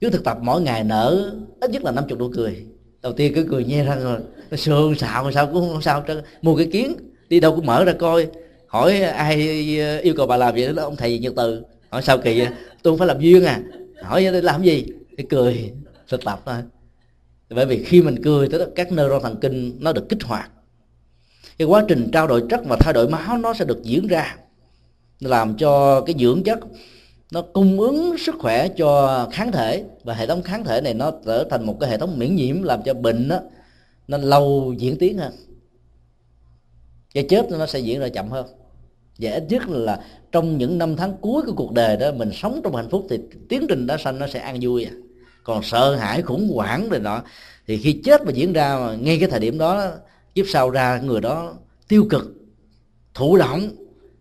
[0.00, 2.64] cứ thực tập mỗi ngày nở ít nhất là 50 nụ cười.
[3.02, 4.18] Đầu tiên cứ cười nhe ra rồi
[4.50, 6.96] nó sườn xạo sao cũng không sao trơn, mua cái kiến,
[7.28, 8.26] đi đâu cũng mở ra coi,
[8.66, 11.62] hỏi ai ờ, yêu cầu bà làm vậy đó ông thầy nhật từ.
[11.90, 12.48] Hỏi sao kỳ vậy?
[12.82, 13.60] Tôi không phải làm duyên à.
[14.02, 14.86] Hỏi vậy, làm gì?
[15.16, 15.72] Để cười
[16.08, 16.56] thực tập thôi.
[17.50, 20.50] Bởi vì khi mình cười tới các neuron thần kinh nó được kích hoạt
[21.58, 24.36] cái quá trình trao đổi chất và thay đổi máu nó sẽ được diễn ra
[25.20, 26.58] làm cho cái dưỡng chất
[27.32, 31.12] nó cung ứng sức khỏe cho kháng thể và hệ thống kháng thể này nó
[31.26, 33.40] trở thành một cái hệ thống miễn nhiễm làm cho bệnh đó,
[34.08, 35.32] nó lâu diễn tiến hơn
[37.14, 38.46] cái chết nó sẽ diễn ra chậm hơn
[39.18, 40.00] và ít nhất là
[40.32, 43.18] trong những năm tháng cuối của cuộc đời đó mình sống trong hạnh phúc thì
[43.48, 44.92] tiến trình đã sanh nó sẽ an vui à.
[45.44, 47.22] còn sợ hãi khủng hoảng rồi nọ
[47.66, 49.90] thì khi chết mà diễn ra mà ngay cái thời điểm đó
[50.34, 51.54] kiếp sau ra người đó
[51.88, 52.34] tiêu cực
[53.14, 53.70] thụ động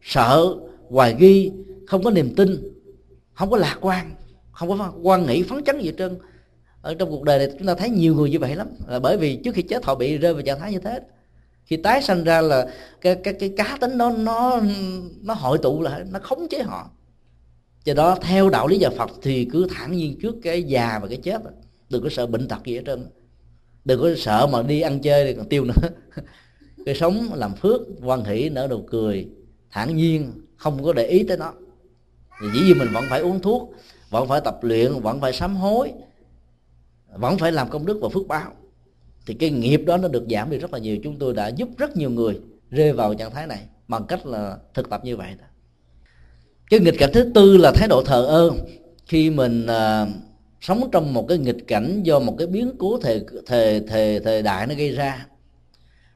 [0.01, 0.55] sợ,
[0.89, 1.51] hoài nghi,
[1.87, 2.73] không có niềm tin,
[3.33, 4.15] không có lạc quan,
[4.51, 6.17] không có quan nghĩ phấn chấn gì hết trơn.
[6.81, 8.67] Ở trong cuộc đời này chúng ta thấy nhiều người như vậy lắm.
[8.87, 10.99] Là bởi vì trước khi chết họ bị rơi vào trạng thái như thế.
[11.65, 14.61] Khi tái sanh ra là cái cái cái cá tính nó nó
[15.21, 16.89] nó hội tụ lại, nó khống chế họ.
[17.83, 21.07] Do đó theo đạo lý nhà Phật thì cứ thản nhiên trước cái già và
[21.07, 21.41] cái chết,
[21.89, 23.05] đừng có sợ bệnh tật gì hết trơn
[23.85, 25.89] đừng có sợ mà đi ăn chơi thì còn tiêu nữa.
[26.85, 29.27] Cái sống làm phước quan hỷ nở nụ cười
[29.71, 31.53] thản nhiên không có để ý tới nó.
[32.41, 33.73] Thì dĩ nhiên mình vẫn phải uống thuốc
[34.09, 35.91] vẫn phải tập luyện vẫn phải sám hối
[37.15, 38.51] vẫn phải làm công đức và phước báo.
[39.25, 40.97] Thì cái nghiệp đó nó được giảm đi rất là nhiều.
[41.03, 42.39] Chúng tôi đã giúp rất nhiều người
[42.69, 45.45] rơi vào trạng thái này bằng cách là thực tập như vậy đó.
[46.69, 48.51] Cái nghịch cảnh thứ tư là thái độ thờ ơ.
[49.05, 50.09] Khi mình uh,
[50.63, 54.41] sống trong một cái nghịch cảnh do một cái biến cố thời thời thời thời
[54.41, 55.27] đại nó gây ra.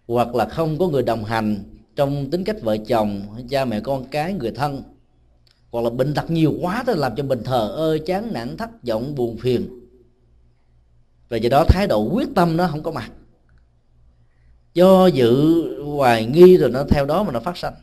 [0.08, 1.64] Hoặc là không có người đồng hành
[1.96, 4.84] trong tính cách vợ chồng, cha mẹ con cái, người thân.
[5.72, 8.70] Hoặc là bệnh tật nhiều quá thì làm cho mình thờ ơ, chán nản, thất
[8.88, 9.70] vọng, buồn phiền.
[11.30, 13.12] Và do đó thái độ quyết tâm nó không có mặt.
[14.74, 17.74] Do dự hoài nghi rồi nó theo đó mà nó phát sinh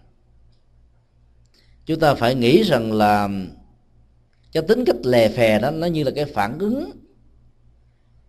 [1.86, 3.28] chúng ta phải nghĩ rằng là
[4.54, 6.90] cái tính cách lè phè đó, nó như là cái phản ứng.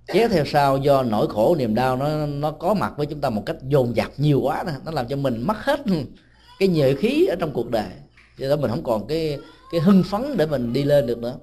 [0.07, 3.29] Kéo theo sau, do nỗi khổ, niềm đau, nó nó có mặt với chúng ta
[3.29, 4.71] một cách dồn dập nhiều quá đó.
[4.85, 5.79] nó làm cho mình mất hết
[6.59, 7.89] cái nhuệ khí ở trong cuộc đời.
[8.37, 9.39] Do đó, mình không còn cái
[9.71, 11.37] cái hưng phấn để mình đi lên được nữa.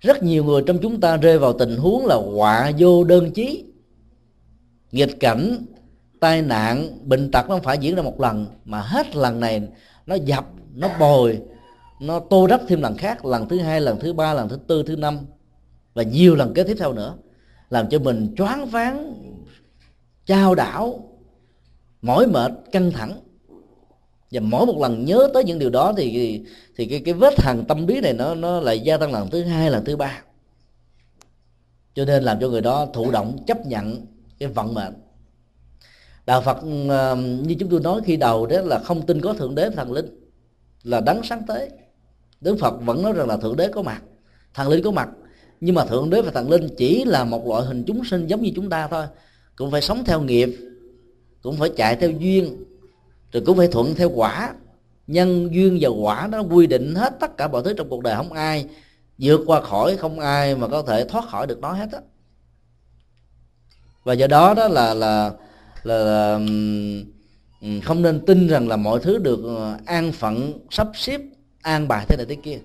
[0.00, 3.64] Rất nhiều người trong chúng ta rơi vào tình huống là họa vô đơn chí.
[4.92, 5.64] Nghịch cảnh,
[6.20, 9.62] tai nạn, bệnh tật nó không phải diễn ra một lần, mà hết lần này
[10.06, 11.40] nó dập, nó bồi
[12.00, 14.82] nó tô đắp thêm lần khác, lần thứ hai, lần thứ ba, lần thứ tư,
[14.82, 15.18] thứ năm,
[15.94, 17.14] và nhiều lần kế tiếp theo nữa,
[17.70, 19.14] làm cho mình choáng váng
[20.26, 21.08] trao đảo,
[22.02, 23.20] mỏi mệt, căng thẳng.
[24.30, 26.42] Và mỗi một lần nhớ tới những điều đó thì
[26.76, 29.42] thì cái cái vết hằn tâm lý này nó nó lại gia tăng lần thứ
[29.42, 30.22] hai, lần thứ ba.
[31.94, 34.06] Cho nên làm cho người đó thụ động, chấp nhận
[34.38, 34.94] cái vận mệnh.
[36.26, 36.64] Đạo phật
[37.44, 40.06] như chúng tôi nói khi đầu đó là không tin có thượng đế, thần linh
[40.82, 41.70] là đấng sáng tới
[42.40, 44.02] đức phật vẫn nói rằng là thượng đế có mặt
[44.54, 45.08] thần linh có mặt.
[45.60, 48.42] Nhưng mà thượng đế và thần linh chỉ là một loại hình chúng sinh giống
[48.42, 49.06] như chúng ta thôi.
[49.56, 50.56] Cũng phải sống theo nghiệp
[51.42, 52.64] cũng phải chạy theo duyên
[53.32, 54.54] rồi cũng phải thuận theo quả.
[55.06, 58.16] Nhân duyên và quả nó quy định hết tất cả mọi thứ trong cuộc đời.
[58.16, 58.66] Không ai
[59.18, 62.00] vượt qua khỏi không ai mà có thể thoát khỏi được nó hết á.
[64.04, 65.30] Và do đó đó là là
[65.84, 66.38] là, là
[67.84, 71.20] không nên tin rằng là mọi thứ được ờ, an phận sắp xếp
[71.62, 72.58] an bài thế này thế kia.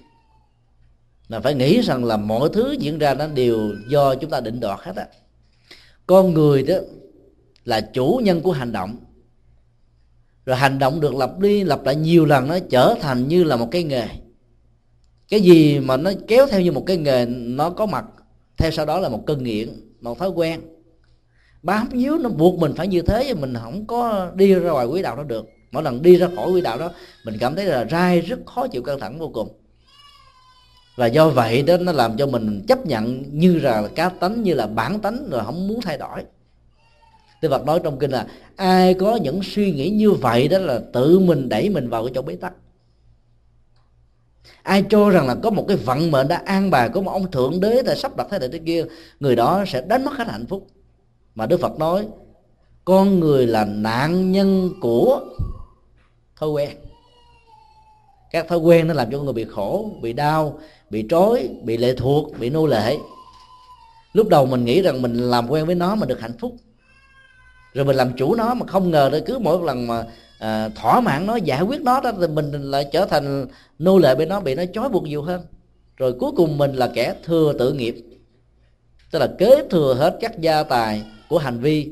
[1.27, 4.59] Là phải nghĩ rằng là mọi thứ diễn ra nó đều do chúng ta định
[4.59, 5.07] đoạt hết á.
[6.07, 6.75] Con người đó
[7.65, 8.97] là chủ nhân của hành động.
[10.45, 13.55] Rồi hành động được lặp đi lặp lại nhiều lần nó trở thành như là
[13.55, 14.07] một cái nghề.
[15.29, 18.05] Cái gì mà nó kéo theo như một cái nghề, nó có mặt,
[18.57, 19.69] theo sau đó là một cơn nghiện,
[20.01, 20.61] một thói quen.
[21.63, 24.87] Bám víu nó buộc mình phải như thế và mình không có đi ra ngoài
[24.87, 26.91] quỹ đạo nó được mỗi lần đi ra khỏi quỹ đạo đó,
[27.25, 29.49] mình cảm thấy là dai rất khó chịu căng thẳng vô cùng.
[30.95, 34.53] Và do vậy đó, nó làm cho mình chấp nhận như là cá tánh, như
[34.53, 36.23] là bản tánh, rồi không muốn thay đổi.
[37.41, 40.79] Đức Phật nói trong kinh là, ai có những suy nghĩ như vậy đó là
[40.93, 42.53] tự mình đẩy mình vào cái chỗ bế tắc.
[44.63, 47.31] Ai cho rằng là có một cái vận mệnh đã an bài có một ông
[47.31, 48.85] thượng đế đã sắp đặt thế này thế kia,
[49.19, 50.67] người đó sẽ đánh mất hết hạnh phúc.
[51.35, 52.07] Mà đức phật nói,
[52.85, 55.21] con người là nạn nhân của
[56.39, 56.69] thói quen.
[58.31, 60.59] Các thói quen nó làm cho con người bị khổ bị đau
[60.89, 62.97] bị trói bị lệ thuộc bị nô lệ.
[64.13, 66.55] Lúc đầu mình nghĩ rằng mình làm quen với nó mà được hạnh phúc.
[67.73, 70.05] Rồi mình làm chủ nó mà không ngờ là cứ mỗi lần mà
[70.39, 73.47] à, thỏa mãn nó giải quyết nó đó thì mình lại trở thành
[73.79, 75.41] nô lệ bên nó bị nó trói buộc nhiều hơn.
[75.97, 77.95] Rồi cuối cùng mình là kẻ thừa tự nghiệp.
[79.11, 81.91] Tức là kế thừa hết các gia tài của hành vi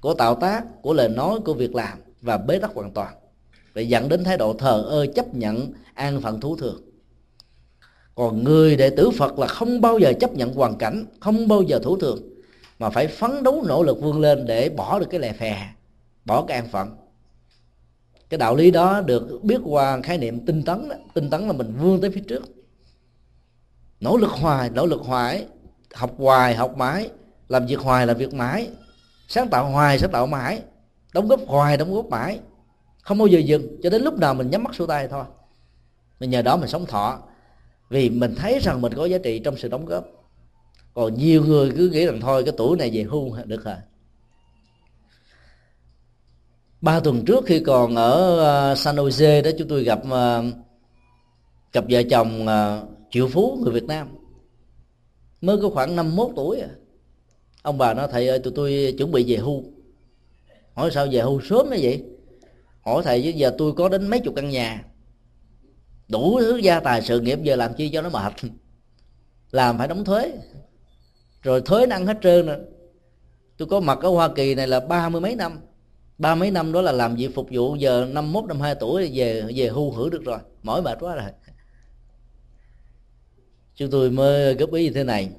[0.00, 3.14] của tạo tác của lời nói của việc làm và bế tắc hoàn toàn
[3.74, 6.80] và dẫn đến thái độ thờ ơ, chấp nhận an phận thú thường.
[8.14, 11.62] Còn người đệ tử phật là không bao giờ chấp nhận hoàn cảnh, không bao
[11.62, 12.22] giờ thủ thường,
[12.78, 15.68] mà phải phấn đấu nỗ lực vươn lên để bỏ được cái lè phè,
[16.24, 16.96] bỏ cái an phận.
[18.28, 20.96] Cái đạo lý đó được biết qua khái niệm tinh tấn đó.
[21.14, 22.42] tinh tấn là mình vươn tới phía trước.
[24.00, 25.46] Nỗ lực hoài, nỗ lực hoài,
[25.94, 27.10] học hoài, học mãi,
[27.48, 28.68] làm việc hoài làm việc mãi.
[29.28, 30.62] Sáng tạo hoài, sáng tạo mãi.
[31.12, 32.40] Đóng góp hoài, đóng góp mãi
[33.04, 35.24] không bao giờ dừng, cho đến lúc nào mình nhắm mắt xuôi tay thôi.
[36.20, 37.18] Mình nhờ đó mình sống thọ.
[37.90, 40.04] Vì mình thấy rằng mình có giá trị trong sự đóng góp.
[40.94, 43.74] Còn nhiều người cứ nghĩ rằng thôi, cái tuổi này về hưu được rồi.
[46.80, 50.44] Ba tuần trước khi còn ở ờ, San Jose đó, chúng tôi gặp ờ,
[51.72, 54.08] cặp vợ chồng ờ, triệu phú người Việt Nam.
[55.40, 56.68] Mới có khoảng 51 tuổi à.
[57.62, 59.64] ông bà nói, thầy ơi, tụi tôi chuẩn bị về hưu.
[60.74, 62.04] Hỏi, sao về hưu sớm như vậy?
[62.84, 64.84] Hỏi thầy, chứ giờ tôi có đến mấy chục căn nhà?
[66.08, 68.32] Đủ thứ gia tài sự nghiệp, giờ làm chi cho nó mệt?
[69.50, 70.32] Làm phải đóng thuế.
[71.42, 72.58] Rồi thuế nó ăn hết trơn rồi
[73.56, 75.60] tôi có mặt ở Hoa Kỳ này là ba mươi mấy năm.
[76.18, 79.10] Ba mấy năm đó là làm việc phục vụ, giờ năm mốt, năm hai tuổi
[79.14, 80.38] về về hưu hưởng được rồi.
[80.62, 81.30] Mỏi mệt quá rồi.
[83.74, 85.30] Chúng tôi mới góp ý như thế này.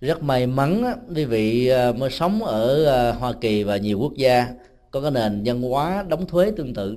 [0.00, 0.84] Rất may mắn
[1.16, 4.48] quý vị à, mới sống ở à, Hoa Kỳ và nhiều quốc gia
[4.92, 6.96] có cái nền văn hóa đóng thuế tương tự.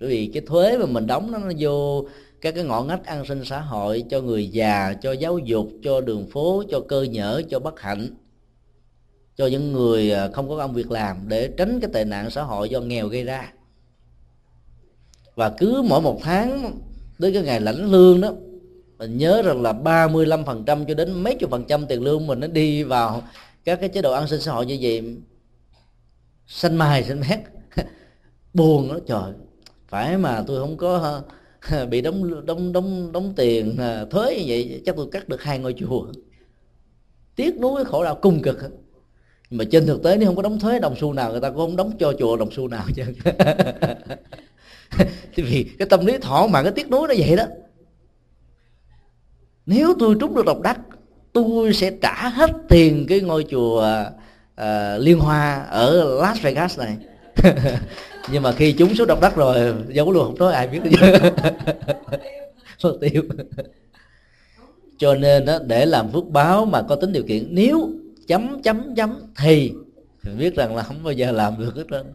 [0.00, 2.04] Bởi vì cái thuế mà mình đóng nó, nó vô
[2.40, 6.00] các cái ngõ ngách an sinh xã hội cho người già cho giáo dục cho
[6.00, 8.08] đường phố cho cơ nhở cho bất hạnh
[9.36, 12.42] cho những người à, không có công việc làm để tránh cái tệ nạn xã
[12.42, 13.52] hội do nghèo gây ra.
[15.34, 16.78] Và cứ mỗi một tháng
[17.18, 18.32] đến cái ngày lãnh lương đó
[18.98, 22.46] mình nhớ rằng là 35% cho đến mấy chục phần trăm tiền lương mình nó
[22.46, 23.22] đi vào
[23.64, 25.16] các cái chế độ an sinh xã hội như vậy
[26.48, 27.38] xanh mai xanh mét
[28.54, 29.32] buồn đó trời.
[29.88, 31.22] Phải mà tôi không có
[31.90, 35.58] bị đóng đóng đóng đóng tiền à, thuế như vậy, chắc tôi cắt được hai
[35.58, 36.06] ngôi chùa.
[37.36, 38.58] Tiếc nuối khổ đau cung cực.
[39.50, 41.58] Mà trên thực tế, nếu không có đóng thuế, đồng xu nào người ta cũng
[41.58, 43.02] không đóng cho chùa đồng xu nào chứ
[45.44, 47.44] vì cái tâm lý thỏa mãn, cái tiếc nuối nó vậy đó.
[49.66, 50.80] Nếu tôi trúng được độc đắc,
[51.32, 54.04] tôi sẽ trả hết tiền cái ngôi chùa
[54.58, 56.96] uh, liên hoa ở las vegas này.
[58.32, 60.80] Nhưng mà khi chúng số độc đắc rồi giấu luôn không nói ai biết
[62.82, 63.22] mất tiêu.
[64.98, 67.90] Cho nên đó, để làm phước báo mà có tính điều kiện nếu
[68.26, 69.72] chấm chấm chấm thì
[70.38, 72.06] biết rằng là không bao giờ làm được hết trơn.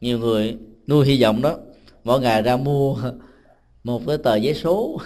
[0.00, 0.56] Nhiều người
[0.86, 1.56] nuôi hy vọng đó
[2.04, 2.96] mỗi ngày ra mua
[3.84, 4.98] một cái tờ giấy số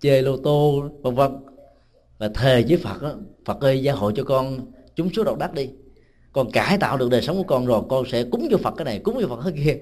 [0.00, 1.30] chơi lô tô vân vân.
[2.18, 3.14] Và thề với phật đó,
[3.44, 4.60] phật ơi gia hộ cho con
[4.98, 5.68] chúng số độc đắc đi.
[6.32, 8.84] Còn cải tạo được đời sống của con rồi con sẽ cúng cho phật cái
[8.84, 9.76] này cúng cho phật cái kia.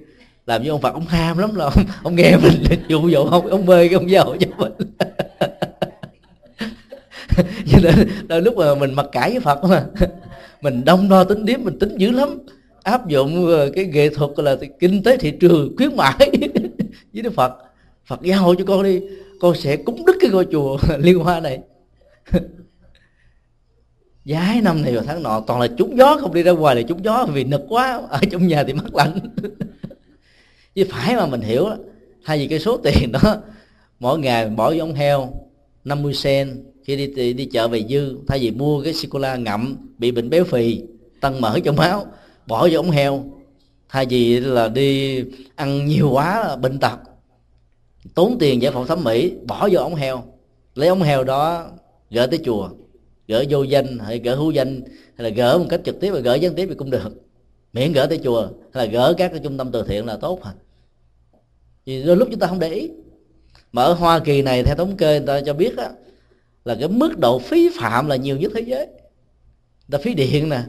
[0.47, 2.53] Làm như ông phật ông ham lắm là ông, ông nghe mình
[2.89, 4.73] dụ dỗ ông ông mê cái ông giàu cho mình.
[7.71, 9.87] Cho nên đôi lúc mà mình mặc cãi với phật mà
[10.61, 12.39] mình đông đo tính điếm mình tính dữ lắm.
[12.83, 16.15] Áp dụng ờ, cái nghệ thuật là kinh tế thị trường khuyến mãi
[17.13, 17.53] với đức phật.
[18.07, 19.01] Phật giao cho con đi
[19.41, 21.59] con sẽ cúng đức cái ngôi chùa liên hoa này
[24.27, 26.83] giái năm này vào tháng nọ toàn là trúng gió không đi ra ngoài là
[26.83, 29.19] trúng gió vì nực quá ở trong nhà thì mắc lạnh.
[30.75, 31.69] Chứ phải mà mình hiểu
[32.25, 33.37] thay vì cái số tiền đó
[34.01, 35.33] mỗi ngày bỏ giống heo
[35.85, 39.37] 50 sen khi đi, đi đi chợ về dư thay vì mua cái sô la
[39.37, 40.83] ngậm bị bệnh béo phì
[41.21, 42.07] tăng mỡ trong máu
[42.47, 43.25] bỏ vô ống heo.
[43.89, 45.23] Thay vì là đi
[45.55, 46.99] ăn nhiều quá là bệnh tật
[48.15, 50.25] tốn tiền giải phẫu thẩm mỹ bỏ vô ống heo.
[50.75, 51.67] Lấy ống heo đó
[52.11, 52.69] gỡ tới chùa
[53.29, 54.81] gỡ vô danh hay gỡ hữu danh
[55.17, 57.23] hay là gỡ một cách trực tiếp và gỡ gián tiếp thì cũng được.
[57.73, 60.45] Miễn gỡ tới chùa hay là gỡ các cái trung tâm từ thiện là tốt
[60.45, 60.53] hả?
[61.85, 62.91] Vì đôi lúc chúng ta không để ý.
[63.73, 65.91] Mà ở hoa kỳ này theo thống kê người ta cho biết á,
[66.65, 68.87] là cái mức độ phí phạm là nhiều nhất thế giới.
[69.91, 70.63] Ta phí điện nè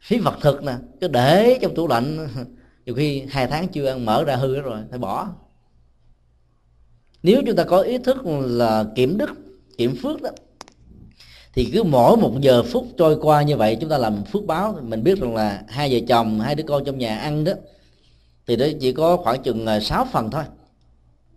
[0.00, 2.28] phí vật thực nè cứ để trong tủ lạnh.
[2.86, 5.28] Nhiều khi hai tháng chưa ăn mở ra hư rồi phải bỏ.
[7.22, 9.30] Nếu chúng ta có ý thức là kiểm đức
[9.78, 10.30] kiểm phước đó
[11.54, 14.78] thì cứ mỗi một giờ phút trôi qua như vậy, chúng ta làm phước báo.
[14.82, 17.52] Mình biết rằng là hai vợ chồng, hai đứa con trong nhà ăn đó,
[18.46, 20.44] thì đó chỉ có khoảng chừng ờ, 6 phần thôi,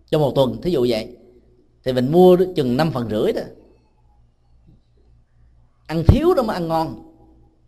[0.10, 1.08] trong một tuần, thí dụ vậy.
[1.84, 3.42] Thì mình mua chừng 5 phần rưỡi đó.
[5.88, 7.14] Ăn thiếu đó mà ăn ngon.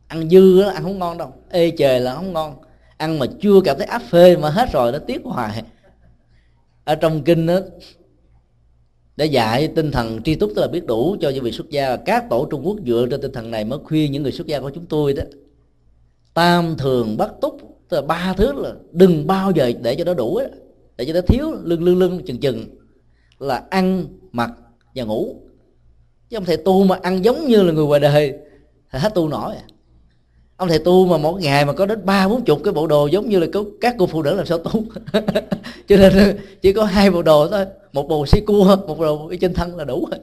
[0.07, 1.33] Ăn dư đó, ăn không ngon đâu.
[1.49, 2.55] Ê trời là không ngon.
[2.97, 5.63] Ăn mà chưa cảm thấy áp phê mà hết rồi, nó tiếc hoài.
[6.83, 7.59] Ở trong kinh đó
[9.15, 11.95] để dạy tinh thần tri túc tức là biết đủ cho những vị xuất gia.
[11.95, 14.60] Các tổ trung quốc dựa trên tinh thần này mới khuyên những người xuất gia
[14.60, 15.23] của chúng tôi đó.
[16.34, 17.57] Tam thường bắt túc
[17.90, 20.45] tức là ba thứ là đừng bao giờ để cho nó đủ đó,
[20.98, 22.65] để cho nó thiếu lưng lưng lưng chừng chừng.
[23.40, 24.52] Là ăn mặc
[24.95, 25.35] và ngủ.
[26.30, 28.34] Chứ không thể tu mà ăn giống như là người ngoài đời.
[28.91, 29.64] Thì hết tu nổi à
[30.57, 33.07] ông thầy tu mà mỗi ngày mà có đến ba, bốn chục cái bộ đồ
[33.07, 33.47] giống như là
[33.81, 34.84] các cô phụ nữ làm sao tu.
[35.88, 37.65] Cho nên chỉ có hai bộ đồ thôi.
[37.93, 40.19] Một bộ xi cua, một bộ trên thân là đủ rồi.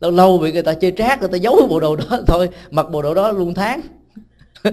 [0.00, 2.04] Lâu lâu bị người ta chơi trác, người ta giấu cái bộ đồ đó.
[2.26, 3.80] Thôi, mặc bộ đồ đó luôn tháng.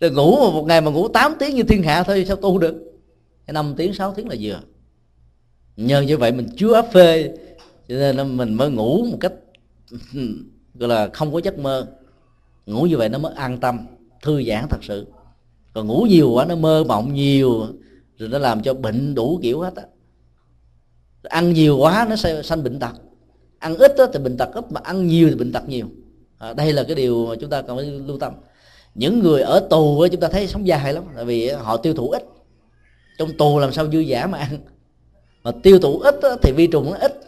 [0.00, 2.58] Rồi ngủ mà một ngày mà ngủ 8 tiếng như thiên hạ thôi, sao tu
[2.58, 2.74] được?
[3.46, 4.60] Năm tiếng 6 tiếng là vừa.
[5.76, 7.32] Nhờ như vậy mình chưa áp phê,
[7.88, 9.32] cho nên mình mới ngủ một cách,
[10.74, 11.86] gọi là không có giấc mơ
[12.66, 13.86] ngủ như vậy nó mới an tâm
[14.22, 15.06] thư giãn thật sự.
[15.74, 17.66] Còn ngủ nhiều quá nó mơ mộng nhiều
[18.18, 19.82] rồi nó làm cho bệnh đủ kiểu hết á.
[21.22, 22.92] Ăn nhiều quá nó sẽ sanh bệnh tật.
[23.58, 25.86] Ăn ít đó thì bệnh tật ít mà ăn nhiều thì bệnh tật nhiều.
[26.38, 28.32] À, đây là cái điều mà chúng ta cần phải lưu tâm.
[28.94, 32.10] Những người ở tù chúng ta thấy sống dài lắm tại vì họ tiêu thụ
[32.10, 32.24] ít.
[33.18, 34.58] Trong tù làm sao dư giả mà ăn.
[35.42, 37.20] Mà tiêu thụ ít thì vi trùng nó ít.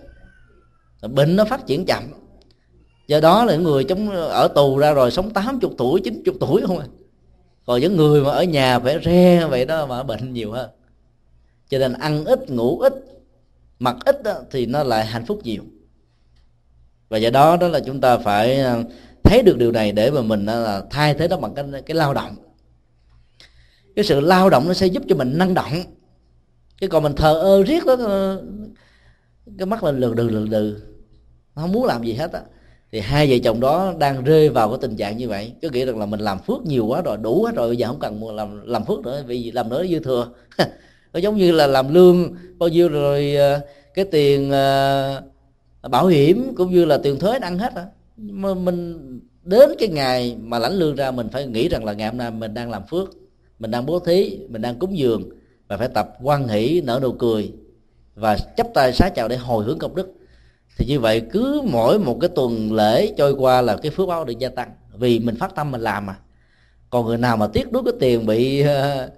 [1.02, 2.02] Bệnh nó phát triển chậm
[3.12, 6.62] do đó là những người chống ở tù ra rồi sống 80 tuổi 90 tuổi
[6.66, 6.86] không à.
[7.66, 10.70] Còn những người mà ở nhà phải re vậy đó mà bệnh nhiều hơn.
[11.68, 12.94] Cho nên ăn ít ngủ ít
[13.78, 15.62] mặc ít đó, thì nó lại hạnh phúc nhiều.
[17.08, 18.82] Và do đó đó là chúng ta phải à,
[19.24, 21.94] thấy được điều này để mà mình à, là thay thế nó bằng cái cái
[21.94, 22.36] lao động.
[23.96, 25.72] Cái sự lao động nó sẽ giúp cho mình năng động.
[26.80, 28.42] Chứ còn mình thờ ơ riết đó ờ,
[29.58, 30.80] cái mắt lên lừ đừ lừ đừ.
[31.54, 32.40] Không muốn làm gì hết á
[32.92, 35.52] thì hai vợ chồng đó đang rơi vào cái tình trạng như vậy.
[35.62, 37.86] Có nghĩa rằng là mình làm phước nhiều quá rồi, đủ quá rồi, bây giờ
[37.86, 40.28] không cần làm làm phước nữa, vì làm nữa dư thừa.
[41.12, 43.60] Nó giống như là làm lương bao nhiêu rồi ờ,
[43.94, 45.22] cái tiền ờ,
[45.90, 47.84] bảo hiểm cũng như là tiền thuế ăn hết rồi
[48.16, 48.98] mà mình
[49.44, 52.30] đến cái ngày mà lãnh lương ra, mình phải nghĩ rằng là ngày hôm nay
[52.30, 53.08] mình đang làm phước,
[53.58, 55.30] mình đang bố thí, mình đang cúng dường,
[55.68, 57.52] và phải tập quan hỷ, nở nụ cười,
[58.14, 60.12] và chấp tay xá chào để hồi hướng công đức
[60.76, 64.24] thì như vậy cứ mỗi một cái tuần lễ trôi qua là cái phước báo
[64.24, 64.70] được gia tăng.
[64.92, 66.16] Vì mình phát tâm mình làm mà.
[66.90, 68.66] Còn người nào mà tiếc đuối cái tiền bị uh,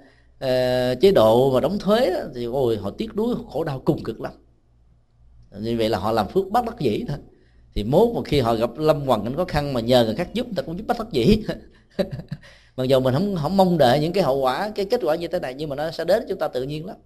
[0.44, 4.02] uh, chế độ mà đóng thuế đó, thì ôi họ tiếc đuối khổ đau cùng
[4.02, 4.32] cực lắm.
[5.58, 7.18] Như vậy là họ làm phước bất đắc dĩ thôi.
[7.74, 10.34] Thì mốt một khi họ gặp lâm hoàn cảnh khó khăn mà nhờ người khác
[10.34, 11.42] giúp người ta cũng giúp bất đắc dĩ.
[12.76, 15.28] Mặc dù mình không không mong đợi những cái hậu quả cái kết quả như
[15.28, 16.96] thế này nhưng mà nó sẽ đến chúng ta tự nhiên lắm.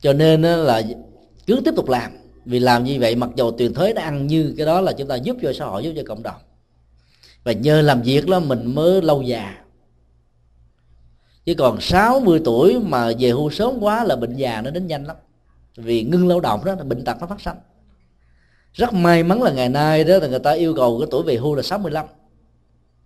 [0.00, 0.82] Cho nên là
[1.48, 2.12] cứ tiếp tục làm.
[2.44, 5.08] Vì làm như vậy, mặc dù tiền thuế đã ăn như cái đó là chúng
[5.08, 6.40] ta giúp cho xã hội, giúp cho cộng đồng.
[7.44, 9.54] Và nhờ làm việc đó mình mới lâu già.
[11.44, 15.06] Chứ còn 60 tuổi mà về hưu sớm quá là bệnh già nó đến nhanh
[15.06, 15.16] lắm.
[15.76, 17.56] Vì ngưng lao động đó là bệnh tật nó phát sinh
[18.72, 21.36] rất may mắn là ngày nay đó là người ta yêu cầu cái tuổi về
[21.36, 22.06] hưu là 65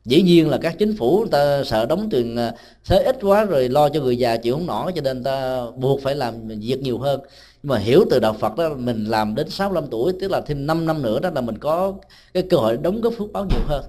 [0.04, 2.52] dĩ nhiên là các chính phủ người ta sợ đóng tiền à,
[2.84, 5.66] thuế ít quá rồi lo cho người già chịu không nổi, cho nên người ta
[5.76, 7.20] buộc phải làm việc nhiều hơn
[7.62, 10.66] nhưng mà hiểu từ đạo Phật đó mình làm đến 65 tuổi tức là thêm
[10.66, 11.94] 5 năm nữa đó là mình có
[12.34, 13.84] cái cơ hội đóng góp phước báo nhiều hơn.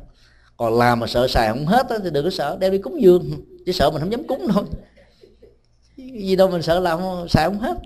[0.58, 3.02] Còn làm mà sợ xài không hết đó, thì đừng có sợ đem đi cúng
[3.02, 3.32] dường.
[3.66, 4.64] Chỉ sợ mình không dám cúng thôi
[5.96, 7.78] gì đâu mình sợ làm không, xài không hết.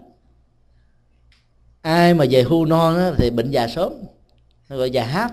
[1.82, 3.94] Ai mà về hưu non đó, thì bệnh già sớm.
[4.70, 5.32] Gọi già hát.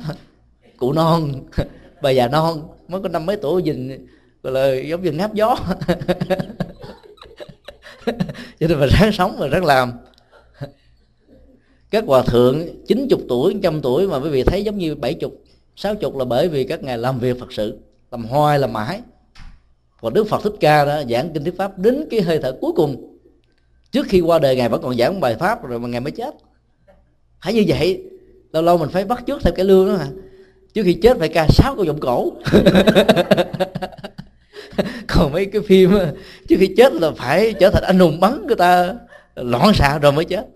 [0.76, 1.32] Cụ non.
[2.02, 4.06] Bà già non mới có năm mấy tuổi nhìn
[4.42, 5.56] gọi là giống như ngáp gió.
[8.60, 9.92] Cho nên mình ráng sống và ráng làm
[11.94, 15.30] các hòa thượng 90 tuổi, trăm tuổi mà quý vị thấy giống như 70
[15.76, 17.78] 60 là bởi vì các ngài làm việc Phật sự,
[18.10, 19.00] làm hoài, làm mãi.
[20.00, 22.72] Còn Đức Phật Thích Ca đó giảng kinh thuyết pháp đến cái hơi thở cuối
[22.76, 23.18] cùng.
[23.90, 26.34] Trước khi qua đời ngài vẫn còn giảng bài pháp, rồi mà ngài mới chết.
[27.38, 28.02] Hãy như vậy,
[28.52, 30.08] lâu lâu mình phải bắt trước theo cái lương đó mà
[30.74, 32.32] trước khi chết phải ca sáu câu giọng cổ.
[35.08, 35.90] Còn mấy cái phim
[36.48, 38.94] trước khi chết là phải trở thành anh hùng bắn người ta,
[39.34, 40.46] loạn xạ rồi mới chết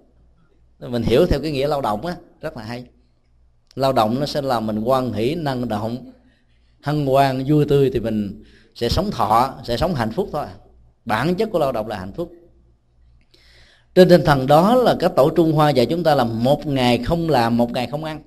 [0.78, 2.84] mình hiểu theo cái nghĩa lao động á, rất là hay.
[3.74, 6.12] Lao động nó sẽ làm mình quan hỷ, năng động,
[6.82, 8.44] hân hoan, vui tươi thì mình
[8.74, 10.46] sẽ sống thọ, sẽ sống hạnh phúc thôi.
[11.05, 12.32] Bản chất của lao động là hạnh phúc.
[13.94, 16.98] Trên tinh thần đó là các tổ trung hoa dạy chúng ta là một ngày
[17.05, 18.22] không làm, một ngày không ăn.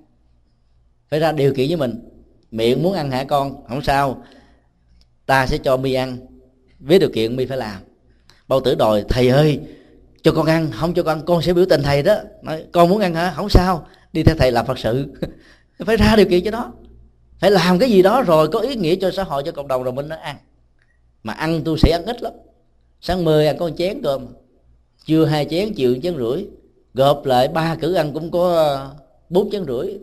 [1.10, 2.10] Phải ra điều kiện với mình.
[2.52, 3.64] Miệng muốn ăn hả con?
[3.68, 4.24] Không sao.
[5.26, 6.18] Ta sẽ cho mi ăn.
[6.80, 7.82] Với điều kiện mi phải làm.
[8.48, 9.60] Bao tử đòi, thầy ơi
[10.24, 12.16] cho con ăn không cho con ăn con sẽ biểu tình thầy đó.
[12.42, 13.34] Nói, con muốn ăn hả?
[13.36, 15.08] Không sao đi theo thầy làm phật sự.
[15.86, 16.74] Phải ra điều kiện cho đó
[17.42, 19.84] phải làm cái gì đó rồi có ý nghĩa cho xã hội cho cộng đồng
[19.84, 20.36] rồi mình nó ăn.
[21.24, 22.34] Mà ăn tôi sẽ ăn ít lắm.
[23.02, 24.28] Sáng mười ăn có một chén cơm.
[25.06, 26.46] Trưa hai chén chiều chén rưỡi.
[26.94, 28.96] Gộp lại ba cử ăn cũng có ờ,
[29.30, 29.98] bốn chén rưỡi.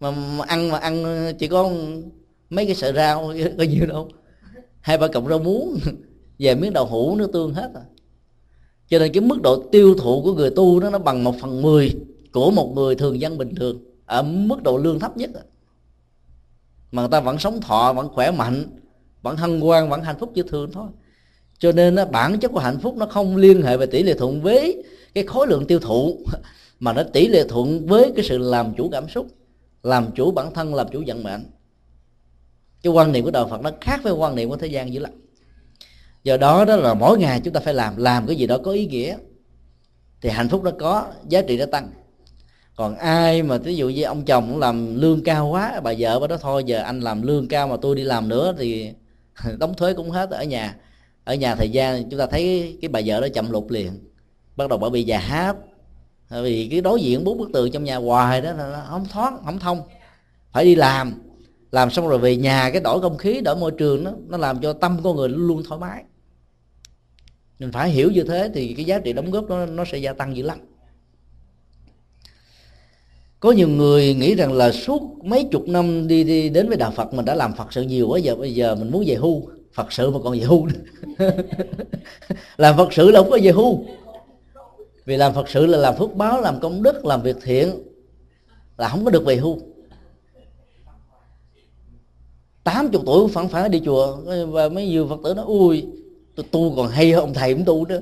[0.00, 1.04] Mà, mà ăn mà ăn
[1.38, 1.70] chỉ có
[2.50, 4.08] mấy cái sợi rau có nhiêu đâu.
[4.80, 5.78] Hai ba cọng rau muống.
[6.38, 7.82] Về miếng đậu hũ nước tương hết à
[8.90, 11.62] cho nên cái mức độ tiêu thụ của người tu đó, nó bằng một phần
[11.62, 11.94] mười
[12.32, 15.30] của một người thường dân bình thường, ở mức độ lương thấp nhất.
[16.92, 18.64] Mà người ta vẫn sống thọ, vẫn khỏe mạnh,
[19.22, 20.86] vẫn hân hoan, vẫn hạnh phúc như thường thôi.
[21.58, 24.14] Cho nên nó bản chất của hạnh phúc nó không liên hệ về tỷ lệ
[24.14, 24.82] thuận với
[25.14, 26.18] cái khối lượng tiêu thụ,
[26.80, 29.26] mà nó tỷ lệ thuận với cái sự làm chủ cảm xúc,
[29.82, 31.44] làm chủ bản thân, làm chủ vận mệnh.
[32.82, 35.00] Cái quan niệm của đạo phật nó khác với quan niệm của thế gian dữ
[35.00, 35.12] lắm
[36.24, 38.70] do đó đó là mỗi ngày chúng ta phải làm làm cái gì đó có
[38.70, 39.16] ý nghĩa.
[40.20, 41.90] Thì hạnh phúc nó có, giá trị nó tăng.
[42.76, 46.20] Còn ai mà ví dụ như ông chồng cũng làm lương cao quá, bà vợ
[46.20, 48.92] bà đó thôi, giờ anh làm lương cao mà tôi đi làm nữa thì
[49.58, 50.76] đóng thuế cũng hết ở nhà.
[51.24, 53.92] Ở nhà thời gian chúng ta thấy cái bà vợ đó chậm lụt liền,
[54.56, 55.56] bắt đầu bà bị già hát
[56.30, 59.58] vì cái đối diện bốn bức tường trong nhà hoài đó là không thoát không
[59.58, 59.82] thông.
[60.52, 61.14] Phải đi làm.
[61.70, 64.60] Làm xong rồi về nhà cái đổi không khí, đổi môi trường đó, nó làm
[64.60, 66.04] cho tâm con người luôn thoải mái
[67.60, 70.12] mình phải hiểu như thế thì cái giá trị đóng góp nó nó sẽ gia
[70.12, 70.58] tăng dữ lắm.
[73.40, 76.90] Có nhiều người nghĩ rằng là suốt mấy chục năm đi, đi đến với đạo
[76.90, 79.42] Phật mình đã làm Phật sự nhiều quá giờ bây giờ mình muốn về hưu.
[79.72, 80.68] Phật sự mà còn về hưu
[82.56, 83.84] làm Phật sự là không có về hưu.
[85.04, 87.70] Vì làm Phật sự là làm phước báo làm công đức làm việc thiện
[88.78, 89.58] là không có được về hưu.
[92.64, 94.16] Tám chục tuổi phản phản đi chùa.
[94.46, 95.86] Và mấy nhiều Phật tử nó ui
[96.36, 98.00] tôi tu còn hay hơn ông thầy cũng tu nữa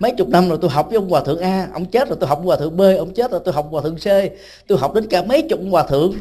[0.00, 2.28] mấy chục năm rồi tôi học với ông hòa thượng a, ông chết rồi tôi
[2.28, 4.32] học hòa thượng b, ông chết rồi tôi học hòa thượng c.
[4.66, 6.12] Tôi học đến cả mấy chục hòa thượng.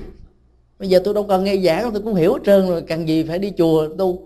[0.80, 3.24] Bây giờ tôi đâu cần nghe giảng tôi cũng hiểu hết trơn rồi, cần gì
[3.24, 4.20] phải đi chùa tu.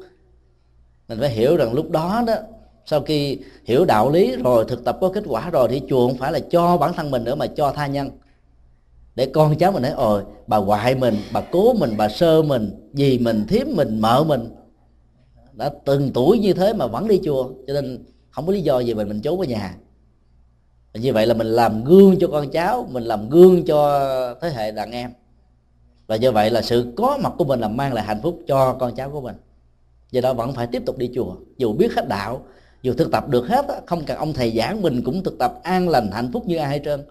[1.07, 2.33] Mình phải hiểu rằng lúc đó đó,
[2.85, 6.17] sau khi hiểu đạo lý rồi, thực tập có kết quả rồi, thì chùa không
[6.17, 8.09] phải là cho bản thân mình nữa mà cho tha nhân.
[9.15, 12.89] Để con cháu mình nói ồi bà ngoại mình, bà cố mình, bà sơ mình
[12.93, 14.49] dì mình thiếp mình, mợ mình
[15.59, 18.79] đã từng tuổi như thế mà vẫn đi chùa, cho nên không có lý do
[18.79, 19.75] gì mình mình trốn ở nhà.
[20.93, 23.99] Như vậy là mình làm gương cho con cháu, mình làm gương cho
[24.41, 25.11] thế hệ đàn em.
[26.07, 28.73] Và như vậy là sự có mặt của mình là mang lại hạnh phúc cho
[28.73, 29.35] con cháu của mình.
[30.11, 31.35] Do đó vẫn phải tiếp tục đi chùa.
[31.57, 32.41] Dù biết hết đạo,
[32.81, 35.89] dù thực tập được hết không cần ông thầy giảng, mình cũng thực tập an
[35.89, 37.03] lành, hạnh phúc như ai hết trơn,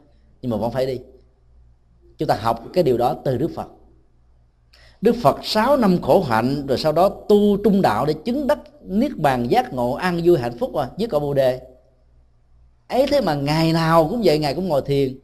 [0.43, 0.99] nhưng mà vẫn phải đi.
[2.19, 3.69] Chúng ta học cái điều đó từ đức phật
[5.01, 8.59] đức phật 6 năm khổ hạnh, rồi sau đó tu trung đạo để chứng đắc
[8.83, 11.61] niết bàn giác ngộ an vui hạnh phúc à với cội bồ đề.
[12.89, 15.19] Ấy thế mà ngày nào cũng vậy, ngày cũng ngồi thiền,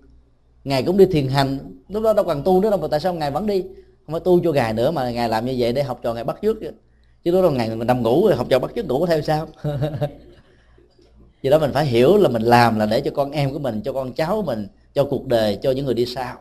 [0.65, 1.59] ngày cũng đi thiền hành.
[1.89, 3.63] Lúc đó đâu cần tu nữa đâu, mà tại sao ngày vẫn đi?
[4.07, 6.25] Không phải tu cho ngày nữa mà ngày làm như vậy để học trò ngày
[6.25, 6.59] bắt trước
[7.25, 7.43] chứ.
[7.43, 9.49] Đó ngày mình nằm ngủ rồi học trò bắt trước ngủ theo sao?
[11.43, 13.81] Vì đó mình phải hiểu là mình làm là để cho con em của mình,
[13.85, 16.37] cho con cháu của mình, cho cuộc đời, cho những người đi sau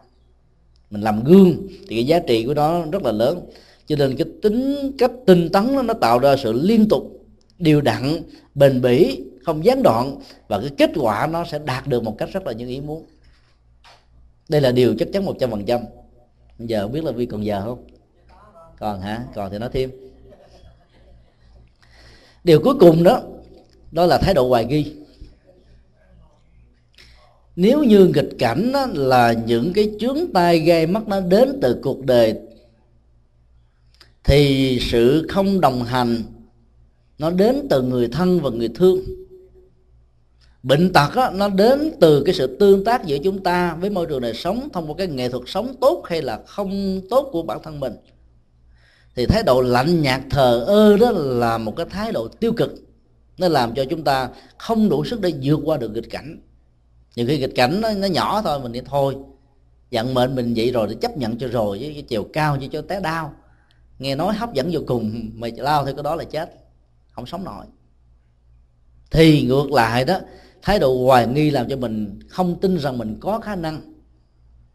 [0.94, 3.40] mình làm gương thì cái giá trị của nó rất là lớn.
[3.86, 7.26] Cho nên cái tính cách tinh tấn nó, nó tạo ra sự liên tục
[7.58, 8.22] điều đặn
[8.56, 10.16] bền bỉ không gián đoạn.
[10.48, 13.06] Và cái kết quả nó sẽ đạt được một cách rất là như ý muốn.
[14.50, 15.82] Đây là điều chắc chắn một trăm phần trăm.
[16.60, 17.88] Giờ không biết là vi còn giờ không?
[18.80, 19.24] Còn hả?
[19.36, 19.92] Còn thì nói thêm.
[22.44, 23.22] Điều cuối cùng đó
[23.92, 24.94] đó là thái độ hoài nghi
[27.56, 31.80] nếu như nghịch cảnh đó là những cái chướng tai gây mắt nó đến từ
[31.82, 32.36] cuộc đời
[34.24, 36.24] thì sự không đồng hành
[37.18, 39.00] nó đến từ người thân và người thương.
[40.64, 44.06] Bệnh tật đó, nó đến từ cái sự tương tác giữa chúng ta với môi
[44.06, 47.44] trường đời sống thông qua cái nghệ thuật sống tốt hay là không tốt của
[47.44, 47.94] bản thân mình.
[49.16, 52.74] Thì thái độ lạnh nhạt thờ ơ đó là một cái thái độ tiêu cực.
[53.38, 56.40] Nó làm cho chúng ta không đủ sức để vượt qua được nghịch cảnh
[57.16, 59.16] nhiều khi nghịch cảnh nó, nó nhỏ thôi mình đi thôi.
[59.90, 62.68] Giận mệnh mình vậy rồi để chấp nhận cho rồi với cái chiều cao như
[62.68, 63.34] cho té đau.
[64.00, 66.54] Nghe nói hấp dẫn vô cùng mà lao theo cái đó là chết
[67.12, 67.66] không sống nổi.
[69.12, 70.20] Thì ngược lại đó
[70.62, 73.94] thái độ hoài nghi làm cho mình không tin rằng mình có khả năng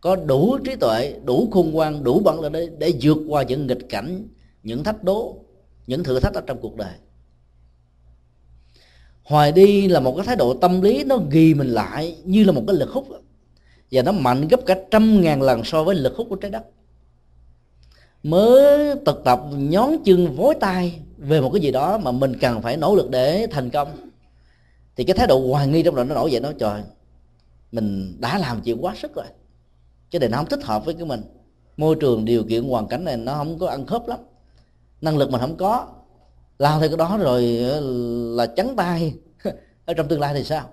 [0.01, 3.67] có đủ trí tuệ đủ khôn ngoan đủ bản lĩnh để, để vượt qua những
[3.67, 4.29] nghịch cảnh
[4.63, 5.37] những thách đố
[5.87, 6.93] những thử thách ở trong cuộc đời
[9.29, 12.53] hoài đi là một cái thái độ tâm lý nó ghi mình lại như là
[12.53, 13.09] một cái lực hút
[13.91, 16.63] và nó mạnh gấp cả trăm ngàn lần so với lực hút của trái đất.
[18.23, 22.63] Mới thực tập nhón chân vối tay về một cái gì đó mà mình cần
[22.63, 23.89] phải nỗ lực để thành công,
[24.97, 26.83] thì cái thái độ hoài nghi trong lòng nó nổi dậy, nó trời,
[27.73, 29.25] mình đã làm chuyện quá sức rồi.
[30.11, 31.23] Cái này nó không thích hợp với cái mình.
[31.77, 34.19] Môi trường điều kiện hoàn cảnh này nó không có ăn khớp lắm.
[35.01, 35.87] Năng lực mình không có
[36.59, 37.81] làm theo cái đó rồi ờ,
[38.37, 39.15] là trắng tay.
[39.85, 40.69] Ở trong tương lai thì sao?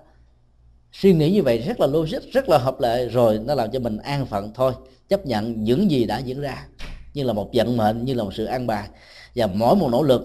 [0.92, 3.08] Suy nghĩ như vậy rất là logic, rất là hợp lệ.
[3.08, 4.72] Rồi nó làm cho mình an phận thôi,
[5.08, 6.66] chấp nhận những gì đã diễn ra.
[7.14, 8.88] Như là một vận mệnh, như là một sự an bài.
[9.34, 10.22] Và mỗi một nỗ lực,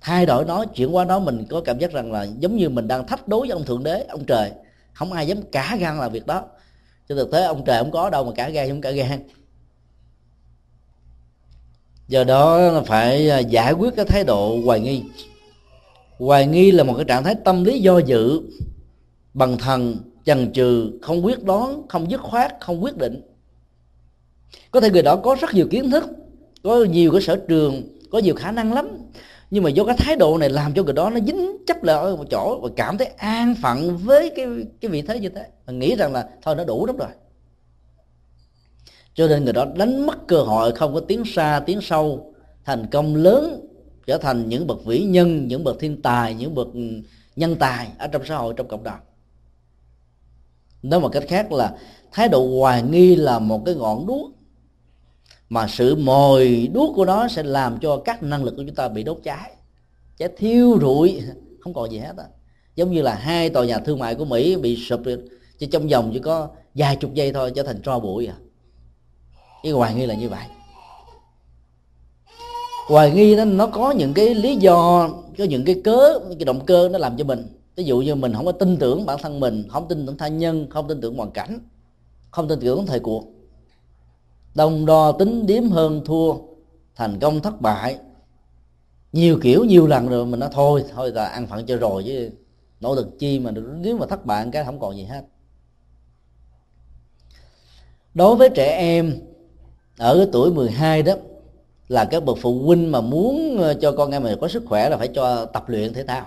[0.00, 2.88] thay đổi nó, chuyển qua nó, mình có cảm giác rằng là giống như mình
[2.88, 4.50] đang thách đối với ông thượng đế, ông trời.
[4.92, 6.44] Không ai dám cả gan làm việc đó.
[7.08, 9.28] Cho thực tế ông trời không có đâu mà cả gan, không cả gan
[12.08, 15.02] do đó phải à, giải quyết cái thái độ hoài nghi.
[16.18, 18.40] Hoài nghi là một cái trạng thái tâm lý do dự,
[19.34, 23.20] bằng thần chần chừ, không quyết đoán, không dứt khoát, không quyết định.
[24.70, 26.04] Có thể người đó có rất nhiều kiến thức,
[26.62, 28.88] có nhiều cái sở trường, có nhiều khả năng lắm,
[29.50, 31.96] nhưng mà do cái thái độ này làm cho người đó nó dính chấp lại
[31.96, 34.46] ở một chỗ và cảm thấy an phận với cái
[34.80, 35.46] cái vị thế như thế.
[35.66, 37.08] Và nghĩ rằng là thôi, nó đủ lắm rồi
[39.14, 42.34] cho nên người đó đánh mất cơ hội, không có tiến xa, tiến sâu.
[42.64, 43.66] Thành công lớn,
[44.06, 46.80] trở thành những bậc vĩ nhân, những bậc thiên tài, những bậc ừ,
[47.36, 49.00] nhân tài ở trong xã hội, trong cộng đồng.
[50.82, 51.74] Nói một cách khác là,
[52.12, 54.30] thái độ hoài nghi là một cái ngọn đuốc.
[55.48, 58.88] Mà sự mồi đuốc của nó sẽ làm cho các năng lực của chúng ta
[58.88, 59.50] bị đốt cháy
[60.16, 61.22] cháy thiêu rụi,
[61.60, 62.24] không còn gì hết á.
[62.76, 65.00] Giống như là hai tòa nhà thương mại của mỹ bị sụp
[65.58, 68.36] chỉ trong vòng chỉ có vài chục giây thôi, trở thành tro bụi à
[69.64, 70.44] cái hoài nghi là như vậy.
[72.86, 75.08] Hoài nghi nó nó có những cái lý do,
[75.38, 77.46] có những cái cớ, những cái động cơ nó làm cho mình.
[77.76, 80.28] Ví dụ như mình không có tin tưởng bản thân mình, không tin tưởng tha
[80.28, 81.58] nhân, không tin tưởng hoàn cảnh,
[82.30, 83.24] không tin tưởng thời cuộc.
[84.54, 86.34] Đông đo tính điếm hơn thua,
[86.94, 87.98] thành công thất bại.
[89.12, 92.30] Nhiều kiểu, nhiều lần rồi mình nói, thôi thôi là ăn phận cho rồi chứ,
[92.80, 93.50] nỗ lực chi mà
[93.80, 95.24] nếu mà thất bại cái không còn gì hết.
[98.14, 99.20] Đối với trẻ em
[99.98, 101.14] ở cái tuổi 12 đó
[101.88, 104.88] là các bậc phụ huynh mà muốn ờ, cho con em mình có sức khỏe
[104.88, 106.26] là phải cho tập luyện thể thao.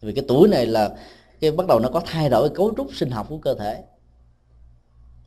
[0.00, 0.96] Vì cái tuổi này là
[1.40, 3.82] cái bắt đầu nó có thay đổi cấu trúc sinh học của cơ thể.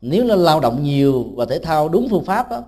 [0.00, 2.62] Nếu nó lao động nhiều và thể thao đúng phương pháp đó,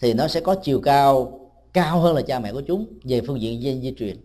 [0.00, 1.38] thì nó sẽ có chiều cao
[1.72, 4.16] cao hơn là cha mẹ của chúng về phương diện gen di truyền.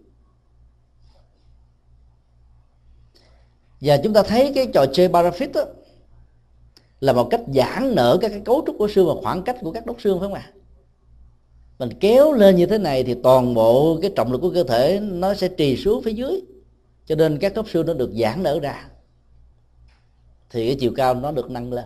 [3.81, 5.65] Và chúng ta thấy cái trò chơi parafit đó,
[6.99, 9.71] là một cách giãn nở các cái cấu trúc của xương và khoảng cách của
[9.71, 10.51] các đốt xương phải không ạ?
[11.79, 14.99] Mình kéo lên như thế này thì toàn bộ cái trọng lực của cơ thể
[14.99, 16.41] nó sẽ trì xuống phía dưới
[17.05, 18.89] cho nên các khớp xương nó được giãn nở ra.
[20.49, 21.85] Thì cái chiều cao nó được nâng lên.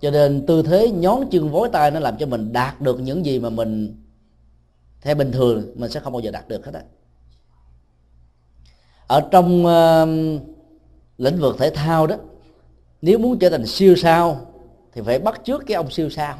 [0.00, 3.26] Cho nên tư thế nhón chân vối tay nó làm cho mình đạt được những
[3.26, 4.02] gì mà mình
[5.00, 6.82] theo bình thường mình sẽ không bao giờ đạt được hết á.
[9.06, 10.55] Ở trong uh,
[11.18, 12.16] lĩnh vực thể thao đó,
[13.02, 14.40] nếu muốn trở thành siêu sao
[14.92, 16.38] thì phải bắt trước cái ông siêu sao,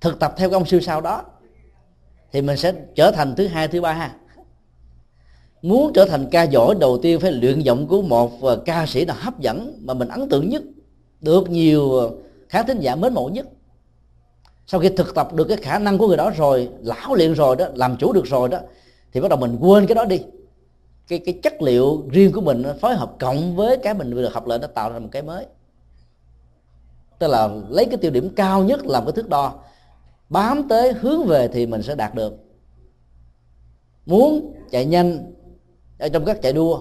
[0.00, 1.22] thực tập theo cái ông siêu sao đó
[2.32, 4.14] thì mình sẽ trở thành thứ hai, thứ ba ha.
[5.62, 9.04] Muốn trở thành ca giỏi, đầu tiên phải luyện giọng của một ờ, ca sĩ
[9.04, 10.62] nào hấp dẫn mà mình ấn tượng nhất,
[11.20, 12.10] được nhiều ờ,
[12.48, 13.46] khán thính giả mến mộ nhất.
[14.66, 17.56] Sau khi thực tập được cái khả năng của người đó rồi, lão luyện rồi
[17.56, 18.58] đó, làm chủ được rồi đó,
[19.12, 20.20] thì bắt đầu mình quên cái đó đi
[21.08, 24.32] cái cái chất liệu riêng của mình phối hợp cộng với cái mình vừa được
[24.34, 25.46] học lại nó tạo ra một cái mới.
[27.18, 29.54] Tức là lấy cái tiêu điểm cao nhất làm cái thước đo.
[30.28, 32.34] Bám tới hướng về thì mình sẽ đạt được.
[34.06, 35.32] Muốn chạy nhanh
[35.98, 36.80] ở trong các chạy đua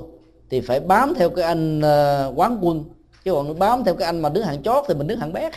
[0.49, 2.83] thì phải bám theo cái anh ờ, quán quân.
[3.23, 5.53] Chứ còn bám theo cái anh mà đứng hàng chót thì mình đứng hàng bét.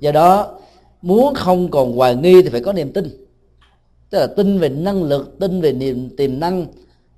[0.00, 0.58] Do đó,
[1.02, 3.26] muốn không còn hoài nghi thì phải có niềm tin.
[4.10, 6.66] Tức là tin về năng lực, tin về niềm, tiềm năng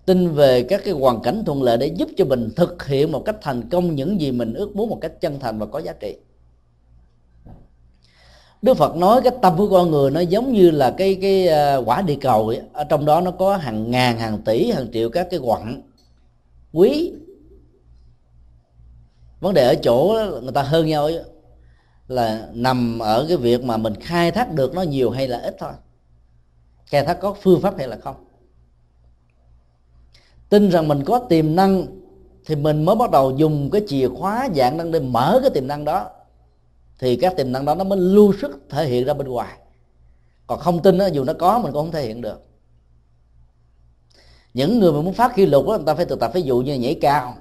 [0.09, 3.23] tin về các cái hoàn cảnh thuận lợi để giúp cho mình thực hiện một
[3.25, 5.93] cách thành công những gì mình ước muốn một cách chân thành và có giá
[5.93, 6.17] trị.
[8.63, 11.77] Đức Phật nói cái tâm của con người nó giống như là cái cái à,
[11.77, 12.61] quả địa cầu ấy.
[12.73, 15.83] ở trong đó nó có hàng ngàn hàng tỷ hàng triệu các cái quặng
[16.73, 17.13] quý.
[19.41, 21.21] Vấn đề ở chỗ người ta hơn nhau ấy,
[22.09, 25.57] là nằm ở cái việc mà mình khai thác được nó nhiều hay là ít
[25.59, 25.73] thôi.
[26.87, 28.28] Khai thác có phương pháp hay là không
[30.49, 31.87] tin rằng mình có tiềm năng
[32.47, 35.67] thì mình mới bắt đầu dùng cái chìa khóa dạng năng để mở cái tiềm
[35.67, 36.11] năng đó.
[36.99, 39.59] Thì các tiềm năng đó nó mới lưu sức thể hiện ra bên ngoài.
[40.47, 42.43] Còn không tin đó, dù nó có mình cũng không thể hiện được.
[44.55, 46.61] Những người mà muốn phát kỷ lục đó, người ta phải thực tập ví dụ
[46.61, 47.35] như nhảy cao.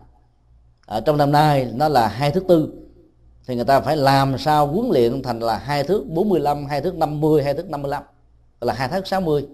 [0.86, 2.74] Ở trong năm nay nó là hai thước tư.
[3.48, 6.96] Thì người ta phải làm sao huấn luyện thành là hai thước 45, hai thước
[6.96, 8.04] 50, hai thước 55
[8.62, 9.48] là hai thước 60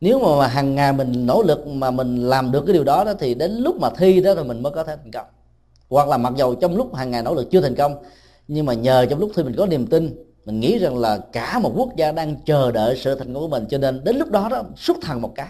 [0.00, 3.14] nếu mà, hàng ngày mình nỗ lực mà mình làm được cái điều đó, đó
[3.18, 5.26] thì đến lúc mà thi đó thì mình mới có thể thành công.
[5.88, 8.02] Hoặc là mặc dầu trong lúc hàng ngày nỗ lực chưa thành công
[8.48, 11.58] nhưng mà nhờ trong lúc thi mình có niềm tin mình nghĩ rằng là cả
[11.58, 13.64] một quốc gia đang chờ đợi sự thành công của mình.
[13.70, 15.48] Cho nên đến lúc đó đó xuất thần một cái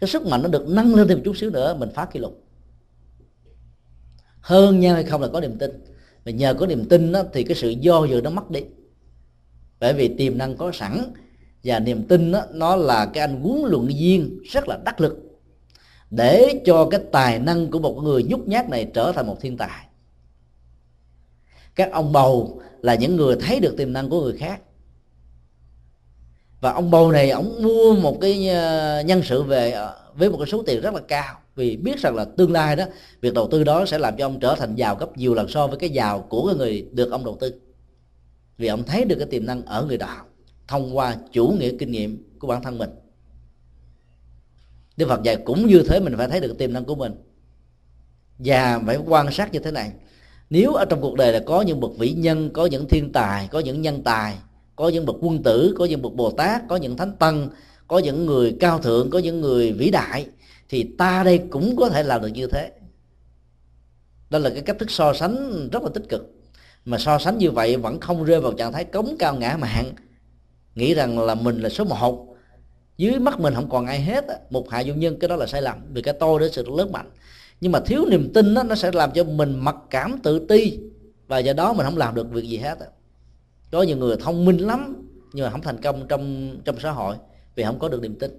[0.00, 2.20] cái sức mạnh nó được nâng lên thêm một chút xíu nữa mình phá kỷ
[2.20, 2.42] lục.
[4.40, 5.70] Hơn nhau hay không là có niềm tin.
[6.24, 8.60] Và nhờ có niềm tin đó, thì cái sự do dự nó mất đi.
[9.80, 11.04] Bởi vì tiềm năng có sẵn
[11.64, 15.18] và niềm tin đó, nó là cái anh huấn luyện viên rất là đắc lực
[16.10, 19.56] để cho cái tài năng của một người nhút nhát này trở thành một thiên
[19.56, 19.86] tài.
[21.74, 24.60] Các ông bầu là những người thấy được tiềm năng của người khác.
[26.60, 30.36] Và ông bầu này ông mua một cái ờ, nhân sự về ờ, với một
[30.38, 31.38] cái số tiền rất là cao.
[31.54, 32.84] Vì biết rằng là tương lai đó
[33.20, 35.66] việc đầu tư đó sẽ làm cho ông trở thành giàu gấp nhiều lần so
[35.66, 37.54] với cái giàu của cái người được ông đầu tư.
[38.58, 40.24] Vì ông thấy được cái tiềm năng ở người đó
[40.72, 42.90] thông qua chủ nghĩa kinh nghiệm của bản thân mình.
[44.96, 47.12] Đức Phật dạy cũng như thế, mình phải thấy được tiềm năng của mình.
[48.38, 49.92] Và phải quan sát như thế này.
[50.50, 53.48] Nếu ở trong cuộc đời là có những bậc vĩ nhân, có những thiên tài,
[53.48, 54.38] có những nhân tài,
[54.76, 57.48] có những bậc quân tử, có những bậc bồ tát, có những thánh tăng
[57.88, 60.26] có những người cao thượng, có những người vĩ đại,
[60.68, 62.72] thì ta đây cũng có thể làm được như thế.
[64.30, 66.34] Đó là cái cách thức so sánh rất là tích cực.
[66.84, 69.92] Mà so sánh như vậy vẫn không rơi vào trạng thái cống cao ngã mạng
[70.74, 72.36] nghĩ rằng là mình là số một.
[72.96, 75.62] Dưới mắt mình không còn ai hết một hạ dụng nhân cái đó là sai
[75.62, 77.10] lầm vì cái tôi đó sự lớn mạnh.
[77.60, 80.78] Nhưng mà thiếu niềm tin đó, nó sẽ làm cho mình mặc cảm tự ti
[81.28, 82.78] và do đó mình không làm được việc gì hết
[83.72, 87.16] có nhiều người thông minh lắm nhưng mà không thành công trong trong xã hội
[87.54, 88.30] vì không có được niềm tin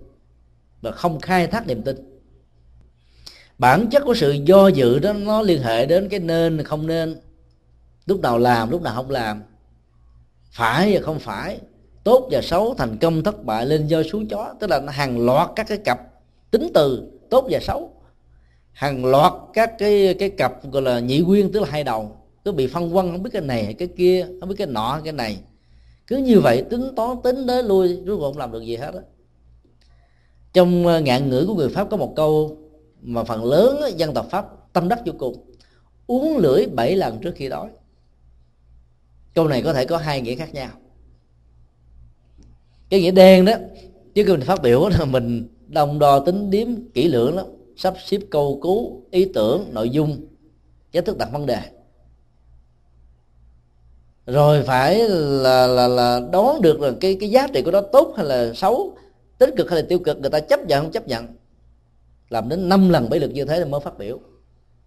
[0.82, 1.96] và không khai thác niềm tin.
[3.58, 7.16] Bản chất của sự do dự đó nó liên hệ đến cái nên không nên.
[8.06, 9.44] Lúc nào làm lúc nào không làm.
[10.52, 11.60] Phải và không phải
[12.04, 14.54] tốt và xấu, thành công, thất bại, lên do xuống chó.
[14.60, 16.00] Tức là nó hàng loạt các cái cặp
[16.52, 17.92] tính từ, tốt và xấu.
[18.72, 22.18] Hàng loạt các cái cái cặp gọi là nhị nguyên, tức là hai đầu.
[22.46, 25.02] Cứ bị phân quăng không biết cái này hay cái kia, không biết cái nọ,
[25.04, 25.38] cái này.
[26.08, 28.94] Cứ như vậy, tính toán, tính tới lui, rốt cuộc không làm được gì hết
[28.94, 29.02] á.
[30.54, 32.58] Trong ờ, ngạn ngữ của người pháp có một câu
[33.02, 35.52] mà phần lớn dân tộc pháp tâm đắc vô cùng.
[36.08, 37.70] Uống lưỡi bảy lần trước khi đói.
[39.34, 40.70] Câu này có thể có hai nghĩa khác nhau
[42.94, 43.54] cái nghĩa đen đó,
[44.14, 47.46] chứ khi mình phát biểu là mình đồng đo tính điếm, kỹ lưỡng lắm,
[47.76, 50.26] sắp xếp câu cú, ý tưởng, nội dung
[50.92, 51.60] cách thức đặt vấn đề.
[54.26, 58.14] Rồi phải là là là đoán được là cái cái giá trị của nó tốt
[58.18, 58.98] hay là xấu,
[59.38, 61.28] tích cực hay là tiêu cực, người ta chấp nhận, không chấp nhận.
[62.30, 64.20] Làm đến 5 lần, bảy lượt như thế là mới phát biểu.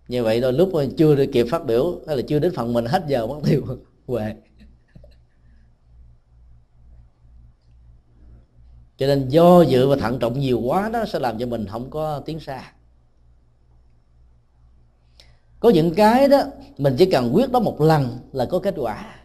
[0.08, 2.84] Như vậy đôi lúc chưa được kịp phát biểu, hay là chưa đến phần mình,
[2.86, 3.62] hết giờ mất tiêu
[4.06, 4.34] huệ.
[8.96, 11.90] Cho nên do dự và thận trọng nhiều quá đó sẽ làm cho mình không
[11.90, 12.72] có tiến xa.
[15.60, 16.42] Có những cái đó,
[16.78, 19.16] mình chỉ cần quyết đó một lần là có kết quả.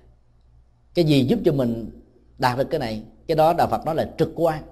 [0.94, 1.90] Cái gì giúp cho mình
[2.38, 3.04] đạt được cái này?
[3.28, 4.64] Cái đó đạo phật nói là trực quan.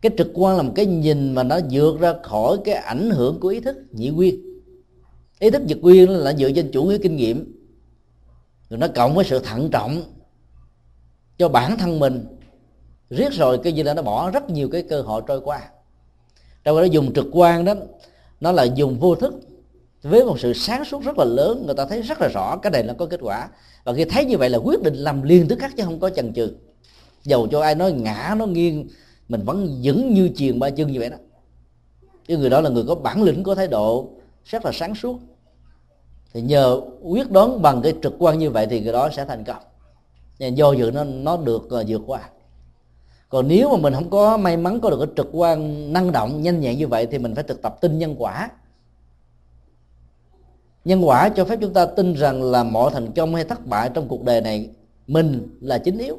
[0.00, 3.40] Cái trực quan là một cái nhìn mà nó vượt ra khỏi cái ảnh hưởng
[3.40, 4.60] của ý thức, nhị nguyên.
[5.38, 7.52] Ý thức nhị nguyên là dựa trên chủ nghĩa kinh nghiệm.
[8.70, 10.02] Rồi nó cộng với sự thận trọng
[11.38, 12.24] cho bản thân mình
[13.10, 15.60] riết rồi cái gì đó nó bỏ rất nhiều cái cơ hội trôi qua.
[16.64, 17.74] Trong đó dùng trực quan đó,
[18.40, 19.34] nó là dùng vô thức.
[20.02, 22.70] Với một sự sáng suốt rất là lớn, người ta thấy rất là rõ cái
[22.70, 23.48] này nó có kết quả.
[23.84, 26.10] Và khi thấy như vậy là quyết định làm liền tức khắc chứ không có
[26.10, 26.54] chần chừ.
[27.24, 28.88] Dầu cho ai nói ngã nó nghiêng,
[29.28, 31.16] mình vẫn vững như chiền ba chân như vậy đó.
[32.28, 34.10] Cái người đó là người có bản lĩnh, có thái độ,
[34.44, 35.18] rất là sáng suốt.
[36.34, 39.44] Thì nhờ quyết đoán bằng cái trực quan như vậy thì người đó sẽ thành
[39.44, 39.62] công.
[40.38, 42.28] Nên do dự nó nó được ờ, vượt qua
[43.28, 46.42] còn nếu mà mình không có may mắn, có được cái trực quan, năng động,
[46.42, 48.50] nhanh nhẹn như vậy thì mình phải thực tập tin nhân quả.
[50.84, 53.90] Nhân quả cho phép chúng ta tin rằng là mọi thành công hay thất bại
[53.94, 54.70] trong cuộc đời này
[55.06, 56.18] mình là chính yếu,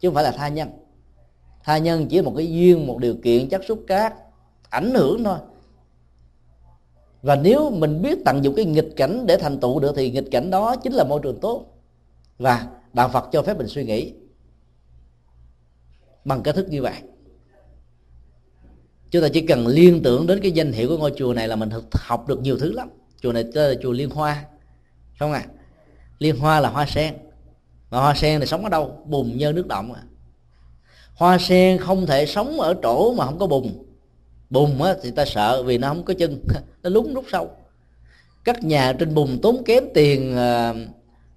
[0.00, 0.68] chứ không phải là tha nhân.
[1.64, 4.14] Tha nhân chỉ là một cái duyên, một điều kiện, chất xúc cát,
[4.70, 5.38] ảnh hưởng thôi.
[7.22, 10.30] Và nếu mình biết tận dụng cái nghịch cảnh để thành tựu được thì nghịch
[10.30, 11.64] cảnh đó chính là môi trường tốt.
[12.38, 14.12] Và đạo phật cho phép mình suy nghĩ
[16.26, 17.02] bằng cách thức như vậy.
[19.10, 21.56] Chúng ta chỉ cần liên tưởng đến cái danh hiệu của ngôi chùa này là
[21.56, 22.88] mình học được nhiều thứ lắm.
[23.20, 24.44] Chùa này tên là chùa liên hoa.
[25.18, 25.46] Không à
[26.18, 27.14] liên hoa là hoa sen.
[27.90, 29.02] Mà hoa sen thì sống ở đâu?
[29.06, 30.02] Bùn nhơ nước động à
[31.14, 33.84] hoa sen không thể sống ở chỗ mà không có bùn.
[34.50, 36.40] Bùn á, thì ta sợ vì nó không có chân
[36.82, 37.50] nó lún rút sâu.
[38.44, 40.74] Các nhà trên bùn tốn kém tiền à,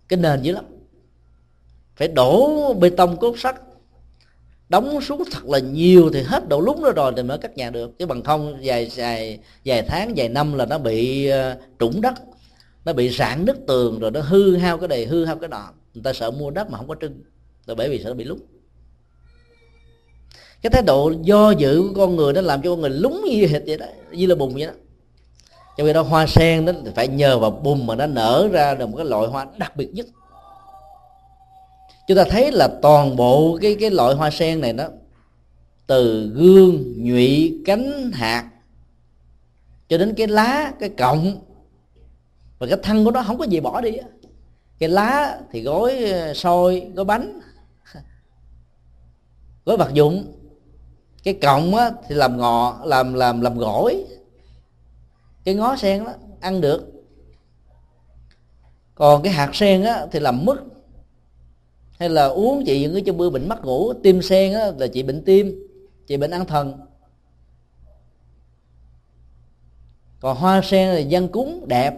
[0.07, 0.65] cái nền dữ lắm.
[1.95, 3.55] Phải đổ bê tông cốt sắt
[4.69, 7.69] đóng xuống thật là nhiều thì hết độ lúng đó rồi thì mới cắt nhà
[7.69, 7.99] được.
[7.99, 12.13] Chứ bằng không dài dài vài tháng, vài năm là nó bị ờ, trũng đất,
[12.85, 15.69] nó bị rạn nứt tường rồi nó hư hao cái này, hư hao cái nọ.
[15.93, 17.21] Người ta sợ mua đất mà không có trưng,
[17.65, 18.39] là bởi vì sợ nó bị lúng.
[20.61, 23.47] Cái thái độ do dự của con người nó làm cho con người lúng như
[23.47, 24.73] hệt vậy đó, như là bùn vậy đó.
[25.77, 28.89] Trong khi đó hoa sen đó phải nhờ vào bùn mà nó nở ra được
[28.89, 30.05] một cái loại hoa đặc biệt nhất
[32.10, 34.88] chúng ta thấy là toàn bộ cái cái loại hoa sen này đó
[35.88, 38.49] từ gương nhụy cánh hạt
[39.90, 41.38] cho đến cái lá cái cọng
[42.60, 43.91] và cái thân của nó không có gì bỏ đi
[44.80, 47.40] cái lá thì gói ờ, sôi gói bánh
[49.65, 50.34] gói vật dụng.
[51.23, 54.06] Cái cọng á, thì làm ngọ làm làm làm gỏi.
[55.44, 56.91] Cái ngó sen đó ăn được.
[58.95, 60.57] Còn cái hạt sen á, thì làm mứt
[61.99, 64.88] hay là uống chị những cái cho bữa bệnh mắt ngủ tim sen á, là
[64.88, 65.67] chị bệnh tim
[66.07, 66.80] chị bệnh ăn thần.
[70.19, 71.93] Còn hoa sen là dân cúng đẹp.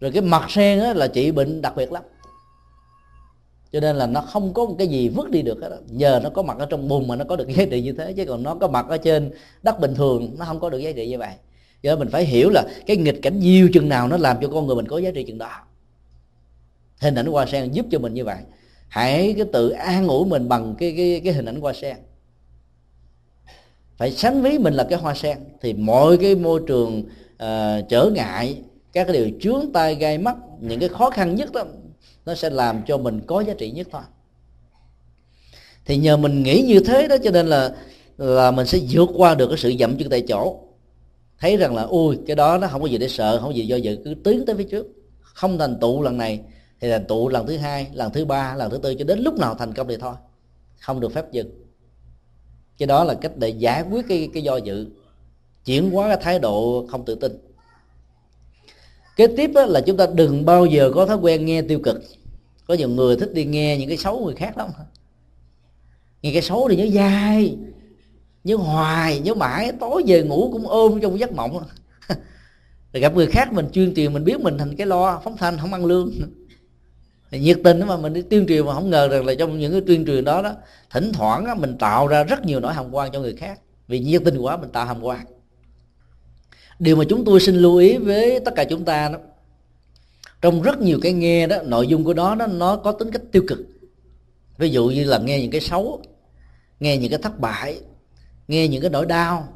[0.00, 2.02] Rồi cái mặt sen á, là chị bệnh đặc biệt lắm.
[3.72, 5.76] Cho nên là nó không có một cái gì vứt đi được hết đó.
[5.90, 8.12] nhờ nó có mặt ở trong bùn mà nó có được giá trị như thế
[8.12, 9.32] chứ còn nó có mặt ở trên
[9.62, 11.32] đất bình thường nó không có được giá trị như vậy.
[11.82, 14.66] Do mình phải hiểu là cái nghịch cảnh nhiều chừng nào nó làm cho con
[14.66, 15.64] người mình có giá trị chừng đó
[17.04, 18.38] hình ảnh hoa sen giúp cho mình như vậy.
[18.88, 21.96] Hãy cái tự an ủi mình bằng cái cái cái hình ảnh hoa sen.
[23.96, 27.00] Phải sánh ví mình là cái hoa sen thì mọi cái môi trường
[27.32, 28.58] uh, trở ngại
[28.92, 31.64] các cái điều chướng tay gai mắt những cái khó khăn nhất đó
[32.26, 34.02] nó sẽ làm cho mình có giá trị nhất thôi.
[35.84, 37.74] Thì nhờ mình nghĩ như thế đó cho nên là
[38.18, 40.60] là mình sẽ vượt qua được cái sự dậm chân tại chỗ.
[41.38, 43.66] Thấy rằng là ui cái đó nó không có gì để sợ không có gì
[43.66, 44.86] do dự cứ tiến tới phía trước.
[45.20, 46.40] Không thành tựu lần này
[46.80, 49.38] thì thành tụ lần thứ hai, lần thứ ba, lần thứ tư cho đến lúc
[49.38, 50.14] nào thành công thì thôi.
[50.80, 51.50] Không được phép dừng.
[52.78, 54.86] Cái đó là cách để giải quyết cái cái do dự.
[55.64, 57.32] Chuyển hóa cái thái độ không tự tin.
[59.16, 62.02] Kế tiếp là chúng ta đừng bao giờ có thói quen nghe tiêu cực.
[62.66, 64.70] Có nhiều người thích đi nghe những cái xấu người khác lắm.
[66.22, 67.56] Nghe cái xấu thì nhớ dài
[68.44, 69.72] nhớ hoài, nhớ mãi.
[69.80, 71.58] Tối về ngủ cũng ôm trong giấc mộng.
[72.92, 75.20] Rồi gặp người khác mình chuyên tiền mình biết mình thành cái lo.
[75.24, 76.10] Phóng thanh, không ăn lương
[77.38, 79.80] nhiệt tình mà mình đi tuyên truyền mà không ngờ rằng là trong những cái
[79.86, 80.54] tuyên truyền đó đó
[80.90, 83.60] thỉnh thoảng đó, mình tạo ra rất nhiều nỗi hàm quan cho người khác.
[83.88, 85.26] Vì nhiệt tình quá mình tạo hàm quan.
[86.78, 89.18] Điều mà chúng tôi xin lưu ý với tất cả chúng ta đó
[90.42, 93.22] trong rất nhiều cái nghe đó nội dung của đó, đó nó có tính cách
[93.32, 93.58] tiêu cực.
[94.58, 96.02] Ví dụ như là nghe những cái xấu
[96.80, 97.80] nghe những cái thất bại
[98.48, 99.48] nghe những cái nỗi đau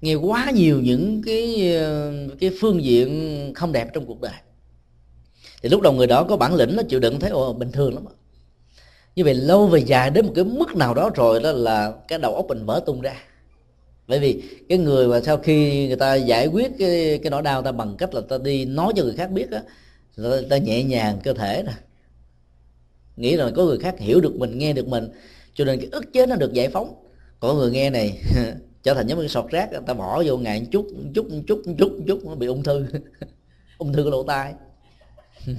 [0.00, 4.32] nghe quá nhiều những cái ờ, cái phương diện không đẹp trong cuộc đời
[5.66, 7.94] thì lúc đầu người đó có bản lĩnh nó chịu đựng thấy ồ bình thường
[7.94, 8.04] lắm
[9.16, 12.18] như vậy lâu về dài đến một cái mức nào đó rồi đó là cái
[12.18, 13.14] đầu óc mình vỡ tung ra.
[14.08, 17.62] Bởi vì cái người mà sau khi người ta giải quyết cái cái nỗi đau
[17.62, 19.62] ta bằng cách là ta đi nói cho người khác biết á
[20.16, 21.72] ta, ta nhẹ nhàng cơ thể nè.
[23.16, 25.08] Nghĩ là có người khác hiểu được mình nghe được mình
[25.54, 26.94] cho nên cái ức chế nó được giải phóng.
[27.40, 28.18] Có người nghe này
[28.82, 31.42] trở thành giống như sọt rác ta bỏ vô ngày một chút một chút một
[31.46, 32.86] chút một chút một chút nó bị ung thư.
[33.78, 34.54] Ung thư cái lỗ tai.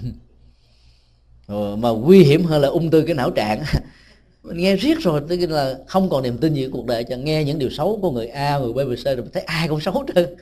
[1.48, 3.64] Ờ, mà nguy hiểm hơn là ung thư cái não trạng.
[4.44, 7.44] Mình nghe riết rồi tức là không còn niềm tin gì cuộc đời cho nghe
[7.44, 9.82] những điều xấu của người A người B người C rồi mình thấy ai cũng
[9.82, 10.36] xấu trơn.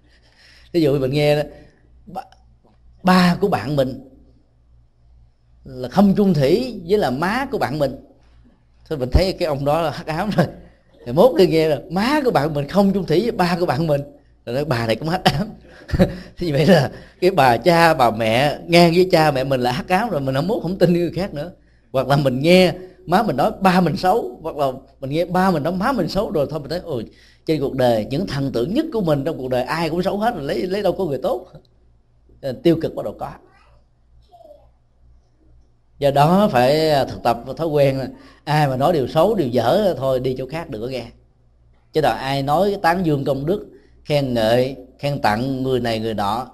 [0.72, 1.44] Ví dụ mình nghe
[2.06, 2.22] ba,
[3.02, 4.08] ba của bạn mình
[5.64, 7.96] là không chung thủy với là má của bạn mình.
[8.88, 10.46] Thôi mình thấy cái ông đó là hắc ám rồi.
[11.06, 13.66] Thì mốt đi nghe là má của bạn mình không chung thủy với ba của
[13.66, 14.00] bạn mình
[14.46, 15.48] rồi nói, bà này cũng hắc ám.
[16.36, 16.90] Thì vậy là
[17.20, 20.34] cái bà cha, bà mẹ, ngang với cha mẹ mình là hắc ám rồi, mình
[20.34, 21.52] không mốt không tin người khác nữa.
[21.92, 22.72] Hoặc là mình nghe
[23.06, 24.66] má mình nói ba mình xấu, hoặc là
[25.00, 27.06] mình nghe ba mình nói má mình xấu rồi thôi, mình thấy, ôi,
[27.46, 30.18] trên cuộc đời những thần tượng nhất của mình trong cuộc đời ai cũng xấu
[30.18, 31.46] hết rồi lấy lấy đâu có người tốt.
[32.62, 33.30] Tiêu cực bắt đầu có.
[35.98, 38.08] Do đó phải à, thực tập thói quen là
[38.44, 41.04] ai mà nói điều xấu, điều dở thôi, đi chỗ khác đừng có nghe
[41.92, 43.66] chứ là ai nói tán dương công đức
[44.04, 46.46] khen ngợi, khen tặng người này, người nọ.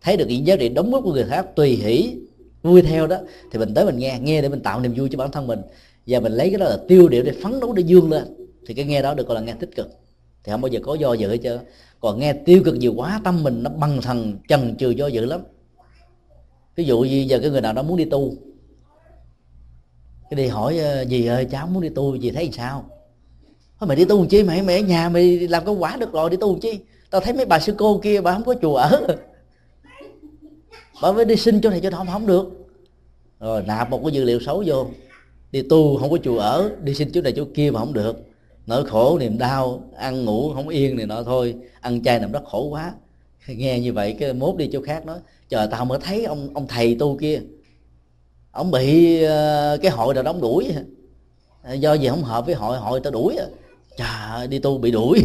[0.00, 2.16] Thấy được những giá trị đóng góp của người khác, tùy hỷ,
[2.62, 3.16] vui theo đó,
[3.52, 5.60] thì mình tới mình nghe nghe để mình tạo niềm vui cho bản thân mình.
[6.06, 8.24] Và mình lấy cái đó là tiêu điểm để phấn đấu để dương lên.
[8.66, 9.88] Thì cái nghe đó được gọi là nghe tích cực.
[10.44, 11.58] Thì không bao giờ có do dự hết trơn.
[12.00, 15.24] Còn nghe tiêu cực nhiều quá, tâm mình nó băng thần chần chừ do dự
[15.24, 15.40] lắm.
[16.76, 18.34] Ví dụ như giờ cái người nào đó muốn đi tu.
[20.30, 22.90] Cái đi hỏi ờ, gì ơi, cháu muốn đi tu gì thấy sao?
[23.80, 24.42] Thôi mày đi tu chi?
[24.42, 26.78] Mày mày ở nhà mày làm cái quả được rồi, đi tu chi?
[27.16, 29.06] Tao thấy mấy bà sư cô kia bà không có chùa ở.
[31.02, 32.66] Bà mới đi xin chỗ này cho đó không được.
[33.40, 34.86] Rồi nạp một cái dữ liệu xấu vô.
[35.52, 38.16] Đi tu không có chùa ở, đi xin chỗ này chỗ kia mà không được.
[38.66, 41.54] Nỗi khổ, niềm đau, ăn ngủ không yên này nọ thôi.
[41.80, 42.94] Ăn chay nằm rất khổ quá.
[43.48, 45.18] Nghe như vậy cái mốt đi chỗ khác nói,
[45.48, 47.40] chờ tao mới thấy ông ông thầy tu kia.
[48.50, 50.72] Ông bị ờ, cái hội nào đóng đuổi
[51.78, 53.36] do gì không hợp với hội hội tao đuổi
[53.96, 55.22] trời đi tu bị đuổi.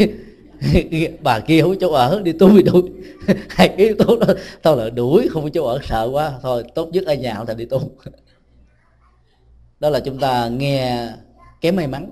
[1.24, 2.84] bà kia không có chỗ ở, đi tu bị đuổi
[3.50, 4.28] hai cái yếu tố đó,
[4.62, 6.34] tao là đuổi không có chỗ ở, sợ quá.
[6.42, 7.82] Thôi, tốt nhất ở nhà không thành đi tu.
[9.80, 11.08] Đó là chúng ta nghe
[11.62, 12.12] kém may mắn.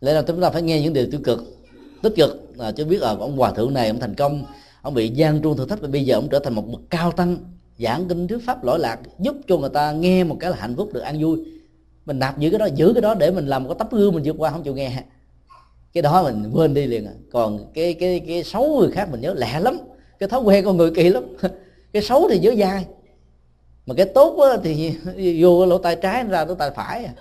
[0.00, 1.44] Lẽ nào chúng ta phải nghe những điều tiêu cực,
[2.02, 2.54] tích cực.
[2.58, 4.44] À, là cho biết ở ông hòa thượng này, ông thành công,
[4.82, 7.12] ông bị gian truân thử thách, và bây giờ ông trở thành một bậc cao
[7.12, 7.36] tăng,
[7.78, 10.76] giảng kinh thuyết pháp lỗi lạc, giúp cho người ta nghe một cái là hạnh
[10.76, 11.44] phúc, được an vui.
[12.06, 14.14] Mình nạp giữ cái đó, giữ cái đó để mình làm một cái tấm gương
[14.14, 15.02] mình vượt qua, không chịu nghe
[15.92, 17.12] cái đó mình quên đi liền à.
[17.32, 19.78] còn cái cái cái xấu người khác mình nhớ lẹ lắm.
[20.18, 21.24] Cái thói quen con người kỳ lắm.
[21.92, 22.86] Cái xấu thì nhớ dai.
[23.86, 24.94] Mà cái tốt thì
[25.42, 27.14] vô lỗ tai trái ra lỗ tai phải à.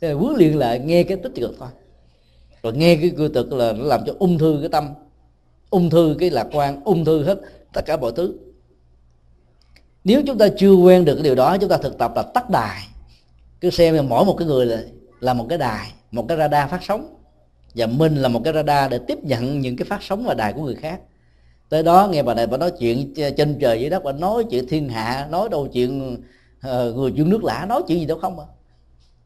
[0.00, 1.68] Quấn liền lại nghe cái tích cực thôi.
[2.62, 4.94] Rồi nghe cái cư cực là nó làm cho ung thư cái tâm.
[5.70, 7.40] Ung thư cái lạc quan, ung thư hết
[7.72, 8.34] tất cả mọi thứ.
[10.04, 12.50] Nếu chúng ta chưa quen được cái điều đó, chúng ta thực tập là tắt
[12.50, 12.88] đài.
[13.60, 14.82] Cứ xem là mỗi một cái người là
[15.20, 17.14] là một cái đài một cái radar phát sóng.
[17.74, 20.52] Và mình là một cái radar để tiếp nhận những cái phát sóng và đài
[20.52, 21.00] của người khác.
[21.68, 24.68] Tới đó nghe bà này bà nói chuyện trên trời dưới đất bà nói chuyện
[24.68, 26.14] thiên hạ nói đâu chuyện
[26.66, 28.46] uh, người chuyện nước lạ nói chuyện gì đâu không à.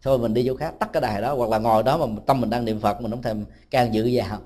[0.02, 2.40] Thôi mình đi chỗ khác tắt cái đài đó hoặc là ngồi đó mà tâm
[2.40, 4.38] mình đang niệm phật mình không thèm can dự vào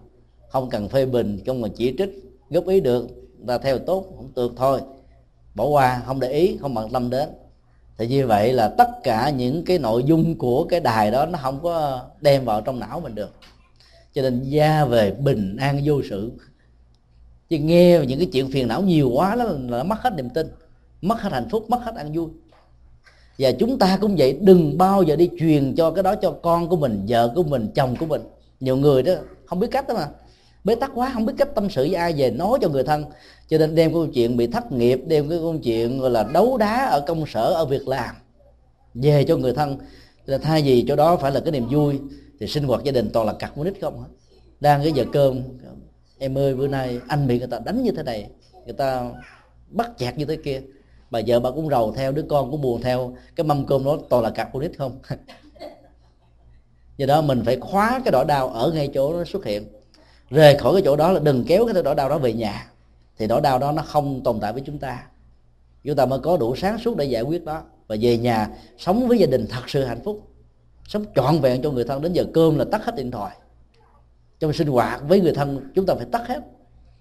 [0.48, 2.10] không cần phê bình không mà chỉ trích
[2.50, 3.08] góp ý được
[3.46, 4.80] ta theo tốt không được thôi.
[5.54, 7.28] Bỏ qua không để ý không bận tâm đến
[7.98, 11.38] thì như vậy là tất cả những cái nội dung của cái đài đó nó
[11.42, 13.30] không có đem vào trong não mình được.
[14.14, 16.32] Cho nên gia về bình an vô sự.
[17.48, 20.46] Chứ nghe những cái chuyện phiền não nhiều quá là, là mất hết niềm tin
[21.02, 22.28] mất hết hạnh phúc mất hết ăn vui.
[23.38, 26.68] Và chúng ta cũng vậy đừng bao giờ đi truyền cho cái đó cho con
[26.68, 28.22] của mình vợ của mình chồng của mình.
[28.60, 29.12] Nhiều người đó
[29.46, 30.08] không biết cách đó mà
[30.66, 33.04] bế tắc quá, không biết cách tâm sự với ai, về nói cho người thân.
[33.48, 36.56] Cho nên đem câu chuyện bị thất nghiệp, đem cái câu chuyện gọi là đấu
[36.56, 38.14] đá ở công sở, ở việc làm,
[38.94, 39.78] về cho người thân.
[40.24, 42.00] Là thay vì chỗ đó phải là cái niềm vui,
[42.40, 44.08] thì sinh hoạt gia đình toàn là cặt con nít không hết.
[44.60, 45.42] Đang cái giờ cơm,
[46.18, 48.30] em ơi, bữa nay anh bị người ta đánh như thế này,
[48.64, 49.10] người ta
[49.68, 50.62] bắt chẹt như thế kia.
[51.10, 53.98] Bà vợ bà cũng rầu theo, đứa con cũng buồn theo, cái mâm cơm đó
[54.08, 54.98] toàn là cặp con nít không?
[56.96, 59.75] Do đó mình phải khóa cái đỏ đau ở ngay chỗ nó xuất hiện
[60.30, 62.66] rời khỏi cái chỗ đó là đừng kéo cái nỗi đau đó về nhà.
[63.18, 65.02] Thì nỗi đau đó nó không tồn tại với chúng ta.
[65.84, 67.62] Chúng ta mới có đủ sáng suốt để giải quyết đó.
[67.86, 68.48] Và về nhà,
[68.78, 70.20] sống với gia đình thật sự hạnh phúc.
[70.88, 72.02] Sống trọn vẹn cho người thân.
[72.02, 73.36] Đến giờ cơm là tắt hết điện thoại.
[74.38, 76.40] Trong sinh hoạt với người thân, chúng ta phải tắt hết.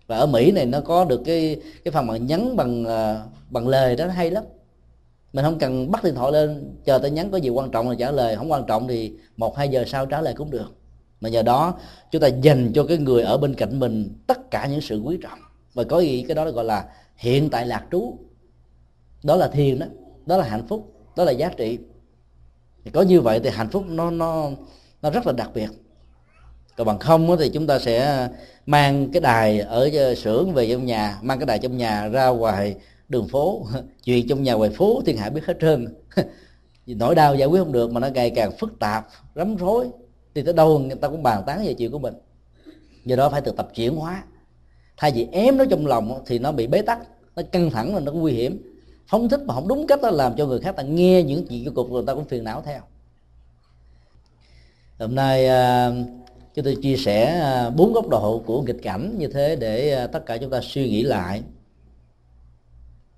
[0.08, 3.68] Và ở mỹ này nó có được cái cái phần bằng nhắn bằng ờ, bằng
[3.68, 4.44] lời đó hay lắm.
[5.34, 7.96] Mình không cần bắt điện thoại lên, chờ tới nhắn có gì quan trọng là
[8.00, 8.36] trả lời.
[8.36, 10.72] Không quan trọng thì một, hai giờ sau trả lời cũng được
[11.22, 11.80] mà nhờ đó,
[12.12, 15.18] chúng ta dành cho cái người ở bên cạnh mình tất cả những sự quý
[15.22, 15.40] trọng.
[15.74, 16.86] Và có ý cái đó gọi là
[17.16, 18.18] hiện tại lạc trú.
[19.24, 19.86] Đó là thiền đó
[20.26, 21.78] đó là hạnh phúc, đó là giá trị.
[22.84, 24.50] Thì có như vậy thì hạnh phúc nó nó
[25.02, 25.70] nó rất là đặc biệt.
[26.78, 28.30] Còn bằng không thì chúng ta sẽ
[28.66, 32.76] mang cái đài ở xưởng về trong nhà, mang cái đài trong nhà ra ngoài
[33.10, 33.68] đường phố.
[34.04, 35.96] Chuyện trong nhà ngoài phố thiên hạ biết hết trơn.
[36.86, 39.88] Nỗi đau giải quyết không được mà nó ngày càng phức tạp, rắm rối
[40.36, 42.14] thì tới đâu người ta cũng bàn tán về chuyện của mình.
[43.06, 44.24] Do đó phải thực tập chuyển hóa.
[44.98, 47.00] Thay vì ém nó trong lòng thì nó bị bế tắc,
[47.36, 48.62] nó căng thẳng và nó nguy hiểm.
[49.08, 51.66] Phóng thích mà không đúng cách nó làm cho người khác ta nghe những chuyện
[51.66, 52.82] của cục người ta cũng phiền não theo.
[55.00, 55.92] Hôm nay à,
[56.56, 60.08] chúng tôi chia sẻ à, bốn góc độ của nghịch cảnh như thế để à,
[60.08, 61.42] tất cả chúng ta suy nghĩ lại.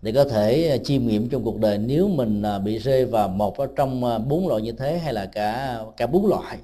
[0.01, 4.27] Để có thể chiêm nghiệm trong cuộc đời nếu mình bị rơi vào một trong
[4.27, 6.57] bốn loại như thế hay là cả cả bốn loại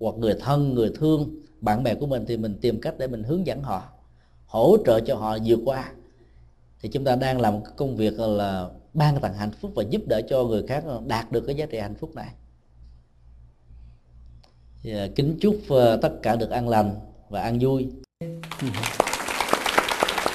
[0.00, 3.22] hoặc người thân, người thương, bạn bè của mình thì mình tìm cách để mình
[3.22, 3.82] hướng dẫn họ,
[4.46, 5.92] hỗ trợ cho họ vượt qua.
[6.80, 10.02] Thì chúng ta đang làm một công việc là ban tặng hạnh phúc và giúp
[10.06, 12.28] đỡ cho người khác đạt được cái giá trị hạnh phúc này.
[14.82, 16.94] Dạ, kính chúc ờ, tất cả được an lành
[17.28, 17.88] và an vui.